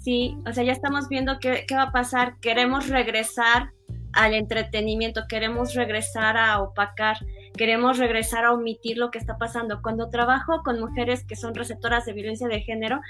Sí, 0.01 0.37
o 0.47 0.53
sea, 0.53 0.65
ya 0.65 0.73
estamos 0.73 1.09
viendo 1.09 1.39
qué, 1.39 1.65
qué 1.67 1.75
va 1.75 1.85
a 1.85 1.93
pasar. 1.93 2.39
Queremos 2.41 2.89
regresar 2.89 3.71
al 4.13 4.35
entretenimiento, 4.35 5.23
queremos 5.29 5.75
regresar 5.75 6.37
a 6.37 6.61
opacar, 6.61 7.19
queremos 7.57 7.99
regresar 7.99 8.45
a 8.45 8.53
omitir 8.53 8.99
lo 8.99 9.11
que 9.11 9.19
está 9.19 9.39
pasando. 9.39 9.83
Cuando 9.83 10.11
trabajo 10.11 10.63
con 10.65 10.81
mujeres 10.81 11.25
que 11.25 11.37
son 11.37 11.55
receptoras 11.55 12.05
de 12.05 12.13
violencia 12.13 12.49
de 12.49 12.61
género, 12.61 13.01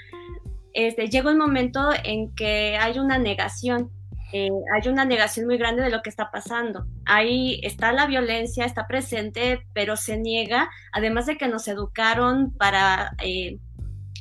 este, 0.73 1.09
llega 1.09 1.31
un 1.31 1.37
momento 1.37 1.89
en 2.03 2.33
que 2.35 2.77
hay 2.77 2.99
una 2.99 3.17
negación, 3.17 3.91
eh, 4.33 4.49
hay 4.73 4.89
una 4.89 5.05
negación 5.05 5.45
muy 5.45 5.57
grande 5.57 5.83
de 5.83 5.91
lo 5.91 6.01
que 6.01 6.09
está 6.09 6.31
pasando. 6.31 6.85
Ahí 7.05 7.59
está 7.63 7.91
la 7.93 8.07
violencia, 8.07 8.65
está 8.65 8.87
presente, 8.87 9.65
pero 9.73 9.95
se 9.95 10.17
niega, 10.17 10.69
además 10.91 11.27
de 11.27 11.37
que 11.37 11.47
nos 11.47 11.67
educaron 11.67 12.51
para 12.51 13.11
eh, 13.21 13.59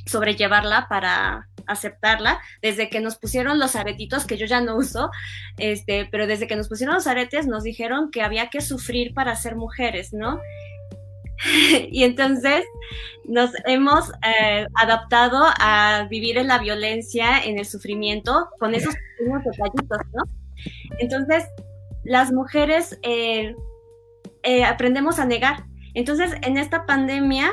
sobrellevarla, 0.06 0.86
para 0.88 1.48
aceptarla, 1.66 2.40
desde 2.60 2.88
que 2.88 3.00
nos 3.00 3.16
pusieron 3.16 3.58
los 3.58 3.76
aretitos, 3.76 4.26
que 4.26 4.36
yo 4.36 4.46
ya 4.46 4.60
no 4.60 4.76
uso, 4.76 5.10
este, 5.58 6.08
pero 6.10 6.26
desde 6.26 6.46
que 6.46 6.56
nos 6.56 6.68
pusieron 6.68 6.94
los 6.94 7.06
aretes 7.06 7.46
nos 7.46 7.62
dijeron 7.62 8.10
que 8.10 8.22
había 8.22 8.50
que 8.50 8.60
sufrir 8.60 9.14
para 9.14 9.36
ser 9.36 9.56
mujeres, 9.56 10.12
¿no? 10.12 10.40
y 11.90 12.04
entonces 12.04 12.64
nos 13.24 13.50
hemos 13.66 14.10
eh, 14.24 14.66
adaptado 14.74 15.44
a 15.58 16.06
vivir 16.08 16.38
en 16.38 16.48
la 16.48 16.58
violencia, 16.58 17.42
en 17.42 17.58
el 17.58 17.66
sufrimiento, 17.66 18.48
con 18.58 18.74
esos 18.74 18.94
pequeños 19.18 19.44
detallitos, 19.44 19.98
¿no? 20.12 20.24
Entonces, 20.98 21.44
las 22.04 22.32
mujeres 22.32 22.98
eh, 23.02 23.54
eh, 24.42 24.64
aprendemos 24.64 25.18
a 25.18 25.24
negar. 25.24 25.64
Entonces, 25.94 26.32
en 26.42 26.58
esta 26.58 26.86
pandemia, 26.86 27.52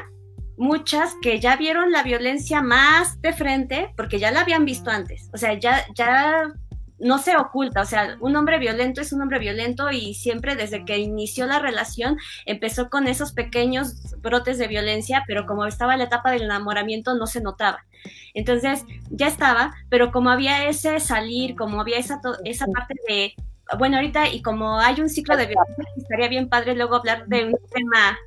muchas 0.59 1.15
que 1.21 1.39
ya 1.39 1.55
vieron 1.55 1.91
la 1.91 2.03
violencia 2.03 2.61
más 2.61 3.19
de 3.21 3.31
frente, 3.33 3.93
porque 3.95 4.19
ya 4.19 4.29
la 4.29 4.41
habían 4.41 4.65
visto 4.65 4.91
antes, 4.91 5.29
o 5.33 5.37
sea, 5.37 5.53
ya, 5.53 5.85
ya 5.95 6.53
no 6.99 7.17
se 7.17 7.37
oculta, 7.37 7.81
o 7.81 7.85
sea, 7.85 8.17
un 8.19 8.35
hombre 8.35 8.59
violento 8.59 8.99
es 8.99 9.13
un 9.13 9.21
hombre 9.21 9.39
violento 9.39 9.89
y 9.89 10.13
siempre 10.15 10.57
desde 10.57 10.83
que 10.83 10.97
inició 10.97 11.45
la 11.45 11.59
relación 11.59 12.17
empezó 12.45 12.89
con 12.89 13.07
esos 13.07 13.31
pequeños 13.31 14.17
brotes 14.17 14.57
de 14.57 14.67
violencia, 14.67 15.23
pero 15.25 15.45
como 15.45 15.65
estaba 15.65 15.93
en 15.93 15.99
la 15.99 16.05
etapa 16.05 16.29
del 16.29 16.43
enamoramiento 16.43 17.15
no 17.15 17.25
se 17.25 17.39
notaba. 17.39 17.85
Entonces 18.33 18.83
ya 19.09 19.27
estaba, 19.27 19.73
pero 19.87 20.11
como 20.11 20.29
había 20.29 20.67
ese 20.67 20.99
salir, 20.99 21.55
como 21.55 21.79
había 21.79 21.99
esa, 21.99 22.19
esa 22.43 22.65
parte 22.67 22.95
de, 23.07 23.33
bueno, 23.77 23.95
ahorita 23.95 24.27
y 24.27 24.41
como 24.41 24.77
hay 24.77 24.99
un 24.99 25.09
ciclo 25.09 25.37
de 25.37 25.47
violencia, 25.47 25.85
estaría 25.95 26.27
bien 26.27 26.49
padre 26.49 26.75
luego 26.75 26.97
hablar 26.97 27.27
de 27.27 27.45
un 27.45 27.57
tema 27.73 28.17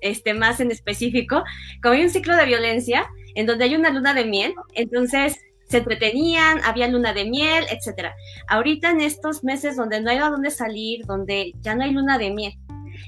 este, 0.00 0.34
más 0.34 0.60
en 0.60 0.70
específico, 0.70 1.42
como 1.82 1.94
hay 1.94 2.02
un 2.02 2.10
ciclo 2.10 2.36
de 2.36 2.46
violencia 2.46 3.08
en 3.34 3.46
donde 3.46 3.64
hay 3.64 3.74
una 3.74 3.90
luna 3.90 4.14
de 4.14 4.24
miel, 4.24 4.54
entonces 4.74 5.38
se 5.68 5.78
entretenían, 5.78 6.60
había 6.64 6.88
luna 6.88 7.12
de 7.12 7.24
miel, 7.24 7.64
etcétera. 7.70 8.14
Ahorita 8.48 8.90
en 8.90 9.00
estos 9.00 9.44
meses 9.44 9.76
donde 9.76 10.00
no 10.00 10.10
hay 10.10 10.18
a 10.18 10.28
dónde 10.28 10.50
salir, 10.50 11.06
donde 11.06 11.52
ya 11.60 11.74
no 11.74 11.84
hay 11.84 11.92
luna 11.92 12.18
de 12.18 12.30
miel. 12.30 12.54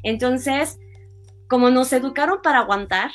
Entonces, 0.05 0.79
como 1.49 1.71
nos 1.71 1.93
educaron 1.93 2.39
para 2.41 2.61
aguantar, 2.61 3.11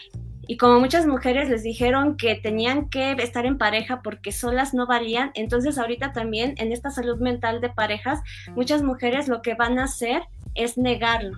y 0.50 0.58
como 0.58 0.80
muchas 0.80 1.06
mujeres 1.06 1.50
les 1.50 1.64
dijeron 1.64 2.16
que 2.16 2.36
tenían 2.36 2.90
que 2.90 3.12
estar 3.12 3.46
en 3.46 3.58
pareja 3.58 4.02
porque 4.02 4.32
solas 4.32 4.74
no 4.74 4.88
valían, 4.88 5.32
entonces 5.34 5.78
ahorita 5.78 6.14
también 6.14 6.56
en 6.58 6.72
esta 6.72 6.90
salud 6.90 7.20
mental 7.20 7.60
de 7.60 7.70
parejas, 7.70 8.22
muchas 8.56 8.82
mujeres 8.82 9.28
lo 9.28 9.42
que 9.42 9.56
van 9.56 9.78
a 9.78 9.84
hacer 9.84 10.24
es 10.56 10.78
negarlo 10.78 11.38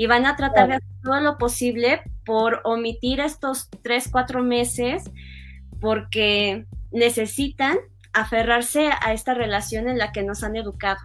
y 0.00 0.06
van 0.06 0.24
a 0.24 0.34
tratar 0.34 0.66
de 0.68 0.74
hacer 0.76 0.88
todo 1.02 1.20
lo 1.20 1.36
posible 1.36 2.00
por 2.24 2.62
omitir 2.64 3.20
estos 3.20 3.68
tres, 3.82 4.08
cuatro 4.10 4.42
meses 4.42 5.10
porque 5.78 6.64
necesitan 6.90 7.76
aferrarse 8.14 8.88
a 9.02 9.12
esta 9.12 9.34
relación 9.34 9.90
en 9.90 9.98
la 9.98 10.10
que 10.10 10.22
nos 10.22 10.42
han 10.42 10.56
educado. 10.56 11.00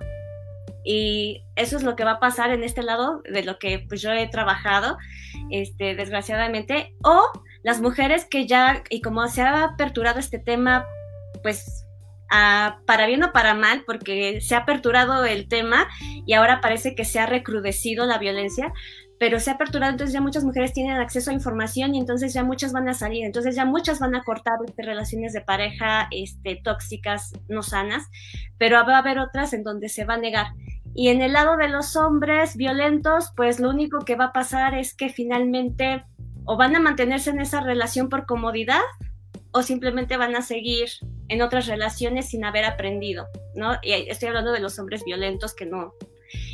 Y 0.86 1.44
eso 1.58 1.76
es 1.76 1.84
lo 1.84 1.98
que 1.98 2.06
va 2.06 2.12
a 2.12 2.20
pasar 2.22 2.52
en 2.52 2.64
este 2.64 2.84
lado 2.84 3.22
de 3.30 3.44
lo 3.44 3.60
que 3.60 3.80
pues, 3.80 4.02
yo 4.02 4.14
he 4.14 4.30
trabajado, 4.30 4.98
este, 5.52 5.94
desgraciadamente. 5.96 6.96
O 7.04 7.22
las 7.64 7.82
mujeres 7.82 8.24
que 8.24 8.48
ya, 8.48 8.82
y 8.90 9.02
como 9.02 9.28
se 9.28 9.42
ha 9.42 9.66
aperturado 9.66 10.20
este 10.20 10.40
tema, 10.40 10.86
pues 11.44 11.85
para 12.30 13.08
bien 13.08 13.24
o 13.24 13.32
para 13.32 13.54
mal, 13.54 13.84
porque 13.86 14.42
se 14.42 14.56
ha 14.56 14.60
aperturado 14.60 15.26
el 15.26 15.48
tema 15.48 15.88
y 16.26 16.34
ahora 16.34 16.62
parece 16.62 16.96
que 16.96 17.06
se 17.06 17.20
ha 17.20 17.26
recrudecido 17.26 18.06
la 18.06 18.18
violencia, 18.18 18.74
pero 19.20 19.40
se 19.40 19.50
ha 19.50 19.54
aperturado, 19.54 19.92
entonces 19.92 20.14
ya 20.14 20.22
muchas 20.22 20.44
mujeres 20.44 20.74
tienen 20.74 20.98
acceso 20.98 21.32
a 21.32 21.34
información 21.34 21.96
y 21.96 22.00
entonces 22.00 22.34
ya 22.34 22.44
muchas 22.44 22.74
van 22.74 22.90
a 22.90 22.94
salir, 22.94 23.24
entonces 23.24 23.56
ya 23.56 23.66
muchas 23.66 24.00
van 24.00 24.16
a 24.16 24.24
cortar 24.24 24.60
relaciones 24.78 25.34
de 25.34 25.42
pareja 25.42 26.08
este, 26.12 26.60
tóxicas, 26.62 27.32
no 27.48 27.64
sanas, 27.64 28.04
pero 28.58 28.86
va 28.86 28.96
a 28.96 29.00
haber 29.00 29.20
otras 29.20 29.54
en 29.54 29.64
donde 29.64 29.90
se 29.90 30.06
va 30.06 30.16
a 30.16 30.18
negar. 30.18 30.48
Y 30.94 31.10
en 31.10 31.22
el 31.22 31.34
lado 31.34 31.58
de 31.58 31.68
los 31.68 31.96
hombres 31.96 32.56
violentos, 32.56 33.32
pues 33.36 33.60
lo 33.60 33.70
único 33.70 34.00
que 34.00 34.16
va 34.16 34.26
a 34.26 34.34
pasar 34.34 34.76
es 34.76 34.94
que 34.96 35.10
finalmente 35.10 36.06
o 36.46 36.58
van 36.58 36.76
a 36.76 36.80
mantenerse 36.80 37.32
en 37.32 37.42
esa 37.42 37.60
relación 37.62 38.08
por 38.08 38.26
comodidad 38.26 38.82
o 39.56 39.64
simplemente 39.64 40.18
van 40.18 40.36
a 40.36 40.42
seguir 40.42 40.90
en 41.30 41.42
otras 41.42 41.68
relaciones 41.68 42.28
sin 42.28 42.44
haber 42.44 42.66
aprendido, 42.66 43.28
¿no? 43.56 43.76
Y 43.82 43.94
estoy 43.94 44.28
hablando 44.28 44.52
de 44.52 44.60
los 44.60 44.78
hombres 44.80 45.06
violentos 45.06 45.56
que 45.56 45.66
no, 45.66 45.94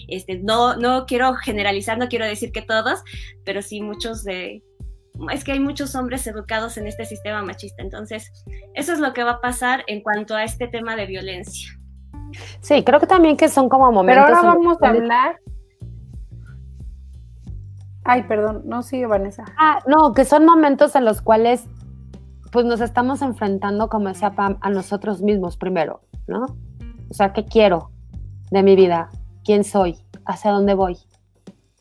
este, 0.07 0.37
no, 0.37 0.75
no 0.75 1.07
quiero 1.07 1.33
generalizar, 1.33 1.97
no 1.97 2.09
quiero 2.09 2.25
decir 2.25 2.51
que 2.51 2.61
todos, 2.61 3.01
pero 3.43 3.63
sí 3.63 3.81
muchos 3.81 4.23
de, 4.23 4.61
es 5.31 5.43
que 5.43 5.53
hay 5.53 5.59
muchos 5.59 5.95
hombres 5.95 6.27
educados 6.27 6.77
en 6.77 6.85
este 6.85 7.05
sistema 7.05 7.41
machista. 7.41 7.81
Entonces, 7.81 8.31
eso 8.75 8.93
es 8.93 8.99
lo 8.99 9.13
que 9.13 9.23
va 9.23 9.31
a 9.31 9.41
pasar 9.41 9.83
en 9.87 10.03
cuanto 10.03 10.35
a 10.35 10.43
este 10.43 10.67
tema 10.67 10.95
de 10.95 11.07
violencia. 11.07 11.71
Sí, 12.59 12.83
creo 12.83 12.99
que 12.99 13.07
también 13.07 13.35
que 13.35 13.49
son 13.49 13.67
como 13.67 13.91
momentos. 13.91 14.25
Pero 14.27 14.37
ahora 14.37 14.47
vamos 14.47 14.77
a 14.79 14.89
hablar. 14.89 15.39
Ay, 18.03 18.21
perdón, 18.23 18.61
no 18.65 18.83
sigue 18.83 19.07
Vanessa. 19.07 19.43
Ah, 19.57 19.79
no, 19.87 20.13
que 20.13 20.23
son 20.23 20.45
momentos 20.45 20.95
en 20.95 21.03
los 21.03 21.23
cuales 21.23 21.65
pues 22.51 22.65
nos 22.65 22.81
estamos 22.81 23.21
enfrentando, 23.21 23.89
como 23.89 24.09
decía 24.09 24.31
Pam, 24.31 24.57
a 24.61 24.69
nosotros 24.69 25.21
mismos 25.21 25.57
primero, 25.57 26.01
¿no? 26.27 26.45
O 27.09 27.13
sea, 27.13 27.33
¿qué 27.33 27.45
quiero 27.45 27.91
de 28.51 28.63
mi 28.63 28.75
vida? 28.75 29.09
¿Quién 29.43 29.63
soy? 29.63 29.97
¿Hacia 30.25 30.51
dónde 30.51 30.73
voy? 30.73 30.97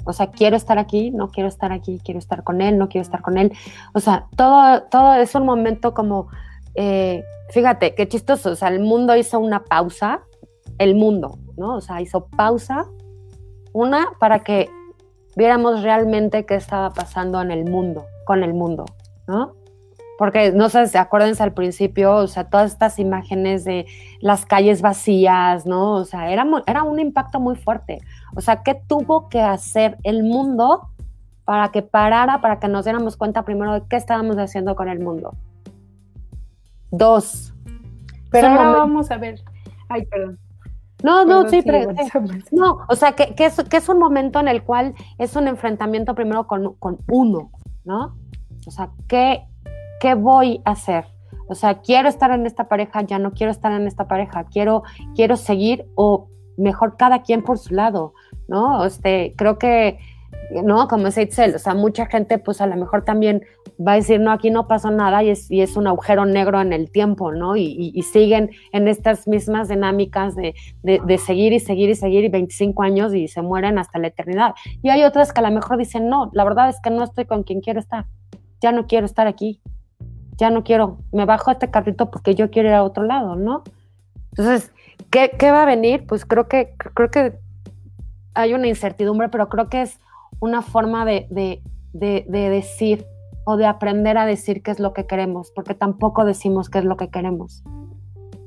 O 0.04 0.12
sea, 0.12 0.30
quiero 0.30 0.56
estar 0.56 0.78
aquí, 0.78 1.10
no 1.10 1.30
quiero 1.30 1.48
estar 1.48 1.72
aquí, 1.72 2.00
quiero 2.04 2.18
estar 2.18 2.42
con 2.42 2.62
él, 2.62 2.78
no 2.78 2.88
quiero 2.88 3.02
estar 3.02 3.20
con 3.20 3.36
él. 3.36 3.52
O 3.94 4.00
sea, 4.00 4.26
todo, 4.36 4.84
todo 4.84 5.14
es 5.14 5.34
un 5.34 5.44
momento 5.44 5.92
como, 5.92 6.28
eh, 6.74 7.22
fíjate, 7.50 7.94
qué 7.94 8.08
chistoso, 8.08 8.50
o 8.50 8.56
sea, 8.56 8.68
el 8.68 8.80
mundo 8.80 9.16
hizo 9.16 9.38
una 9.38 9.64
pausa 9.64 10.22
el 10.78 10.94
mundo, 10.94 11.38
¿no? 11.56 11.76
O 11.76 11.80
sea, 11.80 12.00
hizo 12.00 12.26
pausa, 12.26 12.86
una 13.72 14.08
para 14.18 14.40
que 14.40 14.70
viéramos 15.36 15.82
realmente 15.82 16.46
qué 16.46 16.54
estaba 16.54 16.90
pasando 16.90 17.40
en 17.42 17.50
el 17.50 17.70
mundo, 17.70 18.06
con 18.24 18.42
el 18.42 18.54
mundo, 18.54 18.86
¿no? 19.28 19.59
Porque, 20.20 20.52
no 20.52 20.68
sé, 20.68 20.98
acuérdense 20.98 21.42
al 21.42 21.54
principio, 21.54 22.14
o 22.14 22.26
sea, 22.26 22.44
todas 22.44 22.72
estas 22.72 22.98
imágenes 22.98 23.64
de 23.64 23.86
las 24.20 24.44
calles 24.44 24.82
vacías, 24.82 25.64
¿no? 25.64 25.92
O 25.92 26.04
sea, 26.04 26.30
era, 26.30 26.46
era 26.66 26.82
un 26.82 27.00
impacto 27.00 27.40
muy 27.40 27.56
fuerte. 27.56 28.02
O 28.36 28.42
sea, 28.42 28.62
¿qué 28.62 28.74
tuvo 28.74 29.30
que 29.30 29.40
hacer 29.40 29.96
el 30.02 30.22
mundo 30.22 30.90
para 31.46 31.70
que 31.70 31.80
parara, 31.80 32.42
para 32.42 32.60
que 32.60 32.68
nos 32.68 32.84
diéramos 32.84 33.16
cuenta 33.16 33.46
primero 33.46 33.72
de 33.72 33.82
qué 33.88 33.96
estábamos 33.96 34.36
haciendo 34.36 34.76
con 34.76 34.90
el 34.90 35.00
mundo? 35.00 35.32
Dos. 36.90 37.54
Pero 38.30 38.48
ahora 38.48 38.72
vamos 38.72 39.10
a 39.10 39.16
ver. 39.16 39.40
Ay, 39.88 40.04
perdón. 40.04 40.38
No, 41.02 41.24
no, 41.24 41.48
sí, 41.48 41.62
pero, 41.64 41.94
no, 42.52 42.80
o 42.90 42.94
sea, 42.94 43.12
que, 43.12 43.34
que, 43.34 43.46
es, 43.46 43.56
que, 43.70 43.78
es, 43.78 43.88
un 43.88 43.98
momento 43.98 44.38
en 44.38 44.48
el 44.48 44.64
cual 44.64 44.92
es 45.16 45.34
un 45.34 45.48
enfrentamiento 45.48 46.14
primero 46.14 46.46
con, 46.46 46.74
con 46.74 46.98
uno, 47.08 47.52
¿no? 47.86 48.18
O 48.66 48.70
sea, 48.70 48.90
¿qué, 49.08 49.46
¿qué 50.01 50.14
voy 50.14 50.61
a 50.64 50.72
hacer? 50.72 51.05
O 51.48 51.55
sea, 51.55 51.80
quiero 51.80 52.09
estar 52.09 52.30
en 52.32 52.46
esta 52.46 52.68
pareja, 52.68 53.03
ya 53.03 53.18
no 53.18 53.32
quiero 53.32 53.51
estar 53.51 53.72
en 53.72 53.86
esta 53.86 54.09
pareja, 54.09 54.44
quiero, 54.44 54.82
quiero 55.14 55.36
seguir 55.36 55.86
o 55.94 56.28
mejor 56.57 56.96
cada 56.96 57.22
quien 57.22 57.42
por 57.42 57.59
su 57.59 57.74
lado, 57.74 58.14
¿no? 58.48 58.84
Este, 58.84 59.34
creo 59.36 59.59
que 59.59 59.98
¿no? 60.64 60.88
Como 60.88 61.07
es 61.07 61.18
Itzel, 61.18 61.55
o 61.55 61.59
sea, 61.59 61.74
mucha 61.74 62.07
gente 62.07 62.38
pues 62.38 62.61
a 62.61 62.66
lo 62.66 62.76
mejor 62.76 63.05
también 63.05 63.42
va 63.86 63.92
a 63.92 63.96
decir, 63.96 64.20
no, 64.20 64.32
aquí 64.32 64.51
no 64.51 64.66
pasó 64.66 64.90
nada 64.90 65.22
y 65.22 65.30
es, 65.30 65.51
y 65.51 65.61
es 65.61 65.76
un 65.76 65.86
agujero 65.86 66.26
negro 66.26 66.61
en 66.61 66.72
el 66.72 66.90
tiempo, 66.90 67.32
¿no? 67.32 67.57
Y, 67.57 67.92
y, 67.94 68.03
siguen 68.03 68.51
en 68.72 68.88
estas 68.88 69.28
mismas 69.28 69.68
dinámicas 69.68 70.34
de, 70.34 70.55
de, 70.82 71.01
de, 71.07 71.18
seguir 71.18 71.53
y 71.53 71.61
seguir 71.61 71.88
y 71.90 71.94
seguir 71.94 72.24
y 72.24 72.28
25 72.28 72.82
años 72.82 73.14
y 73.14 73.28
se 73.28 73.42
mueren 73.42 73.78
hasta 73.78 73.98
la 73.98 74.09
eternidad. 74.09 74.55
Y 74.82 74.90
hay 74.90 75.05
otras 75.05 75.32
que 75.32 75.40
a 75.40 75.48
lo 75.48 75.55
mejor 75.55 75.78
dicen, 75.78 76.09
no, 76.09 76.30
la 76.32 76.44
verdad 76.44 76.68
es 76.68 76.80
que 76.82 76.90
no 76.90 77.05
estoy 77.05 77.26
con 77.26 77.42
quien 77.44 77.61
quiero 77.61 77.80
estar, 77.80 78.07
ya 78.61 78.72
no 78.72 78.86
quiero 78.86 79.07
estar 79.07 79.26
aquí, 79.26 79.61
ya 80.41 80.49
no 80.49 80.64
quiero, 80.64 80.97
me 81.12 81.26
bajo 81.26 81.51
este 81.51 81.70
carrito 81.70 82.11
porque 82.11 82.34
yo 82.34 82.51
quiero 82.51 82.70
ir 82.70 82.74
a 82.74 82.82
otro 82.82 83.05
lado, 83.05 83.36
¿no? 83.36 83.62
Entonces, 84.30 84.72
¿qué, 85.11 85.32
qué 85.38 85.51
va 85.51 85.62
a 85.62 85.66
venir? 85.66 86.07
Pues 86.07 86.24
creo 86.24 86.49
que, 86.49 86.74
creo 86.78 87.11
que 87.11 87.38
hay 88.32 88.55
una 88.55 88.66
incertidumbre, 88.66 89.28
pero 89.28 89.51
creo 89.51 89.68
que 89.68 89.82
es 89.82 90.01
una 90.41 90.62
forma 90.62 91.05
de, 91.05 91.26
de, 91.28 91.62
de, 91.93 92.49
decir 92.49 93.05
o 93.45 93.59
de 93.59 93.66
aprender 93.66 94.16
a 94.16 94.24
decir 94.24 94.62
qué 94.62 94.70
es 94.70 94.80
lo 94.80 94.95
que 94.95 95.07
queremos, 95.07 95.53
porque 95.55 95.74
tampoco 95.74 96.24
decimos 96.24 96.70
qué 96.70 96.78
es 96.78 96.86
lo 96.86 96.97
que 96.97 97.11
queremos. 97.11 97.62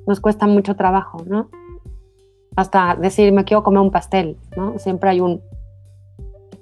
Nos 0.07 0.19
cuesta 0.19 0.47
mucho 0.47 0.75
trabajo, 0.75 1.23
¿no? 1.27 1.49
Hasta 2.55 2.95
decir, 2.95 3.31
me 3.33 3.43
quiero 3.43 3.61
comer 3.61 3.81
un 3.81 3.91
pastel, 3.91 4.37
¿no? 4.57 4.79
Siempre 4.79 5.11
hay 5.11 5.19
un, 5.19 5.43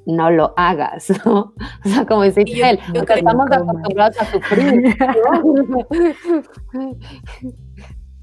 no 0.05 0.31
lo 0.31 0.53
hagas, 0.57 1.11
¿no? 1.25 1.53
O 1.85 1.89
sea, 1.89 2.05
como 2.05 2.23
dice 2.23 2.41
él, 2.41 2.79
porque 2.93 3.13
estamos 3.13 3.47
acostumbrados 3.51 4.17
a 4.19 4.31
sufrir. 4.31 4.95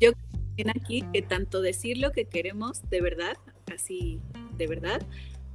Yo 0.01 0.13
creo 0.57 0.73
aquí 0.81 1.05
que 1.13 1.23
tanto 1.23 1.61
decir 1.61 1.99
lo 1.99 2.13
que 2.13 2.27
queremos 2.27 2.89
de 2.91 3.01
verdad, 3.01 3.37
así 3.73 4.21
de 4.57 4.67
verdad, 4.67 5.03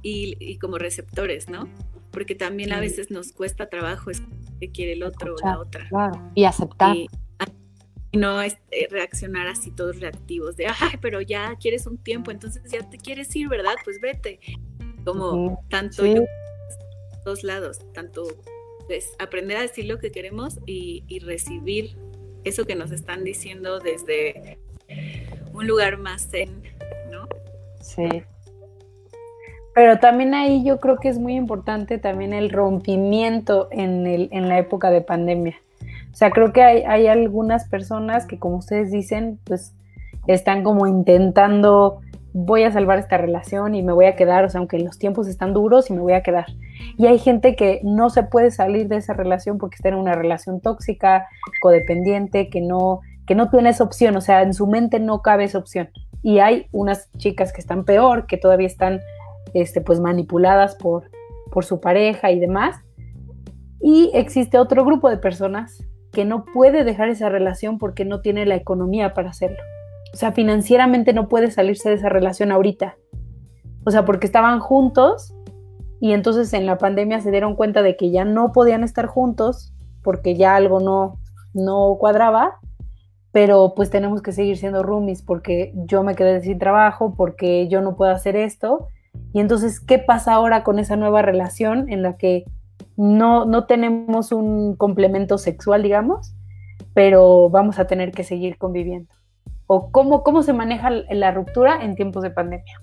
y, 0.02 0.58
como 0.58 0.76
receptores, 0.76 1.48
¿no? 1.48 1.68
Porque 2.10 2.34
también 2.34 2.72
a 2.72 2.80
veces 2.80 3.10
nos 3.10 3.32
cuesta 3.32 3.70
trabajo 3.70 4.10
que 4.60 4.70
quiere 4.70 4.92
el 4.92 5.02
otro 5.02 5.34
o 5.34 5.46
la 5.46 5.58
otra. 5.58 5.88
Claro. 5.88 6.30
Y 6.34 6.44
aceptar. 6.44 6.94
Y, 6.94 7.08
no 8.12 8.40
es, 8.40 8.56
eh, 8.70 8.86
reaccionar 8.90 9.48
así 9.48 9.72
todos 9.72 9.98
reactivos 9.98 10.56
de, 10.56 10.66
ay, 10.66 10.98
pero 11.00 11.20
ya 11.20 11.56
quieres 11.56 11.86
un 11.86 11.98
tiempo, 11.98 12.30
entonces 12.30 12.62
ya 12.70 12.88
te 12.88 12.96
quieres 12.96 13.34
ir, 13.34 13.48
¿verdad? 13.48 13.74
Pues 13.84 14.00
vete. 14.00 14.38
Como 15.04 15.62
tanto 15.68 16.06
yo, 16.06 16.24
dos 17.24 17.44
lados, 17.44 17.80
tanto 17.92 18.24
pues, 18.86 19.12
aprender 19.18 19.56
a 19.56 19.62
decir 19.62 19.86
lo 19.86 19.98
que 19.98 20.10
queremos 20.10 20.58
y, 20.66 21.04
y 21.08 21.18
recibir 21.20 21.96
eso 22.44 22.66
que 22.66 22.74
nos 22.74 22.90
están 22.90 23.24
diciendo 23.24 23.78
desde 23.80 24.58
un 25.52 25.66
lugar 25.66 25.98
más 25.98 26.28
zen, 26.28 26.62
¿no? 27.10 27.26
Sí, 27.80 28.08
pero 29.74 29.98
también 29.98 30.34
ahí 30.34 30.64
yo 30.64 30.78
creo 30.78 30.96
que 30.98 31.08
es 31.08 31.18
muy 31.18 31.34
importante 31.34 31.98
también 31.98 32.32
el 32.32 32.50
rompimiento 32.50 33.68
en, 33.72 34.06
el, 34.06 34.28
en 34.30 34.48
la 34.48 34.58
época 34.58 34.90
de 34.90 35.00
pandemia. 35.00 35.56
O 36.12 36.16
sea, 36.16 36.30
creo 36.30 36.52
que 36.52 36.62
hay, 36.62 36.82
hay 36.82 37.08
algunas 37.08 37.68
personas 37.68 38.24
que, 38.24 38.38
como 38.38 38.58
ustedes 38.58 38.92
dicen, 38.92 39.40
pues 39.42 39.74
están 40.28 40.62
como 40.62 40.86
intentando, 40.86 42.00
voy 42.36 42.64
a 42.64 42.72
salvar 42.72 42.98
esta 42.98 43.16
relación 43.16 43.76
y 43.76 43.82
me 43.84 43.92
voy 43.92 44.06
a 44.06 44.16
quedar, 44.16 44.44
o 44.44 44.50
sea, 44.50 44.58
aunque 44.58 44.80
los 44.80 44.98
tiempos 44.98 45.28
están 45.28 45.54
duros 45.54 45.88
y 45.88 45.92
me 45.94 46.00
voy 46.00 46.14
a 46.14 46.22
quedar. 46.24 46.46
Y 46.98 47.06
hay 47.06 47.18
gente 47.20 47.54
que 47.54 47.80
no 47.84 48.10
se 48.10 48.24
puede 48.24 48.50
salir 48.50 48.88
de 48.88 48.96
esa 48.96 49.14
relación 49.14 49.56
porque 49.56 49.76
está 49.76 49.90
en 49.90 49.94
una 49.94 50.14
relación 50.14 50.60
tóxica, 50.60 51.28
codependiente, 51.62 52.50
que 52.50 52.60
no, 52.60 53.00
que 53.24 53.36
no 53.36 53.50
tiene 53.50 53.70
esa 53.70 53.84
opción, 53.84 54.16
o 54.16 54.20
sea, 54.20 54.42
en 54.42 54.52
su 54.52 54.66
mente 54.66 54.98
no 54.98 55.22
cabe 55.22 55.44
esa 55.44 55.58
opción. 55.58 55.90
Y 56.22 56.40
hay 56.40 56.66
unas 56.72 57.08
chicas 57.18 57.52
que 57.52 57.60
están 57.60 57.84
peor, 57.84 58.26
que 58.26 58.36
todavía 58.36 58.66
están 58.66 59.00
este, 59.54 59.80
pues 59.80 60.00
manipuladas 60.00 60.74
por, 60.74 61.04
por 61.52 61.64
su 61.64 61.80
pareja 61.80 62.32
y 62.32 62.40
demás. 62.40 62.80
Y 63.80 64.10
existe 64.12 64.58
otro 64.58 64.84
grupo 64.84 65.08
de 65.08 65.18
personas 65.18 65.84
que 66.10 66.24
no 66.24 66.44
puede 66.44 66.82
dejar 66.82 67.10
esa 67.10 67.28
relación 67.28 67.78
porque 67.78 68.04
no 68.04 68.22
tiene 68.22 68.44
la 68.44 68.56
economía 68.56 69.14
para 69.14 69.30
hacerlo. 69.30 69.58
O 70.14 70.16
sea, 70.16 70.30
financieramente 70.30 71.12
no 71.12 71.28
puede 71.28 71.50
salirse 71.50 71.88
de 71.88 71.96
esa 71.96 72.08
relación 72.08 72.52
ahorita. 72.52 72.96
O 73.84 73.90
sea, 73.90 74.04
porque 74.04 74.26
estaban 74.26 74.60
juntos 74.60 75.34
y 76.00 76.12
entonces 76.12 76.52
en 76.52 76.66
la 76.66 76.78
pandemia 76.78 77.20
se 77.20 77.32
dieron 77.32 77.56
cuenta 77.56 77.82
de 77.82 77.96
que 77.96 78.12
ya 78.12 78.24
no 78.24 78.52
podían 78.52 78.84
estar 78.84 79.06
juntos 79.06 79.74
porque 80.04 80.36
ya 80.36 80.54
algo 80.54 80.78
no, 80.78 81.18
no 81.52 81.96
cuadraba, 81.98 82.60
pero 83.32 83.72
pues 83.74 83.90
tenemos 83.90 84.22
que 84.22 84.30
seguir 84.30 84.56
siendo 84.56 84.84
roomies 84.84 85.20
porque 85.22 85.72
yo 85.74 86.04
me 86.04 86.14
quedé 86.14 86.40
sin 86.42 86.60
trabajo, 86.60 87.14
porque 87.16 87.66
yo 87.66 87.80
no 87.80 87.96
puedo 87.96 88.12
hacer 88.12 88.36
esto. 88.36 88.86
Y 89.32 89.40
entonces, 89.40 89.80
¿qué 89.80 89.98
pasa 89.98 90.34
ahora 90.34 90.62
con 90.62 90.78
esa 90.78 90.94
nueva 90.94 91.22
relación 91.22 91.90
en 91.90 92.02
la 92.02 92.16
que 92.16 92.44
no, 92.96 93.46
no 93.46 93.66
tenemos 93.66 94.30
un 94.30 94.76
complemento 94.76 95.38
sexual, 95.38 95.82
digamos, 95.82 96.36
pero 96.94 97.50
vamos 97.50 97.80
a 97.80 97.88
tener 97.88 98.12
que 98.12 98.22
seguir 98.22 98.58
conviviendo? 98.58 99.12
¿O 99.66 99.90
cómo, 99.90 100.22
cómo 100.22 100.42
se 100.42 100.52
maneja 100.52 100.90
la 100.90 101.30
ruptura 101.30 101.82
en 101.82 101.94
tiempos 101.94 102.22
de 102.22 102.30
pandemia? 102.30 102.80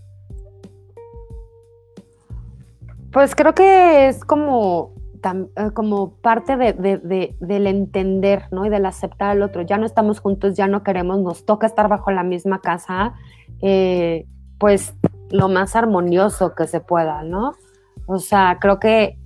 Pues 3.12 3.36
creo 3.36 3.54
que 3.54 4.08
es 4.08 4.24
como, 4.24 4.94
eh, 5.24 5.72
como 5.74 6.16
parte 6.16 6.56
de, 6.58 7.36
del 7.40 7.68
entender, 7.68 8.46
¿no? 8.52 8.66
Y 8.66 8.70
del 8.70 8.86
aceptar 8.86 9.32
al 9.32 9.42
otro. 9.42 9.62
Ya 9.62 9.78
no 9.78 9.86
estamos 9.86 10.20
juntos, 10.20 10.56
ya 10.56 10.68
no 10.68 10.82
queremos, 10.84 11.20
nos 11.20 11.46
toca 11.46 11.68
estar 11.68 11.88
bajo 11.90 12.12
la 12.12 12.24
misma 12.24 12.62
casa, 12.62 13.14
eh, 13.62 14.26
pues 14.58 14.96
lo 15.30 15.50
más 15.50 15.76
armonioso 15.76 16.56
que 16.56 16.68
se 16.68 16.80
pueda, 16.80 17.24
¿no? 17.24 17.54
O 18.08 18.18
sea, 18.18 18.58
creo 18.60 18.80
que, 18.80 19.18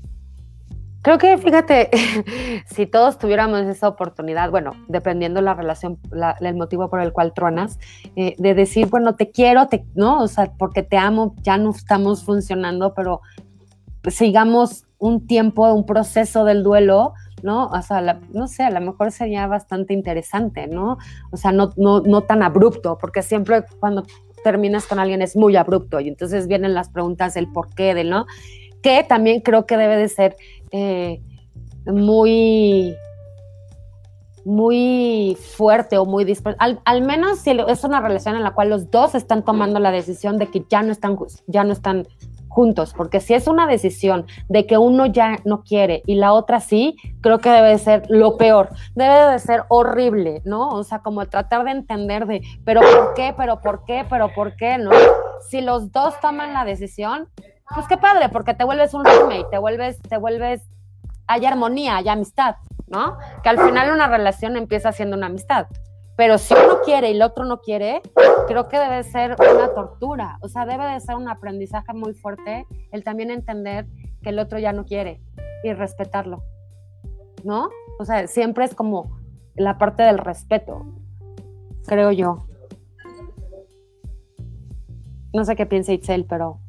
creo 1.06 1.20
que, 1.20 1.38
fíjate, 1.38 1.92
si 2.66 2.88
todos 2.88 3.20
tuviéramos 3.20 3.62
esa 3.62 3.88
oportunidad, 3.88 4.50
bueno, 4.50 4.72
dependiendo 4.88 5.40
la 5.40 5.54
relación, 5.54 6.00
el 6.42 6.56
motivo 6.56 6.90
por 6.90 7.00
el 7.00 7.14
cual 7.14 7.32
tronas, 7.32 7.78
eh, 8.16 8.34
de 8.40 8.56
decir, 8.56 8.88
bueno, 8.88 9.14
te 9.14 9.30
quiero, 9.30 9.68
te, 9.68 9.86
¿no? 9.94 10.24
O 10.24 10.28
sea, 10.28 10.52
porque 10.58 10.82
te 10.82 10.98
amo, 10.98 11.36
ya 11.44 11.60
no 11.60 11.70
estamos 11.70 12.24
funcionando, 12.24 12.96
pero 12.96 13.22
sigamos 14.10 14.88
un 14.98 15.28
tiempo, 15.28 15.72
un 15.72 15.86
proceso 15.86 16.44
del 16.44 16.64
duelo, 16.64 17.14
¿no? 17.44 17.68
O 17.68 17.82
sea, 17.84 18.20
no 18.32 18.48
sé, 18.48 18.64
a 18.64 18.72
lo 18.72 18.82
mejor 18.82 19.12
sería 19.12 19.46
bastante 19.46 19.94
interesante, 19.94 20.66
¿no? 20.66 20.98
O 21.32 21.38
sea, 21.38 21.52
no, 21.52 21.70
no, 21.78 22.02
no 22.02 22.22
tan 22.22 22.42
abrupto, 22.42 22.98
porque 23.00 23.22
siempre 23.22 23.64
cuando 23.80 24.08
terminas 24.44 24.88
con 24.88 24.98
alguien 24.98 25.22
es 25.22 25.36
muy 25.36 25.56
abrupto 25.56 26.00
y 26.00 26.08
entonces 26.08 26.48
vienen 26.48 26.74
las 26.74 26.90
preguntas 26.90 27.36
del 27.36 27.52
por 27.52 27.70
qué, 27.76 27.94
del 27.94 28.10
no, 28.10 28.26
que 28.86 29.04
también 29.04 29.42
creo 29.42 29.66
que 29.66 29.78
debe 29.78 29.98
de 29.98 30.08
ser 30.08 30.36
eh, 30.72 31.22
muy 31.86 32.96
muy 34.46 35.36
fuerte 35.58 35.98
o 35.98 36.06
muy 36.06 36.24
dispuesto, 36.24 36.62
al, 36.62 36.80
al, 36.86 37.02
menos 37.02 37.40
si 37.40 37.58
es 37.68 37.84
una 37.84 38.00
relación 38.00 38.36
en 38.36 38.44
la 38.44 38.54
cual 38.54 38.70
los 38.70 38.92
dos 38.92 39.16
están 39.16 39.44
tomando 39.44 39.80
la 39.80 39.90
decisión 39.92 40.38
de 40.38 40.48
que 40.48 40.64
ya 40.70 40.84
no 40.84 40.92
están, 40.92 41.18
ya 41.48 41.64
no 41.64 41.74
están 41.74 42.08
juntos, 42.56 42.94
porque 42.96 43.20
si 43.20 43.34
es 43.34 43.48
una 43.48 43.68
decisión 43.68 44.26
de 44.48 44.66
que 44.66 44.78
uno 44.78 45.08
ya 45.08 45.40
no 45.44 45.64
quiere 45.64 46.04
y 46.06 46.16
la 46.16 46.32
otra 46.32 46.62
sí, 46.62 46.96
creo 47.20 47.40
que 47.40 47.50
debe 47.50 47.70
de 47.70 47.80
ser 47.80 48.04
lo 48.08 48.38
peor, 48.38 48.70
debe 48.96 49.32
de 49.32 49.40
ser 49.40 49.64
horrible, 49.68 50.42
¿no? 50.46 50.70
O 50.70 50.84
sea, 50.86 51.00
como 51.00 51.26
tratar 51.26 51.66
de 51.66 51.72
entender 51.72 52.28
de, 52.28 52.42
pero 52.64 52.80
¿por 52.80 53.14
qué? 53.14 53.34
¿Pero 53.36 53.60
por 53.60 53.84
qué? 53.84 54.06
¿Pero 54.10 54.34
por 54.34 54.56
qué? 54.56 54.78
¿No? 54.78 54.92
Si 55.50 55.60
los 55.60 55.92
dos 55.92 56.18
toman 56.22 56.54
la 56.54 56.64
decisión, 56.64 57.28
pues 57.74 57.88
qué 57.88 57.98
padre, 57.98 58.30
porque 58.30 58.54
te 58.54 58.64
vuelves 58.64 58.94
un 58.94 59.06
roommate, 59.06 59.46
te 59.50 59.58
vuelves, 59.58 60.02
te 60.02 60.18
vuelves, 60.18 60.68
hay 61.28 61.46
armonía, 61.46 61.98
hay 61.98 62.10
amistad, 62.10 62.58
¿no? 62.88 63.18
Que 63.42 63.50
al 63.50 63.60
final 63.60 63.92
una 63.92 64.08
relación 64.08 64.58
empieza 64.58 64.92
siendo 64.92 65.18
una 65.18 65.28
amistad. 65.28 65.68
Pero 66.18 66.38
si 66.38 66.54
uno 66.54 66.80
quiere 66.86 67.10
y 67.10 67.16
el 67.16 67.22
otro 67.22 67.44
no 67.44 67.60
quiere, 67.60 68.02
creo 68.48 68.70
que 68.70 68.80
debe 68.80 69.04
ser 69.04 69.36
una 69.40 69.74
tortura. 69.74 70.38
O 70.42 70.48
sea, 70.48 70.66
debe 70.66 70.86
de 70.86 71.00
ser 71.02 71.16
un 71.16 71.28
aprendizaje 71.28 71.94
muy 71.94 72.14
fuerte 72.14 72.66
el 72.92 73.04
también 73.04 73.32
entender 73.32 73.86
que 74.22 74.30
el 74.30 74.40
otro 74.40 74.58
ya 74.58 74.72
no 74.72 74.86
quiere 74.86 75.22
y 75.64 75.74
respetarlo. 75.74 76.44
¿No? 77.44 77.70
O 78.00 78.06
sea, 78.06 78.28
siempre 78.28 78.64
es 78.66 78.74
como 78.74 79.18
la 79.56 79.78
parte 79.78 80.04
del 80.04 80.18
respeto, 80.18 80.86
creo 81.86 82.12
yo. 82.12 82.48
No 85.34 85.44
sé 85.44 85.56
qué 85.56 85.66
piensa 85.66 85.92
Itzel, 85.92 86.26
pero... 86.26 86.60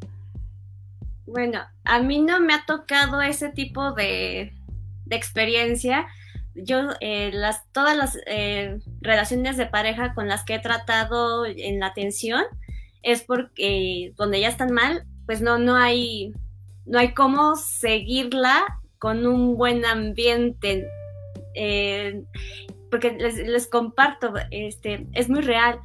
Bueno, 1.37 1.61
a 1.85 2.01
mí 2.01 2.19
no 2.21 2.41
me 2.41 2.55
ha 2.55 2.65
tocado 2.67 3.21
ese 3.21 3.51
tipo 3.51 3.93
de, 3.93 4.55
de 5.05 5.17
experiencia 5.17 6.07
yo 6.57 6.91
eh, 7.01 7.31
las, 7.33 7.71
todas 7.73 7.97
las 7.97 8.19
eh, 8.27 8.79
relaciones 9.01 9.57
de 9.57 9.67
pareja 9.67 10.15
con 10.15 10.29
las 10.29 10.45
que 10.45 10.55
he 10.55 10.59
tratado 10.59 11.45
en 11.45 11.81
la 11.81 11.87
atención 11.87 12.43
es 13.03 13.23
porque 13.23 14.13
donde 14.17 14.41
ya 14.41 14.49
están 14.49 14.73
mal, 14.73 15.05
pues 15.27 15.41
no, 15.41 15.59
no 15.59 15.77
hay, 15.77 16.33
no 16.87 16.99
hay 16.99 17.15
cómo 17.15 17.57
seguirla 17.57 18.65
con 18.99 19.27
un 19.27 19.57
buen 19.57 19.85
ambiente. 19.85 20.89
Eh, 21.55 22.23
porque 22.91 23.13
les, 23.13 23.37
les, 23.37 23.67
comparto, 23.67 24.33
este, 24.51 25.07
es 25.13 25.29
muy 25.29 25.43
real. 25.43 25.79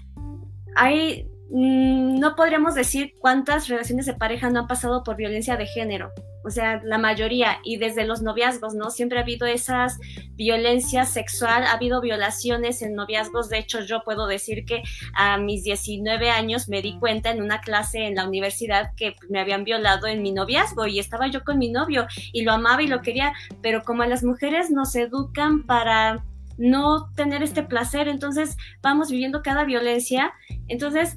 Hay, 0.76 1.28
no 1.52 2.36
podríamos 2.36 2.76
decir 2.76 3.14
cuántas 3.20 3.68
relaciones 3.68 4.06
de 4.06 4.14
pareja 4.14 4.50
no 4.50 4.62
han 4.62 4.68
pasado 4.68 5.04
por 5.04 5.18
violencia 5.18 5.58
de 5.58 5.66
género 5.66 6.12
o 6.44 6.50
sea, 6.50 6.82
la 6.84 6.98
mayoría, 6.98 7.60
y 7.64 7.78
desde 7.78 8.06
los 8.06 8.22
noviazgos, 8.22 8.74
¿no? 8.74 8.90
Siempre 8.90 9.20
ha 9.20 9.22
habido 9.22 9.46
esas 9.46 10.00
violencias 10.34 11.10
sexual, 11.10 11.64
ha 11.64 11.74
habido 11.74 12.02
violaciones 12.02 12.82
en 12.82 12.96
noviazgos, 12.96 13.50
de 13.50 13.60
hecho 13.60 13.82
yo 13.82 14.02
puedo 14.04 14.28
decir 14.28 14.66
que 14.66 14.82
a 15.14 15.38
mis 15.38 15.64
19 15.64 16.30
años 16.30 16.68
me 16.68 16.82
di 16.82 16.98
cuenta 17.00 17.30
en 17.30 17.42
una 17.42 17.62
clase 17.62 18.08
en 18.08 18.16
la 18.16 18.28
universidad 18.28 18.94
que 18.96 19.16
me 19.30 19.40
habían 19.40 19.64
violado 19.64 20.08
en 20.08 20.22
mi 20.22 20.32
noviazgo 20.32 20.88
y 20.88 21.00
estaba 21.00 21.28
yo 21.28 21.44
con 21.44 21.60
mi 21.60 21.72
novio 21.72 22.08
y 22.34 22.42
lo 22.42 22.54
amaba 22.54 22.82
y 22.82 22.88
lo 22.88 23.02
quería, 23.02 23.34
pero 23.62 23.84
como 23.84 24.04
a 24.04 24.08
las 24.08 24.24
mujeres 24.24 24.72
nos 24.72 24.96
educan 24.96 25.64
para 25.64 26.24
no 26.58 27.12
tener 27.16 27.44
este 27.44 27.64
placer, 27.64 28.08
entonces 28.08 28.58
vamos 28.82 29.10
viviendo 29.10 29.42
cada 29.42 29.64
violencia, 29.64 30.34
entonces 30.68 31.16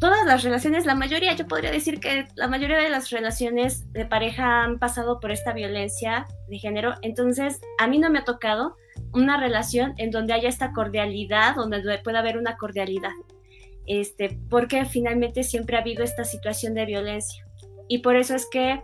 todas 0.00 0.26
las 0.26 0.42
relaciones, 0.42 0.86
la 0.86 0.94
mayoría, 0.94 1.34
yo 1.36 1.46
podría 1.46 1.70
decir 1.70 2.00
que 2.00 2.26
la 2.34 2.48
mayoría 2.48 2.78
de 2.78 2.88
las 2.88 3.10
relaciones 3.10 3.92
de 3.92 4.06
pareja 4.06 4.64
han 4.64 4.78
pasado 4.78 5.20
por 5.20 5.30
esta 5.30 5.52
violencia 5.52 6.26
de 6.48 6.58
género. 6.58 6.94
Entonces, 7.02 7.60
a 7.78 7.86
mí 7.86 7.98
no 7.98 8.10
me 8.10 8.20
ha 8.20 8.24
tocado 8.24 8.76
una 9.12 9.38
relación 9.38 9.94
en 9.98 10.10
donde 10.10 10.32
haya 10.32 10.48
esta 10.48 10.72
cordialidad, 10.72 11.54
donde 11.54 11.98
pueda 12.02 12.20
haber 12.20 12.38
una 12.38 12.56
cordialidad. 12.56 13.12
Este, 13.86 14.38
porque 14.48 14.86
finalmente 14.86 15.42
siempre 15.42 15.76
ha 15.76 15.80
habido 15.80 16.02
esta 16.02 16.24
situación 16.24 16.74
de 16.74 16.86
violencia. 16.86 17.46
Y 17.86 17.98
por 17.98 18.16
eso 18.16 18.34
es 18.34 18.48
que 18.50 18.82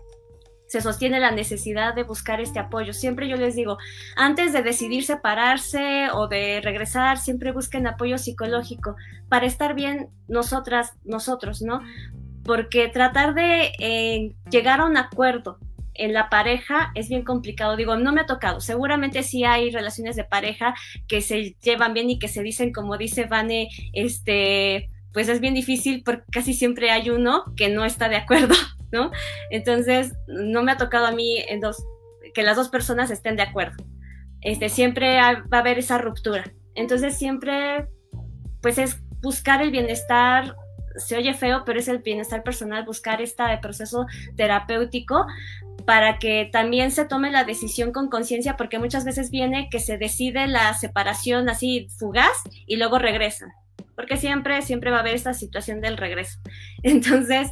se 0.69 0.81
sostiene 0.81 1.21
la 1.21 1.31
necesidad 1.31 1.95
de 1.95 2.03
buscar 2.03 2.41
este 2.41 2.59
apoyo. 2.59 2.93
Siempre 2.93 3.29
yo 3.29 3.37
les 3.37 3.55
digo, 3.55 3.79
antes 4.17 4.53
de 4.53 4.63
decidir 4.63 5.05
separarse 5.05 6.09
o 6.13 6.29
de 6.29 6.61
regresar, 6.61 7.19
siempre 7.19 7.53
busquen 7.53 7.87
apoyo 7.87 8.19
psicológico 8.19 8.97
para 9.29 9.47
estar 9.47 9.75
bien 9.75 10.09
nosotras, 10.29 10.93
nosotros, 11.05 11.63
¿no? 11.63 11.81
Porque 12.45 12.89
tratar 12.89 13.35
de 13.35 13.73
eh, 13.79 14.35
llegar 14.51 14.81
a 14.81 14.87
un 14.87 14.97
acuerdo 14.97 15.59
en 15.95 16.13
la 16.13 16.29
pareja 16.29 16.93
es 16.95 17.09
bien 17.09 17.25
complicado. 17.25 17.77
Digo, 17.77 17.97
no 17.97 18.13
me 18.13 18.21
ha 18.21 18.27
tocado. 18.27 18.61
Seguramente 18.61 19.23
sí 19.23 19.45
hay 19.45 19.71
relaciones 19.71 20.17
de 20.17 20.25
pareja 20.25 20.75
que 21.09 21.21
se 21.21 21.57
llevan 21.63 21.95
bien 21.95 22.11
y 22.11 22.19
que 22.19 22.29
se 22.29 22.43
dicen, 22.43 22.73
como 22.73 22.99
dice 22.99 23.25
Vane, 23.25 23.69
este, 23.93 24.89
pues 25.13 25.29
es 25.29 25.41
bien 25.41 25.55
difícil 25.55 26.03
porque 26.05 26.25
casi 26.31 26.55
siempre 26.55 26.91
hay 26.91 27.11
uno 27.11 27.45
que 27.57 27.69
no 27.71 27.85
está 27.85 28.09
de 28.09 28.17
acuerdo 28.17 28.55
¿no? 28.93 29.11
Entonces, 29.51 30.15
no 30.27 30.63
me 30.63 30.73
ha 30.73 30.77
tocado 30.77 31.07
a 31.07 31.13
mí 31.13 31.39
en 31.49 31.61
dos, 31.61 31.85
que 32.35 32.43
las 32.43 32.57
dos 32.57 32.69
personas 32.69 33.11
estén 33.11 33.37
de 33.37 33.43
acuerdo. 33.43 33.85
Este, 34.41 34.69
siempre 34.69 35.17
va 35.17 35.45
a 35.51 35.59
haber 35.59 35.79
esa 35.79 35.99
ruptura. 35.99 36.45
Entonces, 36.75 37.17
siempre, 37.17 37.87
pues 38.61 38.79
es 38.79 38.99
buscar 39.21 39.63
el 39.63 39.71
bienestar, 39.71 40.55
se 40.97 41.17
oye 41.17 41.35
feo, 41.35 41.63
pero 41.65 41.79
es 41.79 41.89
el 41.89 41.99
bienestar 41.99 42.43
personal, 42.43 42.85
buscar 42.85 43.21
este 43.21 43.45
proceso 43.61 44.07
terapéutico 44.37 45.27
para 45.85 46.19
que 46.19 46.49
también 46.53 46.91
se 46.91 47.05
tome 47.05 47.31
la 47.31 47.45
decisión 47.45 47.93
con 47.93 48.09
conciencia, 48.09 48.57
porque 48.57 48.79
muchas 48.79 49.05
veces 49.05 49.31
viene 49.31 49.69
que 49.71 49.79
se 49.79 49.99
decide 49.99 50.47
la 50.49 50.75
separación 50.75 51.49
así 51.49 51.89
fugaz 51.99 52.43
y 52.67 52.77
luego 52.77 52.99
regresa, 52.99 53.47
porque 53.95 54.17
siempre, 54.17 54.63
siempre 54.63 54.91
va 54.91 54.99
a 54.99 55.01
haber 55.01 55.15
esta 55.15 55.33
situación 55.33 55.81
del 55.81 55.97
regreso. 55.97 56.39
Entonces, 56.83 57.51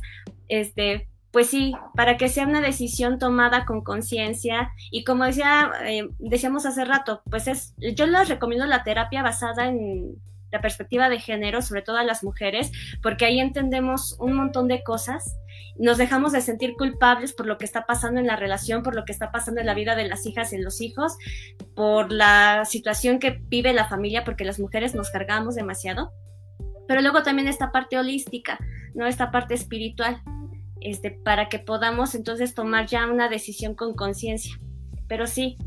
este, 0.49 1.09
pues 1.35 1.49
sí, 1.49 1.75
para 1.97 2.17
que 2.17 2.29
sea 2.29 2.47
una 2.47 2.61
decisión 2.61 3.19
tomada 3.19 3.67
con 3.67 3.83
conciencia 3.83 4.71
y 4.93 5.03
como 5.03 5.25
decía, 5.25 5.69
eh, 5.85 6.09
decíamos 6.21 6.65
hace 6.65 6.85
rato, 6.85 7.23
pues 7.29 7.49
es, 7.49 7.75
yo 7.77 8.07
les 8.07 8.29
recomiendo 8.29 8.67
la 8.67 8.85
terapia 8.85 9.21
basada 9.25 9.67
en 9.67 10.15
la 10.53 10.61
perspectiva 10.61 11.09
de 11.09 11.19
género, 11.19 11.61
sobre 11.61 11.83
todo 11.83 11.97
a 11.97 12.05
las 12.05 12.23
mujeres, 12.23 12.71
porque 13.03 13.25
ahí 13.25 13.41
entendemos 13.41 14.17
un 14.21 14.35
montón 14.35 14.69
de 14.69 14.85
cosas, 14.85 15.37
nos 15.77 15.99
dejamos 15.99 16.31
de 16.31 16.41
sentir 16.41 16.75
culpables 16.79 17.33
por 17.33 17.47
lo 17.47 17.59
que 17.59 17.65
está 17.65 17.85
pasando 17.85 18.21
en 18.21 18.29
la 18.29 18.37
relación, 18.37 18.85
por 18.85 18.95
lo 18.95 19.05
que 19.05 19.11
está 19.11 19.33
pasando 19.33 19.61
en 19.61 19.67
la 19.67 19.75
vida 19.75 19.97
de 19.97 20.07
las 20.07 20.27
hijas 20.27 20.53
y 20.53 20.59
los 20.59 20.81
hijos, 20.81 21.17
por 21.75 22.13
la 22.13 22.65
situación 22.65 23.19
que 23.19 23.41
vive 23.49 23.73
la 23.73 23.89
familia, 23.89 24.23
porque 24.23 24.45
las 24.45 24.61
mujeres 24.61 24.95
nos 24.95 25.11
cargamos 25.11 25.57
demasiado. 25.57 26.13
Pero 26.87 27.01
luego 27.01 27.25
también 27.25 27.49
esta 27.49 27.73
parte 27.73 27.99
holística, 27.99 28.57
¿no? 28.95 29.07
Esta 29.09 29.33
parte 29.33 29.55
espiritual, 29.55 30.23
este, 30.85 31.11
para 31.11 31.49
que 31.49 31.59
podamos 31.59 32.15
entonces 32.15 32.55
tomar 32.55 32.87
ya 32.87 33.07
una 33.07 33.29
decisión 33.29 33.75
con 33.75 33.95
conciencia. 33.95 34.59
Pero 35.09 35.27
sí, 35.27 35.59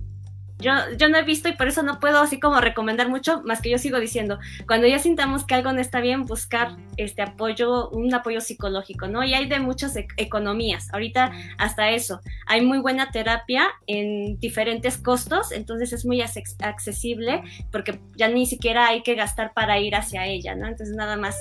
yo, 0.60 0.72
yo 0.98 1.08
no 1.10 1.18
he 1.18 1.24
visto 1.24 1.50
y 1.50 1.54
por 1.54 1.68
eso 1.68 1.84
no 1.84 2.00
puedo 2.00 2.20
así 2.20 2.40
como 2.40 2.60
recomendar 2.60 3.10
mucho, 3.10 3.42
más 3.44 3.62
que 3.62 3.70
yo 3.70 3.78
sigo 3.78 4.00
diciendo, 4.00 4.40
cuando 4.66 4.88
ya 4.88 4.98
sintamos 4.98 5.46
que 5.46 5.54
algo 5.54 5.72
no 5.72 5.80
está 5.80 6.00
bien, 6.00 6.26
buscar 6.26 6.76
este 6.98 7.22
apoyo, 7.22 7.90
un 7.90 8.12
apoyo 8.14 8.42
psicológico, 8.42 9.08
¿no? 9.08 9.24
Y 9.24 9.36
hay 9.36 9.48
de 9.48 9.60
muchas 9.60 9.96
e-, 9.96 10.08
economías, 10.18 10.92
ahorita 10.94 11.32
hasta 11.60 11.92
eso, 11.92 12.22
hay 12.48 12.62
muy 12.62 12.80
buena 12.80 13.12
terapia 13.12 13.68
en 13.86 14.40
diferentes 14.40 14.98
costos, 14.98 15.52
entonces 15.52 15.94
es 15.94 16.06
muy 16.06 16.22
accesible 16.22 17.44
porque 17.72 18.00
ya 18.16 18.28
ni 18.28 18.48
siquiera 18.48 18.88
hay 18.88 19.04
que 19.04 19.14
gastar 19.14 19.54
para 19.54 19.80
ir 19.80 19.96
hacia 19.96 20.26
ella, 20.26 20.56
¿no? 20.56 20.68
Entonces 20.68 20.96
nada 20.96 21.18
más 21.18 21.38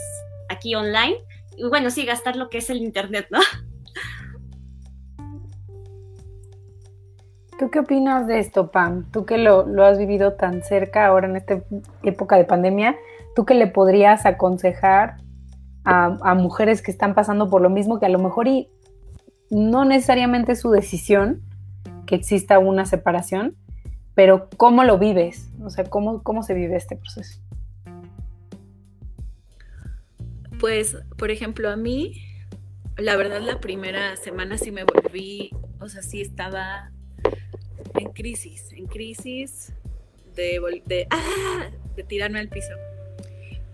aquí 0.51 0.75
online, 0.75 1.17
y 1.57 1.65
bueno, 1.65 1.91
sí, 1.91 2.05
gastar 2.05 2.37
lo 2.37 2.51
que 2.51 2.59
es 2.59 2.69
el 2.69 2.79
Internet, 2.79 3.29
¿no? 3.31 3.41
¿Tú 7.59 7.71
qué 7.71 7.79
opinas 7.79 8.27
de 8.27 8.39
esto, 8.39 8.71
Pam? 8.71 9.11
Tú 9.11 9.25
que 9.25 9.39
lo, 9.39 9.65
has 9.83 9.97
vivido 9.99 10.35
tan 10.35 10.63
cerca 10.63 11.07
ahora 11.07 11.27
en 11.27 11.37
esta 11.37 11.63
época 12.03 12.37
de 12.37 12.45
pandemia, 12.45 12.97
¿tú 13.35 13.47
qué 13.47 13.55
le 13.55 13.67
podrías 13.67 14.27
aconsejar 14.27 15.17
a, 15.85 16.35
mujeres 16.35 16.83
que 16.83 16.91
están 16.91 17.15
pasando 17.15 17.49
por 17.49 17.63
lo 17.63 17.71
mismo, 17.71 17.99
que 17.99 18.07
a 18.07 18.11
lo 18.11 18.19
mejor 18.19 18.49
y 18.49 18.69
no 19.51 19.85
necesariamente 19.85 20.53
es 20.53 20.61
su 20.61 20.71
decisión 20.71 21.43
que 22.07 22.17
exista 22.17 22.59
una 22.59 22.85
separación, 22.85 23.57
pero 24.15 24.49
cómo 24.57 24.85
lo 24.85 24.99
vives? 24.99 25.49
O 25.63 25.71
sea, 25.71 25.85
¿cómo, 25.85 26.23
cómo 26.23 26.43
se 26.43 26.53
vive 26.53 26.77
este 26.77 26.97
proceso? 26.97 27.41
Pues, 30.61 30.99
por 31.17 31.31
ejemplo, 31.31 31.71
a 31.71 31.77
mí, 31.77 32.21
la 32.99 33.17
verdad, 33.17 33.41
la 33.41 33.61
primera 33.61 34.17
semana 34.17 34.59
sí 34.59 34.73
me 34.73 34.85
volví, 34.85 35.51
o 35.81 35.89
sea, 35.89 36.03
sí 36.03 36.21
estaba 36.21 36.91
en 37.99 38.13
crisis, 38.13 38.73
en 38.73 38.87
crisis 38.87 39.73
de, 40.35 41.07
¡ah! 41.11 41.71
de 41.97 42.03
tirarme 42.03 42.39
al 42.39 42.49
piso. 42.49 42.73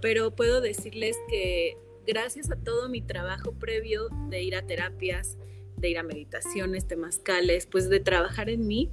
Pero 0.01 0.35
puedo 0.35 0.61
decirles 0.61 1.17
que 1.29 1.77
gracias 2.07 2.51
a 2.51 2.57
todo 2.57 2.89
mi 2.89 3.03
trabajo 3.03 3.53
previo 3.53 4.09
de 4.29 4.43
ir 4.43 4.57
a 4.57 4.67
terapias, 4.67 5.37
de 5.77 5.91
ir 5.91 5.99
a 5.99 6.03
meditaciones, 6.03 6.87
temazcales, 6.87 7.67
pues 7.67 7.89
de 7.89 8.01
trabajar 8.01 8.51
en 8.51 8.67
mí, 8.67 8.91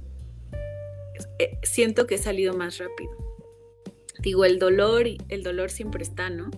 eh, 1.38 1.58
siento 1.62 2.06
que 2.06 2.16
he 2.16 2.18
salido 2.18 2.54
más 2.54 2.78
rápido. 2.78 3.10
Digo, 4.20 4.44
el 4.44 4.58
dolor, 4.58 5.06
el 5.28 5.42
dolor 5.42 5.70
siempre 5.70 6.02
está, 6.02 6.30
¿no? 6.30 6.50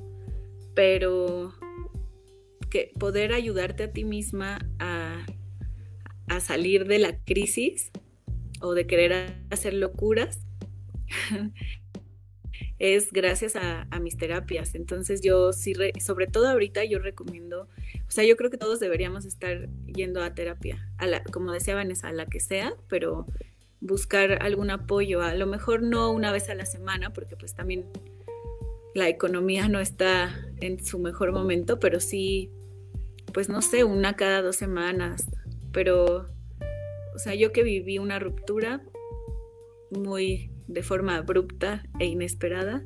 Pero 0.75 1.55
que 2.71 2.93
poder 2.99 3.33
ayudarte 3.35 3.85
a 3.85 3.93
ti 3.93 4.05
misma 4.05 4.59
a, 4.79 5.25
a 6.29 6.41
salir 6.41 6.87
de 6.87 6.99
la 6.99 7.19
crisis 7.25 7.91
o 8.63 8.75
de 8.75 8.87
querer 8.87 9.35
hacer 9.51 9.75
locuras 9.75 10.41
es 12.79 13.13
gracias 13.13 13.55
a, 13.57 13.87
mis 14.01 14.17
terapias. 14.17 14.75
Entonces 14.75 15.21
yo 15.23 15.53
sí, 15.53 15.73
sobre 16.01 16.27
todo 16.27 16.49
ahorita 16.49 16.85
yo 16.85 16.99
recomiendo, 16.99 17.69
o 18.09 18.11
sea, 18.11 18.25
yo 18.25 18.37
creo 18.37 18.51
que 18.51 18.59
todos 18.59 18.81
deberíamos 18.81 19.25
estar 19.25 19.69
yendo 19.87 20.23
a 20.23 20.35
terapia, 20.35 20.91
a 20.99 21.07
la, 21.07 21.23
como 21.23 21.53
decía 21.53 21.75
Vanessa, 21.75 22.09
a 22.09 22.13
la 22.13 22.27
que 22.27 22.41
sea, 22.41 22.75
pero 22.89 23.27
buscar 23.81 24.43
algún 24.43 24.71
apoyo, 24.71 25.23
a 25.23 25.35
lo 25.35 25.47
mejor 25.47 25.83
no 25.83 26.11
una 26.11 26.33
vez 26.33 26.49
a 26.49 26.55
la 26.55 26.67
semana, 26.67 27.13
porque 27.13 27.37
pues 27.37 27.55
también 27.55 27.87
la 28.95 29.09
economía 29.09 29.69
no 29.69 29.81
está 29.81 30.35
en 30.61 30.85
su 30.85 30.99
mejor 30.99 31.33
momento, 31.33 31.79
pero 31.79 32.01
sí, 32.01 32.51
pues 33.33 33.49
no 33.49 33.63
sé, 33.63 33.85
una 33.85 34.17
cada 34.17 34.43
dos 34.43 34.57
semanas, 34.57 35.27
pero 35.73 36.29
o 37.15 37.19
sea, 37.19 37.35
yo 37.35 37.53
que 37.53 37.63
viví 37.63 37.99
una 37.99 38.19
ruptura 38.19 38.83
muy 39.91 40.51
de 40.67 40.83
forma 40.83 41.17
abrupta 41.17 41.85
e 41.99 42.07
inesperada, 42.07 42.85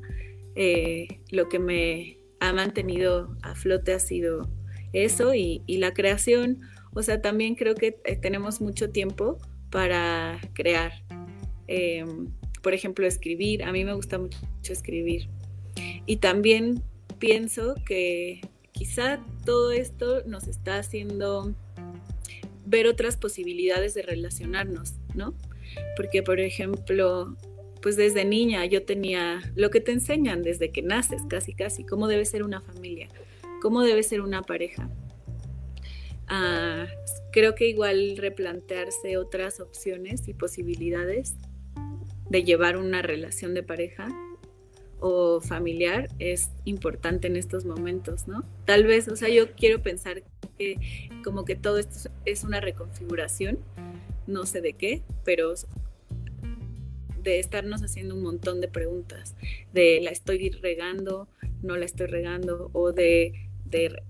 eh, 0.55 1.07
lo 1.31 1.49
que 1.49 1.59
me 1.59 2.17
ha 2.39 2.53
mantenido 2.53 3.35
a 3.41 3.55
flote 3.55 3.93
ha 3.93 3.99
sido 3.99 4.49
eso 4.93 5.33
y, 5.33 5.61
la 5.67 5.93
creación. 5.93 6.61
O 6.93 7.03
sea, 7.03 7.21
también 7.21 7.55
creo 7.55 7.75
que 7.75 7.99
eh, 8.05 8.15
tenemos 8.15 8.61
mucho 8.61 8.89
tiempo 8.89 9.37
para 9.69 10.39
crear. 10.53 10.91
Em, 11.67 12.27
por 12.61 12.73
ejemplo, 12.73 13.05
escribir. 13.05 13.63
A 13.63 13.71
mí 13.71 13.83
me 13.83 13.93
gusta 13.93 14.17
mucho 14.17 14.39
escribir. 14.63 15.29
Y 16.05 16.17
también 16.17 16.81
pienso 17.19 17.75
que 17.85 18.41
quizá 18.71 19.19
todo 19.45 19.71
esto 19.71 20.23
nos 20.25 20.47
está 20.47 20.77
haciendo 20.77 21.53
ver 22.67 22.87
otras 22.87 23.17
posibilidades 23.17 23.93
de 23.93 24.01
relacionarnos, 24.01 24.93
¿no? 25.15 25.33
Porque, 25.95 26.21
por 26.21 26.39
ejemplo, 26.39 27.35
pues 27.81 27.95
desde 27.95 28.25
niña 28.25 28.65
yo 28.65 28.83
tenía 28.83 29.41
lo 29.55 29.69
que 29.69 29.79
te 29.79 29.91
enseñan 29.91 30.43
desde 30.43 30.71
que 30.71 30.81
naces, 30.81 31.21
casi, 31.29 31.53
casi, 31.53 31.85
cómo 31.85 32.07
debe 32.07 32.25
ser 32.25 32.43
una 32.43 32.61
familia, 32.61 33.07
cómo 33.61 33.81
debe 33.83 34.03
ser 34.03 34.21
una 34.21 34.41
pareja. 34.41 34.89
Ah, 36.27 36.87
creo 37.31 37.55
que 37.55 37.69
igual 37.69 38.17
replantearse 38.17 39.17
otras 39.17 39.61
opciones 39.61 40.27
y 40.27 40.33
posibilidades 40.33 41.35
de 42.29 42.43
llevar 42.43 42.75
una 42.75 43.01
relación 43.01 43.53
de 43.53 43.63
pareja 43.63 44.09
o 44.99 45.41
familiar 45.41 46.09
es 46.19 46.49
importante 46.65 47.27
en 47.27 47.35
estos 47.35 47.65
momentos, 47.65 48.27
¿no? 48.27 48.43
Tal 48.65 48.85
vez, 48.85 49.07
o 49.07 49.15
sea, 49.15 49.29
yo 49.29 49.53
quiero 49.53 49.81
pensar 49.81 50.23
que 50.57 50.77
como 51.23 51.45
que 51.45 51.55
todo 51.55 51.77
esto 51.77 52.09
es 52.25 52.43
una 52.43 52.59
reconfiguración, 52.59 53.59
no 54.25 54.45
sé 54.45 54.61
de 54.61 54.73
qué, 54.73 55.03
pero 55.23 55.53
de 57.21 57.39
estarnos 57.39 57.83
haciendo 57.83 58.15
un 58.15 58.23
montón 58.23 58.61
de 58.61 58.67
preguntas, 58.67 59.35
de 59.73 59.99
la 60.01 60.11
estoy 60.11 60.49
regando, 60.49 61.27
no 61.61 61.75
la 61.75 61.85
estoy 61.85 62.07
regando, 62.07 62.69
o 62.73 62.91
de, 62.91 63.49
de 63.65 64.01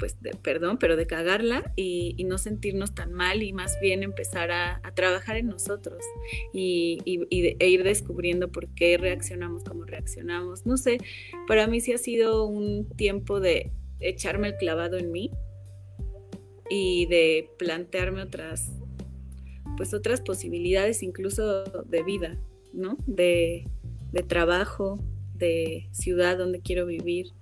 pues, 0.00 0.20
de, 0.20 0.30
perdón, 0.30 0.78
pero 0.78 0.96
de 0.96 1.06
cagarla 1.06 1.72
y, 1.76 2.24
no 2.24 2.38
sentirnos 2.38 2.94
tan 2.94 3.12
mal 3.12 3.42
y 3.42 3.52
más 3.52 3.78
bien 3.80 4.02
empezar 4.02 4.50
a, 4.50 4.80
trabajar 4.94 5.36
en 5.36 5.46
nosotros 5.46 6.02
y, 6.52 6.98
e 7.06 7.68
ir 7.68 7.84
descubriendo 7.84 8.50
por 8.50 8.68
qué 8.68 8.96
reaccionamos 8.96 9.62
como 9.62 9.84
reaccionamos. 9.84 10.66
No 10.66 10.76
sé, 10.76 10.98
para 11.46 11.66
mí 11.66 11.80
sí 11.80 11.92
ha 11.92 11.98
sido 11.98 12.46
un 12.46 12.88
tiempo 12.96 13.40
de 13.40 13.70
echarme 14.00 14.48
el 14.48 14.56
clavado 14.56 14.96
en 14.96 15.12
mí 15.12 15.30
y 16.70 17.06
de 17.06 17.50
plantearme 17.58 18.22
otras, 18.22 18.72
pues 19.76 19.92
otras 19.92 20.20
posibilidades 20.22 21.02
incluso 21.02 21.64
de 21.84 22.02
vida, 22.02 22.38
¿no? 22.72 22.96
De, 23.06 23.68
de 24.12 24.22
trabajo, 24.22 24.98
de 25.34 25.88
ciudad 25.92 26.38
donde 26.38 26.60
quiero 26.60 26.86
vivir. 26.86 27.32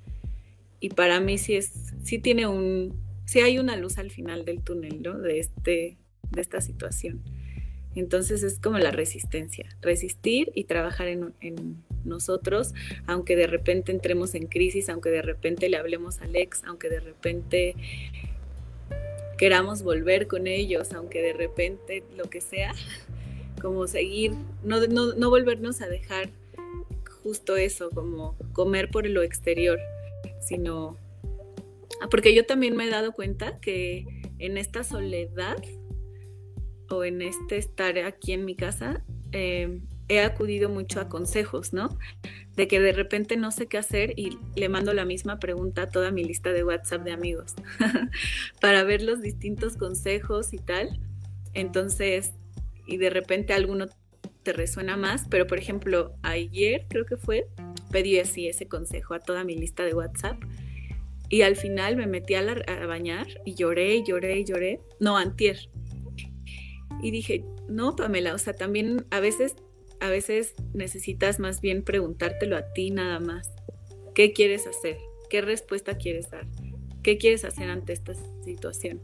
Y 0.81 0.91
para 0.91 1.21
mí 1.21 1.39
sí 1.39 1.57
es, 1.57 1.88
sí 2.03 2.19
tiene 2.19 2.47
un, 2.47 2.95
sí 3.25 3.41
hay 3.41 3.59
una 3.59 3.77
luz 3.77 3.99
al 3.99 4.11
final 4.11 4.45
del 4.45 4.63
túnel, 4.63 5.03
¿no? 5.03 5.19
De 5.19 5.39
este, 5.39 5.99
de 6.31 6.41
esta 6.41 6.61
situación. 6.61 7.23
Entonces 7.95 8.43
es 8.43 8.59
como 8.59 8.79
la 8.79 8.91
resistencia, 8.91 9.67
resistir 9.81 10.53
y 10.55 10.65
trabajar 10.65 11.09
en, 11.09 11.35
en, 11.41 11.83
nosotros, 12.05 12.73
aunque 13.07 13.37
de 13.37 13.47
repente 13.47 13.93
entremos 13.93 14.35
en 14.35 14.47
crisis, 14.47 14.89
aunque 14.89 15.11
de 15.11 15.21
repente 15.21 15.69
le 15.69 15.77
hablemos 15.77 16.21
al 16.21 16.37
ex, 16.37 16.63
aunque 16.65 16.89
de 16.89 17.01
repente 17.01 17.75
queramos 19.37 19.83
volver 19.83 20.27
con 20.27 20.47
ellos, 20.47 20.93
aunque 20.93 21.21
de 21.21 21.33
repente 21.33 22.05
lo 22.17 22.31
que 22.31 22.41
sea, 22.41 22.73
como 23.61 23.87
seguir, 23.89 24.33
no, 24.63 24.87
no, 24.87 25.15
no 25.15 25.29
volvernos 25.29 25.81
a 25.83 25.89
dejar 25.89 26.31
justo 27.23 27.57
eso, 27.57 27.91
como 27.91 28.37
comer 28.53 28.91
por 28.91 29.07
lo 29.07 29.23
exterior, 29.23 29.79
sino... 30.41 30.97
Porque 32.11 32.35
yo 32.35 32.47
también 32.47 32.77
me 32.77 32.87
he 32.87 32.91
dado 32.91 33.13
cuenta 33.13 33.59
que 33.61 34.07
en 34.39 34.57
esta 34.57 34.85
soledad 34.85 35.57
o 36.91 37.05
en 37.05 37.23
este 37.23 37.57
estar 37.57 37.99
aquí 37.99 38.33
en 38.33 38.45
mi 38.45 38.55
casa, 38.57 39.05
eh, 39.33 39.81
he 40.09 40.21
acudido 40.21 40.69
mucho 40.69 41.01
a 41.01 41.09
consejos, 41.09 41.73
¿no? 41.73 41.99
De 42.57 42.67
que 42.67 42.81
de 42.81 42.93
repente 42.93 43.37
no 43.37 43.51
sé 43.51 43.67
qué 43.67 43.79
hacer 43.79 44.15
y 44.17 44.39
le 44.57 44.69
mando 44.69 44.95
la 44.95 45.05
misma 45.05 45.39
pregunta 45.39 45.83
a 45.83 45.89
toda 45.89 46.11
mi 46.11 46.25
lista 46.25 46.53
de 46.53 46.65
WhatsApp 46.65 47.05
de 47.05 47.13
amigos 47.13 47.55
para 48.61 48.83
ver 48.85 49.03
los 49.03 49.21
distintos 49.21 49.77
consejos 49.77 50.53
y 50.53 50.59
tal. 50.59 50.99
Entonces, 51.55 52.33
y 52.87 52.97
de 52.97 53.11
repente 53.11 53.53
alguno 53.53 53.87
te 54.43 54.53
resuena 54.53 54.97
más, 54.97 55.27
pero 55.29 55.47
por 55.47 55.59
ejemplo, 55.59 56.15
ayer 56.23 56.87
creo 56.89 57.05
que 57.05 57.17
fue, 57.17 57.49
pedí 57.91 58.19
así 58.19 58.49
ese 58.49 58.67
consejo 58.67 59.15
a 59.15 59.21
toda 59.21 59.45
mi 59.45 59.57
lista 59.57 59.85
de 59.85 59.95
WhatsApp. 59.95 60.43
Y 61.29 61.43
al 61.43 61.57
final 61.57 61.97
me 61.97 62.07
metí 62.07 62.35
a, 62.35 62.41
a 62.41 62.87
bañar 62.87 63.27
y 63.45 63.55
lloré 63.55 64.03
lloré 64.03 64.45
lloré. 64.45 64.81
No, 64.99 65.17
antier. 65.17 65.69
Y 67.03 67.11
dije, 67.11 67.45
no, 67.69 67.95
Pamela, 67.95 68.35
o 68.35 68.39
sea, 68.39 68.55
también 68.55 69.07
a 69.11 69.21
veces, 69.21 69.57
a 70.01 70.09
veces 70.09 70.55
necesitas 70.73 71.39
más 71.39 71.61
bien 71.61 71.83
preguntártelo 71.83 72.57
a 72.57 72.73
ti 72.73 72.91
nada 72.91 73.21
más. 73.21 73.53
¿Qué 74.15 74.33
quieres 74.33 74.67
hacer? 74.67 74.97
¿Qué 75.31 75.43
respuesta 75.43 75.97
quieres 75.97 76.31
dar? 76.31 76.47
¿Qué 77.03 77.19
quieres 77.19 77.45
hacer 77.45 77.71
ante 77.71 77.93
esta 77.93 78.15
situación? 78.45 79.01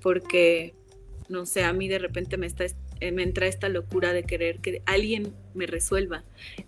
Porque, 0.00 0.74
no 1.28 1.46
sé, 1.46 1.62
a 1.62 1.72
mí 1.72 1.88
de 1.88 1.98
repente 1.98 2.36
me, 2.36 2.46
está, 2.46 2.66
me 3.10 3.22
entra 3.22 3.46
esta 3.46 3.68
locura 3.68 4.12
de 4.12 4.22
querer 4.22 4.60
que 4.60 4.82
alguien 4.86 5.32
me 5.54 5.66
resuelva, 5.66 6.22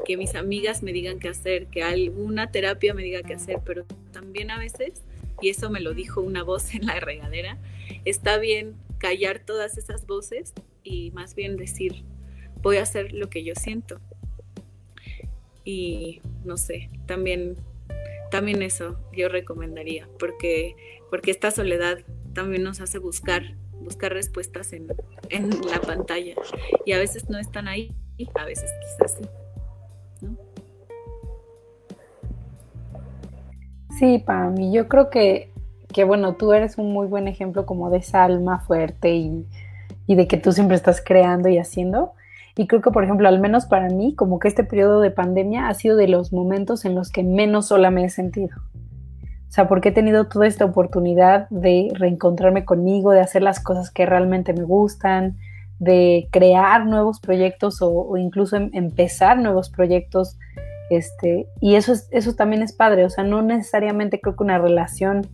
que 0.04 0.16
mis 0.16 0.34
amigas 0.34 0.82
me 0.82 0.92
digan 0.92 1.18
qué 1.18 1.28
hacer, 1.28 1.66
que 1.66 1.82
alguna 1.82 2.50
terapia 2.50 2.94
me 2.94 3.02
diga 3.02 3.22
qué 3.22 3.34
hacer, 3.34 3.60
pero 3.64 3.84
también 4.12 4.50
a 4.50 4.58
veces, 4.58 5.02
y 5.40 5.50
eso 5.50 5.70
me 5.70 5.80
lo 5.80 5.94
dijo 5.94 6.20
una 6.20 6.42
voz 6.42 6.74
en 6.74 6.86
la 6.86 6.98
regadera, 6.98 7.58
está 8.04 8.38
bien 8.38 8.74
callar 8.98 9.38
todas 9.38 9.78
esas 9.78 10.06
voces 10.06 10.54
y 10.82 11.10
más 11.12 11.34
bien 11.34 11.56
decir, 11.56 12.02
voy 12.62 12.78
a 12.78 12.82
hacer 12.82 13.12
lo 13.12 13.28
que 13.28 13.44
yo 13.44 13.54
siento. 13.54 14.00
Y 15.66 16.20
no 16.44 16.56
sé, 16.56 16.90
también 17.06 17.56
también 18.34 18.62
eso 18.62 18.98
yo 19.12 19.28
recomendaría, 19.28 20.08
porque, 20.18 20.74
porque 21.08 21.30
esta 21.30 21.52
soledad 21.52 22.00
también 22.32 22.64
nos 22.64 22.80
hace 22.80 22.98
buscar, 22.98 23.54
buscar 23.84 24.12
respuestas 24.12 24.72
en, 24.72 24.88
en 25.30 25.50
la 25.50 25.80
pantalla. 25.80 26.34
Y 26.84 26.92
a 26.92 26.98
veces 26.98 27.28
no 27.28 27.38
están 27.38 27.68
ahí, 27.68 27.94
a 28.34 28.44
veces 28.44 28.70
quizás 28.80 29.16
sí. 29.18 29.24
¿no? 30.22 30.36
Sí, 33.98 34.22
Pam, 34.24 34.56
yo 34.72 34.88
creo 34.88 35.08
que, 35.10 35.52
que, 35.92 36.04
bueno, 36.04 36.34
tú 36.34 36.52
eres 36.52 36.78
un 36.78 36.92
muy 36.92 37.06
buen 37.06 37.28
ejemplo 37.28 37.64
como 37.64 37.90
de 37.90 37.98
esa 37.98 38.24
alma 38.24 38.58
fuerte 38.60 39.14
y, 39.14 39.46
y 40.06 40.16
de 40.16 40.26
que 40.26 40.36
tú 40.36 40.52
siempre 40.52 40.76
estás 40.76 41.02
creando 41.04 41.48
y 41.48 41.58
haciendo. 41.58 42.12
Y 42.56 42.66
creo 42.66 42.80
que, 42.82 42.90
por 42.90 43.04
ejemplo, 43.04 43.28
al 43.28 43.40
menos 43.40 43.66
para 43.66 43.88
mí, 43.88 44.14
como 44.14 44.38
que 44.38 44.48
este 44.48 44.64
periodo 44.64 45.00
de 45.00 45.10
pandemia 45.10 45.68
ha 45.68 45.74
sido 45.74 45.96
de 45.96 46.08
los 46.08 46.32
momentos 46.32 46.84
en 46.84 46.94
los 46.94 47.10
que 47.10 47.24
menos 47.24 47.68
sola 47.68 47.90
me 47.90 48.04
he 48.04 48.10
sentido. 48.10 48.56
Sea, 49.54 49.68
porque 49.68 49.90
he 49.90 49.92
tenido 49.92 50.26
toda 50.26 50.48
esta 50.48 50.64
oportunidad 50.64 51.48
de 51.48 51.88
reencontrarme 51.94 52.64
conmigo, 52.64 53.12
de 53.12 53.20
hacer 53.20 53.40
las 53.40 53.60
cosas 53.60 53.92
que 53.92 54.04
realmente 54.04 54.52
me 54.52 54.64
gustan, 54.64 55.36
de 55.78 56.26
crear 56.32 56.86
nuevos 56.86 57.20
proyectos 57.20 57.78
o, 57.80 58.16
incluso 58.16 58.56
em, 58.56 58.70
empezar 58.72 59.38
nuevos 59.38 59.70
proyectos. 59.70 60.40
Este, 60.90 61.46
y 61.60 61.76
eso, 61.76 61.92
es, 61.92 62.08
eso 62.10 62.34
también 62.34 62.62
es 62.64 62.72
padre. 62.72 63.04
O 63.04 63.10
sea, 63.10 63.22
no 63.22 63.42
necesariamente 63.42 64.20
creo 64.20 64.34
que 64.34 64.42
una 64.42 64.58
relación 64.58 65.28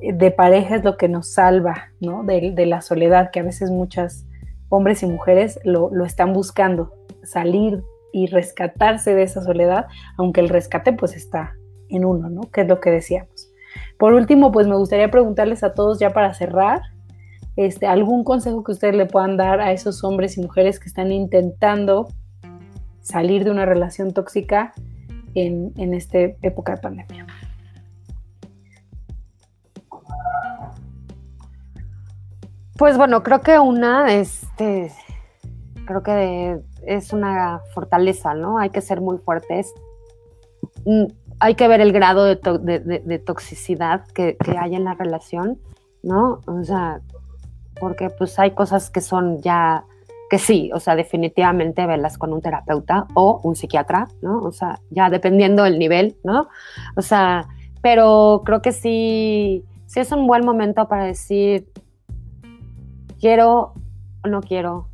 de 0.00 0.30
pareja 0.30 0.76
es 0.76 0.84
lo 0.84 0.98
que 0.98 1.08
nos 1.08 1.32
salva, 1.32 1.84
¿no? 1.98 2.24
De, 2.24 2.66
la 2.66 2.82
soledad 2.82 3.30
que 3.30 3.40
a 3.40 3.44
veces 3.44 3.70
muchas 3.70 4.26
hombres 4.68 5.02
y 5.02 5.06
mujeres 5.06 5.58
lo, 5.64 5.90
están 6.04 6.34
buscando, 6.34 6.92
salir 7.22 7.82
y 8.12 8.26
rescatarse 8.26 9.14
de 9.14 9.22
esa 9.22 9.40
soledad, 9.40 9.86
aunque 10.18 10.42
el 10.42 10.50
rescate 10.50 10.92
pues 10.92 11.16
está 11.16 11.54
en 11.90 12.04
uno, 12.04 12.28
¿no? 12.30 12.42
Que 12.50 12.62
es 12.62 12.68
lo 12.68 12.80
que 12.80 12.90
decíamos. 12.90 13.50
Por 13.98 14.14
último, 14.14 14.50
pues 14.52 14.66
me 14.66 14.76
gustaría 14.76 15.10
preguntarles 15.10 15.62
a 15.62 15.74
todos 15.74 15.98
ya 15.98 16.10
para 16.10 16.34
cerrar, 16.34 16.80
este, 17.56 17.86
algún 17.86 18.24
consejo 18.24 18.64
que 18.64 18.72
ustedes 18.72 18.94
le 18.94 19.06
puedan 19.06 19.36
dar 19.36 19.60
a 19.60 19.72
esos 19.72 20.02
hombres 20.04 20.38
y 20.38 20.42
mujeres 20.42 20.80
que 20.80 20.88
están 20.88 21.12
intentando 21.12 22.08
salir 23.00 23.44
de 23.44 23.50
una 23.50 23.66
relación 23.66 24.12
tóxica 24.12 24.72
en, 25.34 25.72
en 25.76 25.94
esta 25.94 26.18
época 26.18 26.76
de 26.76 26.80
pandemia. 26.80 27.26
Pues 32.78 32.96
bueno, 32.96 33.22
creo 33.22 33.42
que 33.42 33.58
una, 33.58 34.14
este, 34.14 34.90
creo 35.84 36.02
que 36.02 36.60
es 36.86 37.12
una 37.12 37.60
fortaleza, 37.74 38.32
¿no? 38.32 38.58
Hay 38.58 38.70
que 38.70 38.80
ser 38.80 39.00
muy 39.00 39.18
fuertes. 39.18 39.74
Hay 41.40 41.54
que 41.54 41.68
ver 41.68 41.80
el 41.80 41.92
grado 41.92 42.24
de, 42.24 43.22
toxicidad 43.24 44.06
que, 44.08 44.36
hay 44.58 44.74
en 44.74 44.84
la 44.84 44.94
relación, 44.94 45.58
¿no? 46.02 46.40
O 46.46 46.62
sea, 46.62 47.00
porque 47.80 48.10
pues 48.10 48.38
hay 48.38 48.52
cosas 48.52 48.90
que 48.90 49.00
son 49.00 49.40
ya, 49.40 49.84
que 50.28 50.38
sí, 50.38 50.70
o 50.74 50.80
sea, 50.80 50.96
definitivamente 50.96 51.86
verlas 51.86 52.18
con 52.18 52.32
un 52.32 52.42
terapeuta 52.42 53.06
o 53.14 53.40
un 53.42 53.56
psiquiatra, 53.56 54.08
¿no? 54.20 54.40
O 54.40 54.52
sea, 54.52 54.80
ya 54.90 55.08
dependiendo 55.08 55.62
del 55.64 55.78
nivel, 55.78 56.16
¿no? 56.24 56.48
O 56.96 57.02
sea, 57.02 57.48
pero 57.80 58.42
creo 58.44 58.60
que 58.60 58.72
sí, 58.72 59.64
sí 59.86 60.00
es 60.00 60.12
un 60.12 60.26
buen 60.26 60.44
momento 60.44 60.88
para 60.88 61.04
decir, 61.04 61.66
quiero 63.18 63.74
o 64.24 64.28
no 64.28 64.40
quiero. 64.40 64.88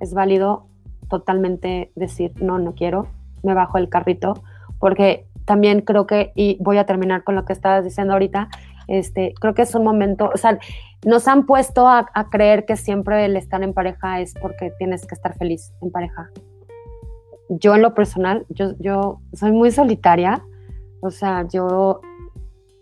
Es 0.00 0.14
válido 0.14 0.66
totalmente 1.08 1.92
decir 1.94 2.32
no, 2.40 2.58
no 2.58 2.74
quiero, 2.74 3.08
me 3.42 3.54
bajo 3.54 3.78
el 3.78 3.88
carrito, 3.88 4.34
porque 4.78 5.26
también 5.50 5.80
creo 5.80 6.06
que, 6.06 6.30
y 6.36 6.56
voy 6.60 6.78
a 6.78 6.86
terminar 6.86 7.24
con 7.24 7.34
lo 7.34 7.44
que 7.44 7.52
estabas 7.52 7.82
diciendo 7.82 8.12
ahorita, 8.12 8.48
este, 8.86 9.34
creo 9.40 9.52
que 9.52 9.62
es 9.62 9.74
un 9.74 9.82
momento, 9.82 10.30
o 10.32 10.36
sea, 10.36 10.60
nos 11.04 11.26
han 11.26 11.44
puesto 11.44 11.88
a, 11.88 12.06
creer 12.30 12.66
que 12.66 12.76
siempre 12.76 13.24
el 13.24 13.36
estar 13.36 13.60
en 13.64 13.72
pareja 13.72 14.20
es 14.20 14.32
porque 14.40 14.70
tienes 14.78 15.04
que 15.08 15.16
estar 15.16 15.36
feliz 15.36 15.72
en 15.82 15.90
pareja. 15.90 16.30
Yo 17.48 17.74
en 17.74 17.82
lo 17.82 17.94
personal, 17.94 18.46
yo, 18.48 18.74
yo 18.78 19.18
soy 19.32 19.50
muy 19.50 19.72
solitaria, 19.72 20.40
o 21.00 21.10
sea, 21.10 21.44
yo 21.52 22.00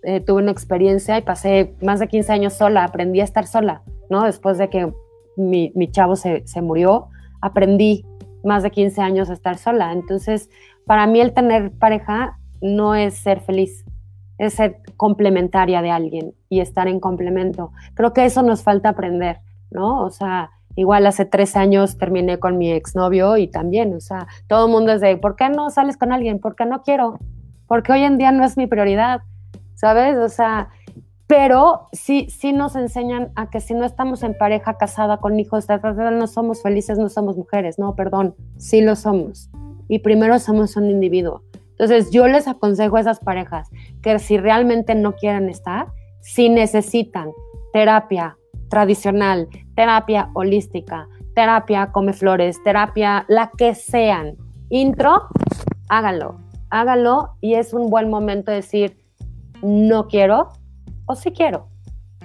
eh, 0.03 0.21
tuve 0.21 0.43
una 0.43 0.53
experiencia 0.53 1.16
y 1.16 1.23
pasé 1.23 1.75
más 1.81 2.01
de 2.01 2.09
15 2.09 2.35
años 2.35 2.53
sola, 2.53 2.85
aprendí 2.85 3.23
a 3.23 3.25
estar 3.25 3.47
sola. 3.47 3.81
¿no? 4.11 4.25
Después 4.25 4.59
de 4.59 4.69
que 4.69 4.93
mi, 5.39 5.73
chavo 5.91 6.16
se, 6.16 6.45
murió, 6.61 7.07
aprendí 7.41 8.05
más 8.45 8.62
de 8.62 8.71
15 8.71 9.01
años 9.01 9.31
a 9.31 9.33
estar 9.33 9.57
sola. 9.57 9.91
Entonces, 9.93 10.51
para 10.85 11.07
mí 11.07 11.19
el 11.23 11.33
tener 11.33 11.71
pareja 11.71 12.39
no 12.61 12.94
es 12.94 13.14
ser 13.14 13.40
feliz, 13.40 13.84
es 14.38 14.54
ser 14.54 14.80
complementaria 14.96 15.82
de 15.82 15.90
alguien 15.90 16.34
y 16.48 16.61
estar 16.61 16.88
en 16.88 17.00
complemento. 17.00 17.72
Creo 17.94 18.12
que 18.12 18.24
eso 18.24 18.42
nos 18.42 18.62
falta 18.62 18.90
aprender, 18.90 19.40
¿no? 19.70 20.04
O 20.04 20.11
sea, 20.11 20.50
igual 20.76 21.06
hace 21.06 21.24
tres 21.24 21.56
años 21.56 21.98
terminé 21.98 22.38
con 22.38 22.56
mi 22.56 22.70
exnovio 22.70 23.36
y 23.36 23.48
también, 23.48 23.94
o 23.94 24.00
sea, 24.00 24.28
todo 24.46 24.66
el 24.66 24.72
mundo 24.72 24.92
es 24.92 25.00
de, 25.00 25.16
¿por 25.16 25.36
qué 25.36 25.48
no 25.48 25.70
sales 25.70 25.96
con 25.96 26.12
alguien? 26.12 26.38
Porque 26.38 26.64
no 26.66 26.82
quiero, 26.82 27.18
porque 27.66 27.92
hoy 27.92 28.04
en 28.04 28.16
día 28.16 28.32
no 28.32 28.44
es 28.44 28.56
mi 28.56 28.66
prioridad, 28.66 29.22
¿sabes? 29.74 30.16
O 30.18 30.28
sea, 30.28 30.70
pero 31.28 31.88
sí, 31.92 32.26
sí 32.30 32.52
nos 32.52 32.74
enseñan 32.74 33.32
a 33.36 33.50
que 33.50 33.61
si 33.61 33.74
no 33.74 33.84
estamos 33.84 34.22
en 34.22 34.36
pareja, 34.36 34.78
casada, 34.78 35.18
con 35.18 35.38
hijos, 35.38 35.66
no 35.68 36.26
somos 36.26 36.62
felices, 36.62 36.98
no 36.98 37.11
somos 37.11 37.36
mujeres, 37.36 37.78
no, 37.78 37.94
perdón, 37.94 38.34
sí 38.56 38.80
lo 38.80 38.96
somos. 38.96 39.50
Y 39.88 39.98
primero 39.98 40.38
somos 40.38 40.76
un 40.76 40.88
individuo. 40.90 41.42
Entonces 41.79 42.11
yo 42.11 42.26
les 42.26 42.49
aconsejo 42.49 42.97
a 42.97 43.01
esas 43.01 43.20
parejas 43.20 43.70
que 44.03 44.18
si 44.18 44.37
realmente 44.37 44.95
no 44.95 45.14
quieren 45.14 45.49
estar, 45.49 45.87
si 46.20 46.49
necesitan 46.49 47.31
terapia 47.72 48.37
tradicional, 48.68 49.49
terapia 49.76 50.31
holística, 50.35 51.07
terapia 51.35 51.93
come 51.93 52.12
flores, 52.12 52.61
terapia 52.64 53.24
la 53.29 53.53
que 53.57 53.74
sean, 53.74 54.37
intro, 54.70 55.29
háganlo, 55.89 56.41
háganlo 56.70 57.37
y 57.41 57.55
es 57.55 57.72
un 57.72 57.91
buen 57.91 58.11
momento 58.11 58.51
de 58.51 58.57
decir, 58.57 58.99
no 59.62 60.09
quiero, 60.09 60.49
o 61.07 61.14
sí 61.14 61.31
quiero, 61.31 61.68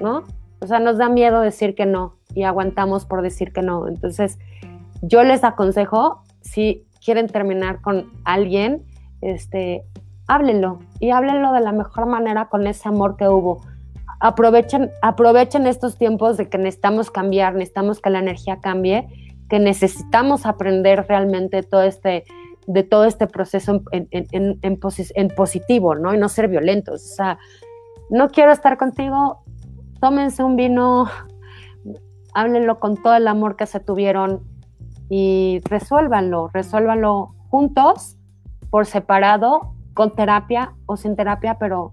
¿no? 0.01 0.23
O 0.61 0.67
sea, 0.67 0.79
nos 0.79 0.97
da 0.97 1.09
miedo 1.09 1.41
decir 1.41 1.75
que 1.75 1.85
no 1.85 2.17
y 2.33 2.43
aguantamos 2.43 3.05
por 3.05 3.21
decir 3.21 3.53
que 3.53 3.61
no. 3.61 3.87
Entonces, 3.87 4.39
yo 5.01 5.23
les 5.23 5.43
aconsejo, 5.43 6.23
si 6.41 6.87
quieren 7.03 7.27
terminar 7.27 7.81
con 7.81 8.11
alguien, 8.23 8.83
este, 9.23 9.85
háblenlo 10.27 10.79
y 10.99 11.11
háblenlo 11.11 11.51
de 11.53 11.61
la 11.61 11.71
mejor 11.71 12.05
manera 12.05 12.49
con 12.49 12.67
ese 12.67 12.89
amor 12.89 13.15
que 13.17 13.27
hubo. 13.27 13.61
Aprovechen, 14.19 14.91
aprovechen 15.01 15.67
estos 15.67 15.97
tiempos 15.97 16.37
de 16.37 16.49
que 16.49 16.57
necesitamos 16.57 17.11
cambiar, 17.11 17.53
necesitamos 17.53 17.99
que 17.99 18.09
la 18.09 18.19
energía 18.19 18.59
cambie, 18.61 19.07
que 19.49 19.59
necesitamos 19.59 20.45
aprender 20.45 21.05
realmente 21.07 21.61
todo 21.63 21.83
este, 21.83 22.23
de 22.67 22.83
todo 22.83 23.05
este 23.05 23.27
proceso 23.27 23.81
en, 23.91 24.79
positivo, 25.35 25.95
¿no? 25.95 26.13
Y 26.13 26.17
no 26.17 26.29
ser 26.29 26.47
violentos. 26.47 27.03
O 27.03 27.15
sea, 27.15 27.37
no 28.09 28.29
quiero 28.29 28.51
estar 28.51 28.77
contigo, 28.77 29.43
tómense 29.99 30.43
un 30.43 30.55
vino, 30.55 31.07
háblenlo 32.33 32.79
con 32.79 32.97
todo 33.01 33.15
el 33.15 33.27
amor 33.27 33.55
que 33.55 33.65
se 33.65 33.79
tuvieron 33.79 34.41
y 35.09 35.61
resuélvanlo, 35.65 36.49
resuélvanlo 36.53 37.35
juntos, 37.49 38.17
por 38.73 38.87
separado, 38.87 39.75
con 39.93 40.15
terapia 40.15 40.73
o 40.87 40.97
sin 40.97 41.15
terapia, 41.15 41.59
pero 41.59 41.91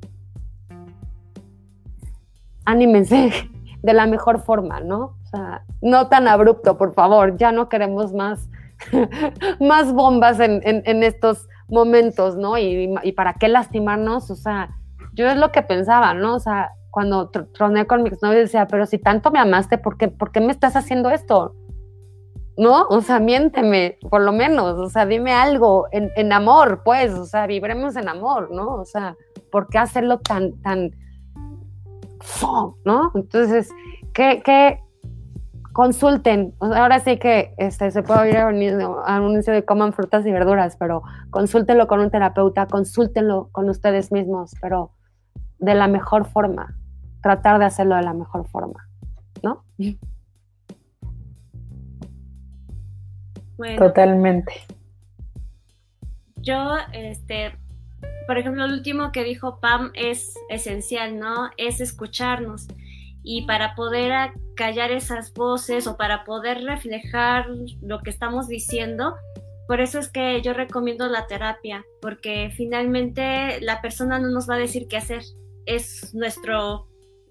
anímense 2.64 3.30
de 3.82 3.92
la 3.92 4.06
mejor 4.06 4.40
forma, 4.40 4.80
¿no? 4.80 5.14
O 5.22 5.26
sea, 5.30 5.62
no 5.82 6.08
tan 6.08 6.26
abrupto, 6.26 6.78
por 6.78 6.94
favor, 6.94 7.36
ya 7.36 7.52
no 7.52 7.68
queremos 7.68 8.14
más, 8.14 8.48
más 9.60 9.92
bombas 9.92 10.40
en, 10.40 10.62
en 10.64 11.02
estos 11.02 11.50
momentos, 11.68 12.36
¿no? 12.36 12.56
Y, 12.56 12.94
y, 13.02 13.12
para 13.12 13.34
qué 13.34 13.48
lastimarnos, 13.48 14.30
o 14.30 14.34
sea, 14.34 14.70
yo 15.12 15.28
es 15.28 15.36
lo 15.36 15.52
que 15.52 15.60
pensaba, 15.60 16.14
¿no? 16.14 16.36
O 16.36 16.40
sea, 16.40 16.70
cuando 16.90 17.28
troné 17.28 17.86
con 17.86 18.02
mi 18.02 18.08
exnovio 18.08 18.38
decía, 18.38 18.66
pero 18.66 18.86
si 18.86 18.96
tanto 18.96 19.30
me 19.30 19.38
amaste, 19.38 19.76
¿por 19.76 19.98
qué, 19.98 20.08
¿por 20.08 20.32
qué 20.32 20.40
me 20.40 20.50
estás 20.50 20.76
haciendo 20.76 21.10
esto? 21.10 21.54
¿No? 22.60 22.82
O 22.90 23.00
sea, 23.00 23.20
miénteme, 23.20 23.96
por 24.10 24.20
lo 24.20 24.32
menos, 24.32 24.78
o 24.78 24.90
sea, 24.90 25.06
dime 25.06 25.32
algo 25.32 25.86
en, 25.92 26.10
en 26.14 26.30
amor, 26.30 26.82
pues, 26.84 27.12
o 27.14 27.24
sea, 27.24 27.46
vibremos 27.46 27.96
en 27.96 28.06
amor, 28.06 28.50
¿no? 28.52 28.74
O 28.74 28.84
sea, 28.84 29.16
¿por 29.50 29.68
qué 29.68 29.78
hacerlo 29.78 30.18
tan, 30.18 30.60
tan, 30.60 30.90
¿no? 32.84 33.12
Entonces, 33.14 33.70
¿qué, 34.12 34.42
qué, 34.44 34.78
consulten, 35.72 36.54
ahora 36.60 37.00
sí 37.00 37.18
que 37.18 37.54
este, 37.56 37.90
se 37.90 38.02
puede 38.02 38.20
oír 38.20 38.36
anuncio 39.06 39.52
de 39.52 39.64
coman 39.64 39.92
frutas 39.92 40.26
y 40.26 40.32
verduras, 40.32 40.76
pero 40.76 41.02
consúltenlo 41.30 41.86
con 41.86 42.00
un 42.00 42.10
terapeuta, 42.10 42.66
consúltenlo 42.66 43.48
con 43.52 43.68
ustedes 43.68 44.12
mismos, 44.12 44.52
pero 44.60 44.92
de 45.58 45.74
la 45.74 45.88
mejor 45.88 46.26
forma, 46.26 46.76
tratar 47.22 47.58
de 47.58 47.66
hacerlo 47.66 47.96
de 47.96 48.02
la 48.02 48.14
mejor 48.14 48.46
forma, 48.48 48.88
¿no? 49.42 49.64
Totalmente. 53.76 54.52
Yo, 56.36 56.76
este, 56.92 57.52
por 58.26 58.38
ejemplo, 58.38 58.66
lo 58.66 58.74
último 58.74 59.12
que 59.12 59.24
dijo 59.24 59.60
Pam 59.60 59.90
es 59.94 60.34
esencial, 60.48 61.18
¿no? 61.18 61.50
Es 61.56 61.80
escucharnos 61.80 62.66
y 63.22 63.42
para 63.42 63.74
poder 63.74 64.32
callar 64.56 64.90
esas 64.90 65.32
voces 65.34 65.86
o 65.86 65.96
para 65.96 66.24
poder 66.24 66.64
reflejar 66.64 67.46
lo 67.82 68.00
que 68.00 68.10
estamos 68.10 68.48
diciendo, 68.48 69.14
por 69.66 69.80
eso 69.80 69.98
es 69.98 70.08
que 70.08 70.40
yo 70.42 70.52
recomiendo 70.52 71.06
la 71.08 71.26
terapia, 71.26 71.84
porque 72.00 72.50
finalmente 72.56 73.60
la 73.60 73.80
persona 73.80 74.18
no 74.18 74.28
nos 74.30 74.48
va 74.48 74.54
a 74.54 74.58
decir 74.58 74.88
qué 74.88 74.96
hacer, 74.96 75.22
es 75.66 76.14
nuestro, 76.14 76.88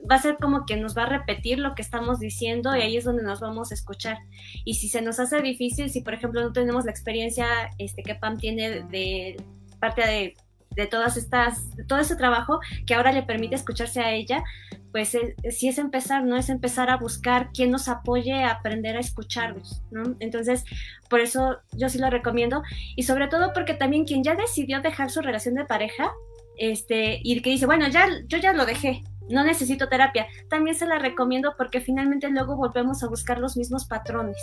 va 0.09 0.15
a 0.15 0.21
ser 0.21 0.37
como 0.37 0.65
que 0.65 0.77
nos 0.77 0.97
va 0.97 1.03
a 1.03 1.09
repetir 1.09 1.59
lo 1.59 1.75
que 1.75 1.81
estamos 1.81 2.19
diciendo 2.19 2.75
y 2.75 2.81
ahí 2.81 2.97
es 2.97 3.03
donde 3.03 3.23
nos 3.23 3.39
vamos 3.39 3.71
a 3.71 3.73
escuchar. 3.73 4.17
Y 4.65 4.75
si 4.75 4.89
se 4.89 5.01
nos 5.01 5.19
hace 5.19 5.41
difícil, 5.41 5.89
si 5.89 6.01
por 6.01 6.13
ejemplo 6.13 6.41
no 6.41 6.51
tenemos 6.51 6.85
la 6.85 6.91
experiencia 6.91 7.47
este, 7.77 8.03
que 8.03 8.15
Pam 8.15 8.37
tiene 8.37 8.81
de 8.83 9.37
parte 9.79 10.05
de 10.05 10.35
de 10.75 10.87
todas 10.87 11.17
estas, 11.17 11.65
todo 11.87 11.99
ese 11.99 12.15
trabajo 12.15 12.59
que 12.85 12.93
ahora 12.93 13.11
le 13.11 13.23
permite 13.23 13.55
escucharse 13.55 14.01
a 14.01 14.11
ella, 14.11 14.43
pues 14.91 15.13
eh, 15.15 15.35
si 15.51 15.67
es 15.67 15.77
empezar, 15.77 16.23
¿no? 16.23 16.37
Es 16.37 16.49
empezar 16.49 16.89
a 16.89 16.97
buscar 16.97 17.51
quien 17.51 17.71
nos 17.71 17.87
apoye 17.87 18.43
a 18.43 18.51
aprender 18.51 18.95
a 18.95 18.99
escucharnos, 18.99 19.81
¿no? 19.91 20.15
Entonces, 20.19 20.63
por 21.09 21.19
eso 21.19 21.57
yo 21.73 21.89
sí 21.89 21.97
lo 21.97 22.09
recomiendo 22.09 22.63
y 22.95 23.03
sobre 23.03 23.27
todo 23.27 23.51
porque 23.53 23.73
también 23.73 24.05
quien 24.05 24.23
ya 24.23 24.35
decidió 24.35 24.81
dejar 24.81 25.09
su 25.09 25.21
relación 25.21 25.55
de 25.55 25.65
pareja, 25.65 26.11
este, 26.57 27.19
y 27.23 27.41
que 27.41 27.51
dice, 27.51 27.65
bueno, 27.65 27.87
ya, 27.87 28.07
yo 28.27 28.37
ya 28.37 28.53
lo 28.53 28.65
dejé, 28.65 29.03
no 29.29 29.43
necesito 29.43 29.87
terapia, 29.87 30.27
también 30.49 30.75
se 30.75 30.85
la 30.85 30.99
recomiendo 30.99 31.53
porque 31.57 31.81
finalmente 31.81 32.29
luego 32.29 32.55
volvemos 32.55 33.03
a 33.03 33.07
buscar 33.07 33.39
los 33.39 33.57
mismos 33.57 33.85
patrones. 33.85 34.37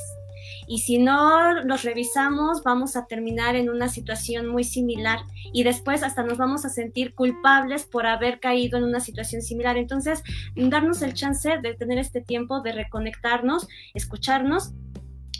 Y 0.68 0.80
si 0.80 0.98
no 0.98 1.52
los 1.64 1.82
revisamos, 1.82 2.62
vamos 2.62 2.96
a 2.96 3.06
terminar 3.06 3.56
en 3.56 3.68
una 3.68 3.88
situación 3.88 4.46
muy 4.46 4.64
similar 4.64 5.20
y 5.52 5.64
después 5.64 6.02
hasta 6.02 6.22
nos 6.22 6.38
vamos 6.38 6.64
a 6.64 6.68
sentir 6.68 7.14
culpables 7.14 7.84
por 7.84 8.06
haber 8.06 8.40
caído 8.40 8.78
en 8.78 8.84
una 8.84 9.00
situación 9.00 9.42
similar. 9.42 9.76
Entonces, 9.76 10.22
darnos 10.54 11.02
el 11.02 11.14
chance 11.14 11.58
de 11.62 11.74
tener 11.74 11.98
este 11.98 12.20
tiempo 12.20 12.60
de 12.60 12.72
reconectarnos, 12.72 13.68
escucharnos 13.94 14.72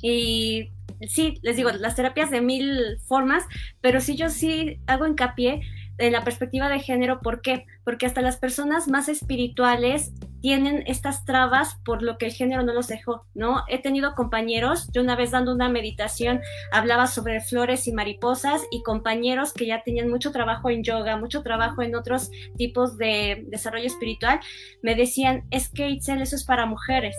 y 0.03 0.70
sí, 1.09 1.38
les 1.42 1.57
digo, 1.57 1.70
las 1.70 1.94
terapias 1.94 2.30
de 2.30 2.40
mil 2.40 2.99
formas, 3.07 3.44
pero 3.80 4.01
sí 4.01 4.16
yo 4.16 4.28
sí 4.28 4.80
hago 4.86 5.07
hincapié 5.07 5.61
en 5.99 6.12
la 6.12 6.24
perspectiva 6.24 6.68
de 6.68 6.80
género, 6.80 7.20
¿por 7.20 7.40
qué? 7.40 7.66
Porque 7.84 8.07
hasta 8.07 8.20
las 8.20 8.36
personas 8.36 8.88
más 8.88 9.09
espirituales 9.09 10.12
tienen 10.40 10.84
estas 10.86 11.24
trabas 11.24 11.76
por 11.84 12.03
lo 12.03 12.18
que 12.18 12.26
el 12.26 12.32
género 12.32 12.62
no 12.62 12.72
los 12.72 12.86
dejó, 12.86 13.26
¿no? 13.34 13.64
He 13.68 13.80
tenido 13.80 14.14
compañeros, 14.14 14.88
yo 14.92 15.03
una 15.03 15.16
vez 15.16 15.30
dando 15.30 15.53
una 15.53 15.68
meditación 15.68 16.40
hablaba 16.70 17.07
sobre 17.07 17.40
flores 17.40 17.88
y 17.88 17.92
mariposas 17.92 18.62
y 18.70 18.82
compañeros 18.82 19.53
que 19.53 19.66
ya 19.66 19.82
tenían 19.82 20.09
mucho 20.09 20.32
trabajo 20.32 20.70
en 20.70 20.84
yoga, 20.84 21.16
mucho 21.16 21.42
trabajo 21.42 21.82
en 21.82 21.97
otros 21.97 22.30
tipos 22.57 22.97
de 22.97 23.44
desarrollo 23.49 23.86
espiritual, 23.86 24.40
me 24.82 24.94
decían, 24.94 25.44
es 25.51 25.68
que 25.68 25.88
Itzel, 25.88 26.22
eso 26.22 26.36
es 26.36 26.44
para 26.44 26.66
mujeres, 26.66 27.16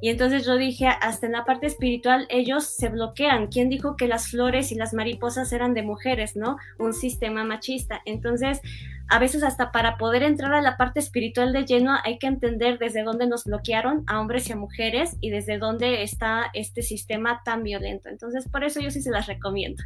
y 0.00 0.08
entonces 0.08 0.46
yo 0.46 0.56
dije, 0.56 0.86
hasta 0.86 1.26
en 1.26 1.32
la 1.32 1.44
parte 1.44 1.66
espiritual 1.66 2.26
ellos 2.30 2.64
se 2.64 2.88
bloquean. 2.88 3.48
¿Quién 3.48 3.68
dijo 3.68 3.96
que 3.96 4.08
las 4.08 4.28
flores 4.28 4.72
y 4.72 4.74
las 4.74 4.94
mariposas 4.94 5.52
eran 5.52 5.74
de 5.74 5.82
mujeres, 5.82 6.36
no? 6.36 6.56
Un 6.78 6.94
sistema 6.94 7.44
machista. 7.44 8.00
Entonces, 8.06 8.60
a 9.08 9.18
veces 9.18 9.42
hasta 9.42 9.72
para 9.72 9.98
poder 9.98 10.22
entrar 10.22 10.54
a 10.54 10.62
la 10.62 10.76
parte 10.76 11.00
espiritual 11.00 11.52
de 11.52 11.64
lleno 11.64 11.96
hay 12.04 12.18
que 12.18 12.28
entender 12.28 12.78
desde 12.78 13.02
dónde 13.02 13.26
nos 13.26 13.44
bloquearon 13.44 14.04
a 14.06 14.20
hombres 14.20 14.48
y 14.48 14.52
a 14.52 14.56
mujeres 14.56 15.16
y 15.20 15.30
desde 15.30 15.58
dónde 15.58 16.02
está 16.02 16.50
este 16.54 16.82
sistema 16.82 17.42
tan 17.44 17.62
violento. 17.62 18.08
Entonces, 18.08 18.48
por 18.48 18.64
eso 18.64 18.80
yo 18.80 18.90
sí 18.90 19.02
se 19.02 19.10
las 19.10 19.26
recomiendo. 19.26 19.82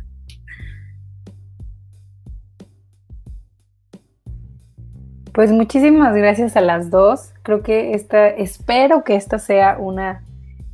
Pues 5.34 5.50
muchísimas 5.50 6.14
gracias 6.14 6.56
a 6.56 6.60
las 6.60 6.90
dos. 6.90 7.34
Creo 7.42 7.64
que 7.64 7.94
esta, 7.94 8.28
espero 8.28 9.02
que 9.02 9.16
esta 9.16 9.40
sea 9.40 9.78
una 9.80 10.22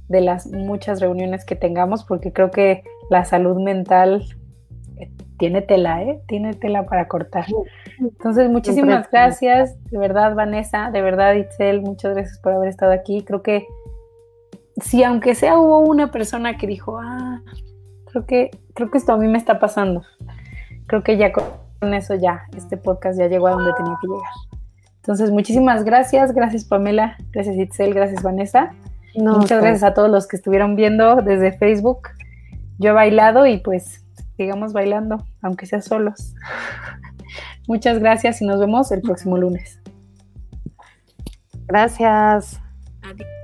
de 0.09 0.21
las 0.21 0.47
muchas 0.49 1.01
reuniones 1.01 1.47
que 1.47 1.57
tengamos, 1.57 2.05
porque 2.05 2.31
creo 2.31 2.51
que 2.51 2.85
la 3.09 3.25
salud 3.25 3.59
mental 3.59 4.23
eh, 4.99 5.11
tiene 5.39 5.63
tela, 5.63 6.03
¿eh? 6.03 6.21
Tiene 6.29 6.53
tela 6.53 6.85
para 6.85 7.09
cortar. 7.09 7.47
Entonces, 7.99 8.51
muchísimas 8.51 9.11
gracias, 9.11 9.83
de 9.91 9.97
verdad, 9.97 10.35
Vanessa, 10.35 10.91
de 10.91 11.01
verdad, 11.01 11.37
Itzel, 11.37 11.81
muchas 11.81 12.13
gracias 12.13 12.39
por 12.41 12.53
haber 12.53 12.69
estado 12.69 12.93
aquí. 12.93 13.25
Creo 13.25 13.43
que 13.43 13.67
si 14.83 15.03
aunque 15.05 15.35
sea 15.35 15.59
hubo 15.59 15.79
una 15.79 16.11
persona 16.11 16.59
que 16.59 16.67
dijo, 16.67 16.99
ah, 17.01 17.41
creo 18.13 18.27
que, 18.27 18.51
creo 18.75 18.91
que 18.91 18.99
esto 18.99 19.15
a 19.15 19.17
mí 19.17 19.27
me 19.27 19.39
está 19.39 19.59
pasando. 19.59 20.03
Creo 20.87 21.03
que 21.03 21.17
ya 21.17 21.33
con 21.81 21.95
eso 21.95 22.14
ya, 22.14 22.43
este 22.57 22.76
podcast 22.76 23.18
ya 23.18 23.26
llegó 23.26 23.49
a 23.49 23.53
donde 23.53 23.72
tenía 23.72 23.97
que 24.01 24.07
llegar. 24.07 24.61
Entonces, 24.97 25.31
muchísimas 25.31 25.83
gracias. 25.83 26.33
Gracias, 26.33 26.64
Pamela. 26.64 27.16
Gracias, 27.33 27.57
Itzel. 27.57 27.95
Gracias, 27.95 28.22
Vanessa. 28.22 28.72
Muchas 29.14 29.61
gracias 29.61 29.83
a 29.83 29.95
todos 29.95 30.11
los 30.11 30.28
que 30.28 30.37
estuvieron 30.37 30.76
viendo 30.76 31.16
desde 31.16 31.53
Facebook. 31.53 32.11
Yo 32.78 32.91
he 32.91 32.93
bailado 32.93 33.47
y 33.47 33.59
pues 33.59 34.05
sigamos 34.37 34.72
bailando, 34.72 35.24
aunque 35.43 35.66
sea 35.66 35.81
solos. 35.81 36.35
Muchas 37.66 37.99
gracias 37.99 38.41
y 38.43 38.47
nos 38.47 38.61
vemos 38.61 38.93
el 38.93 39.01
próximo 39.01 39.37
lunes. 39.37 39.81
Gracias. 41.66 42.61
Adiós. 43.03 43.39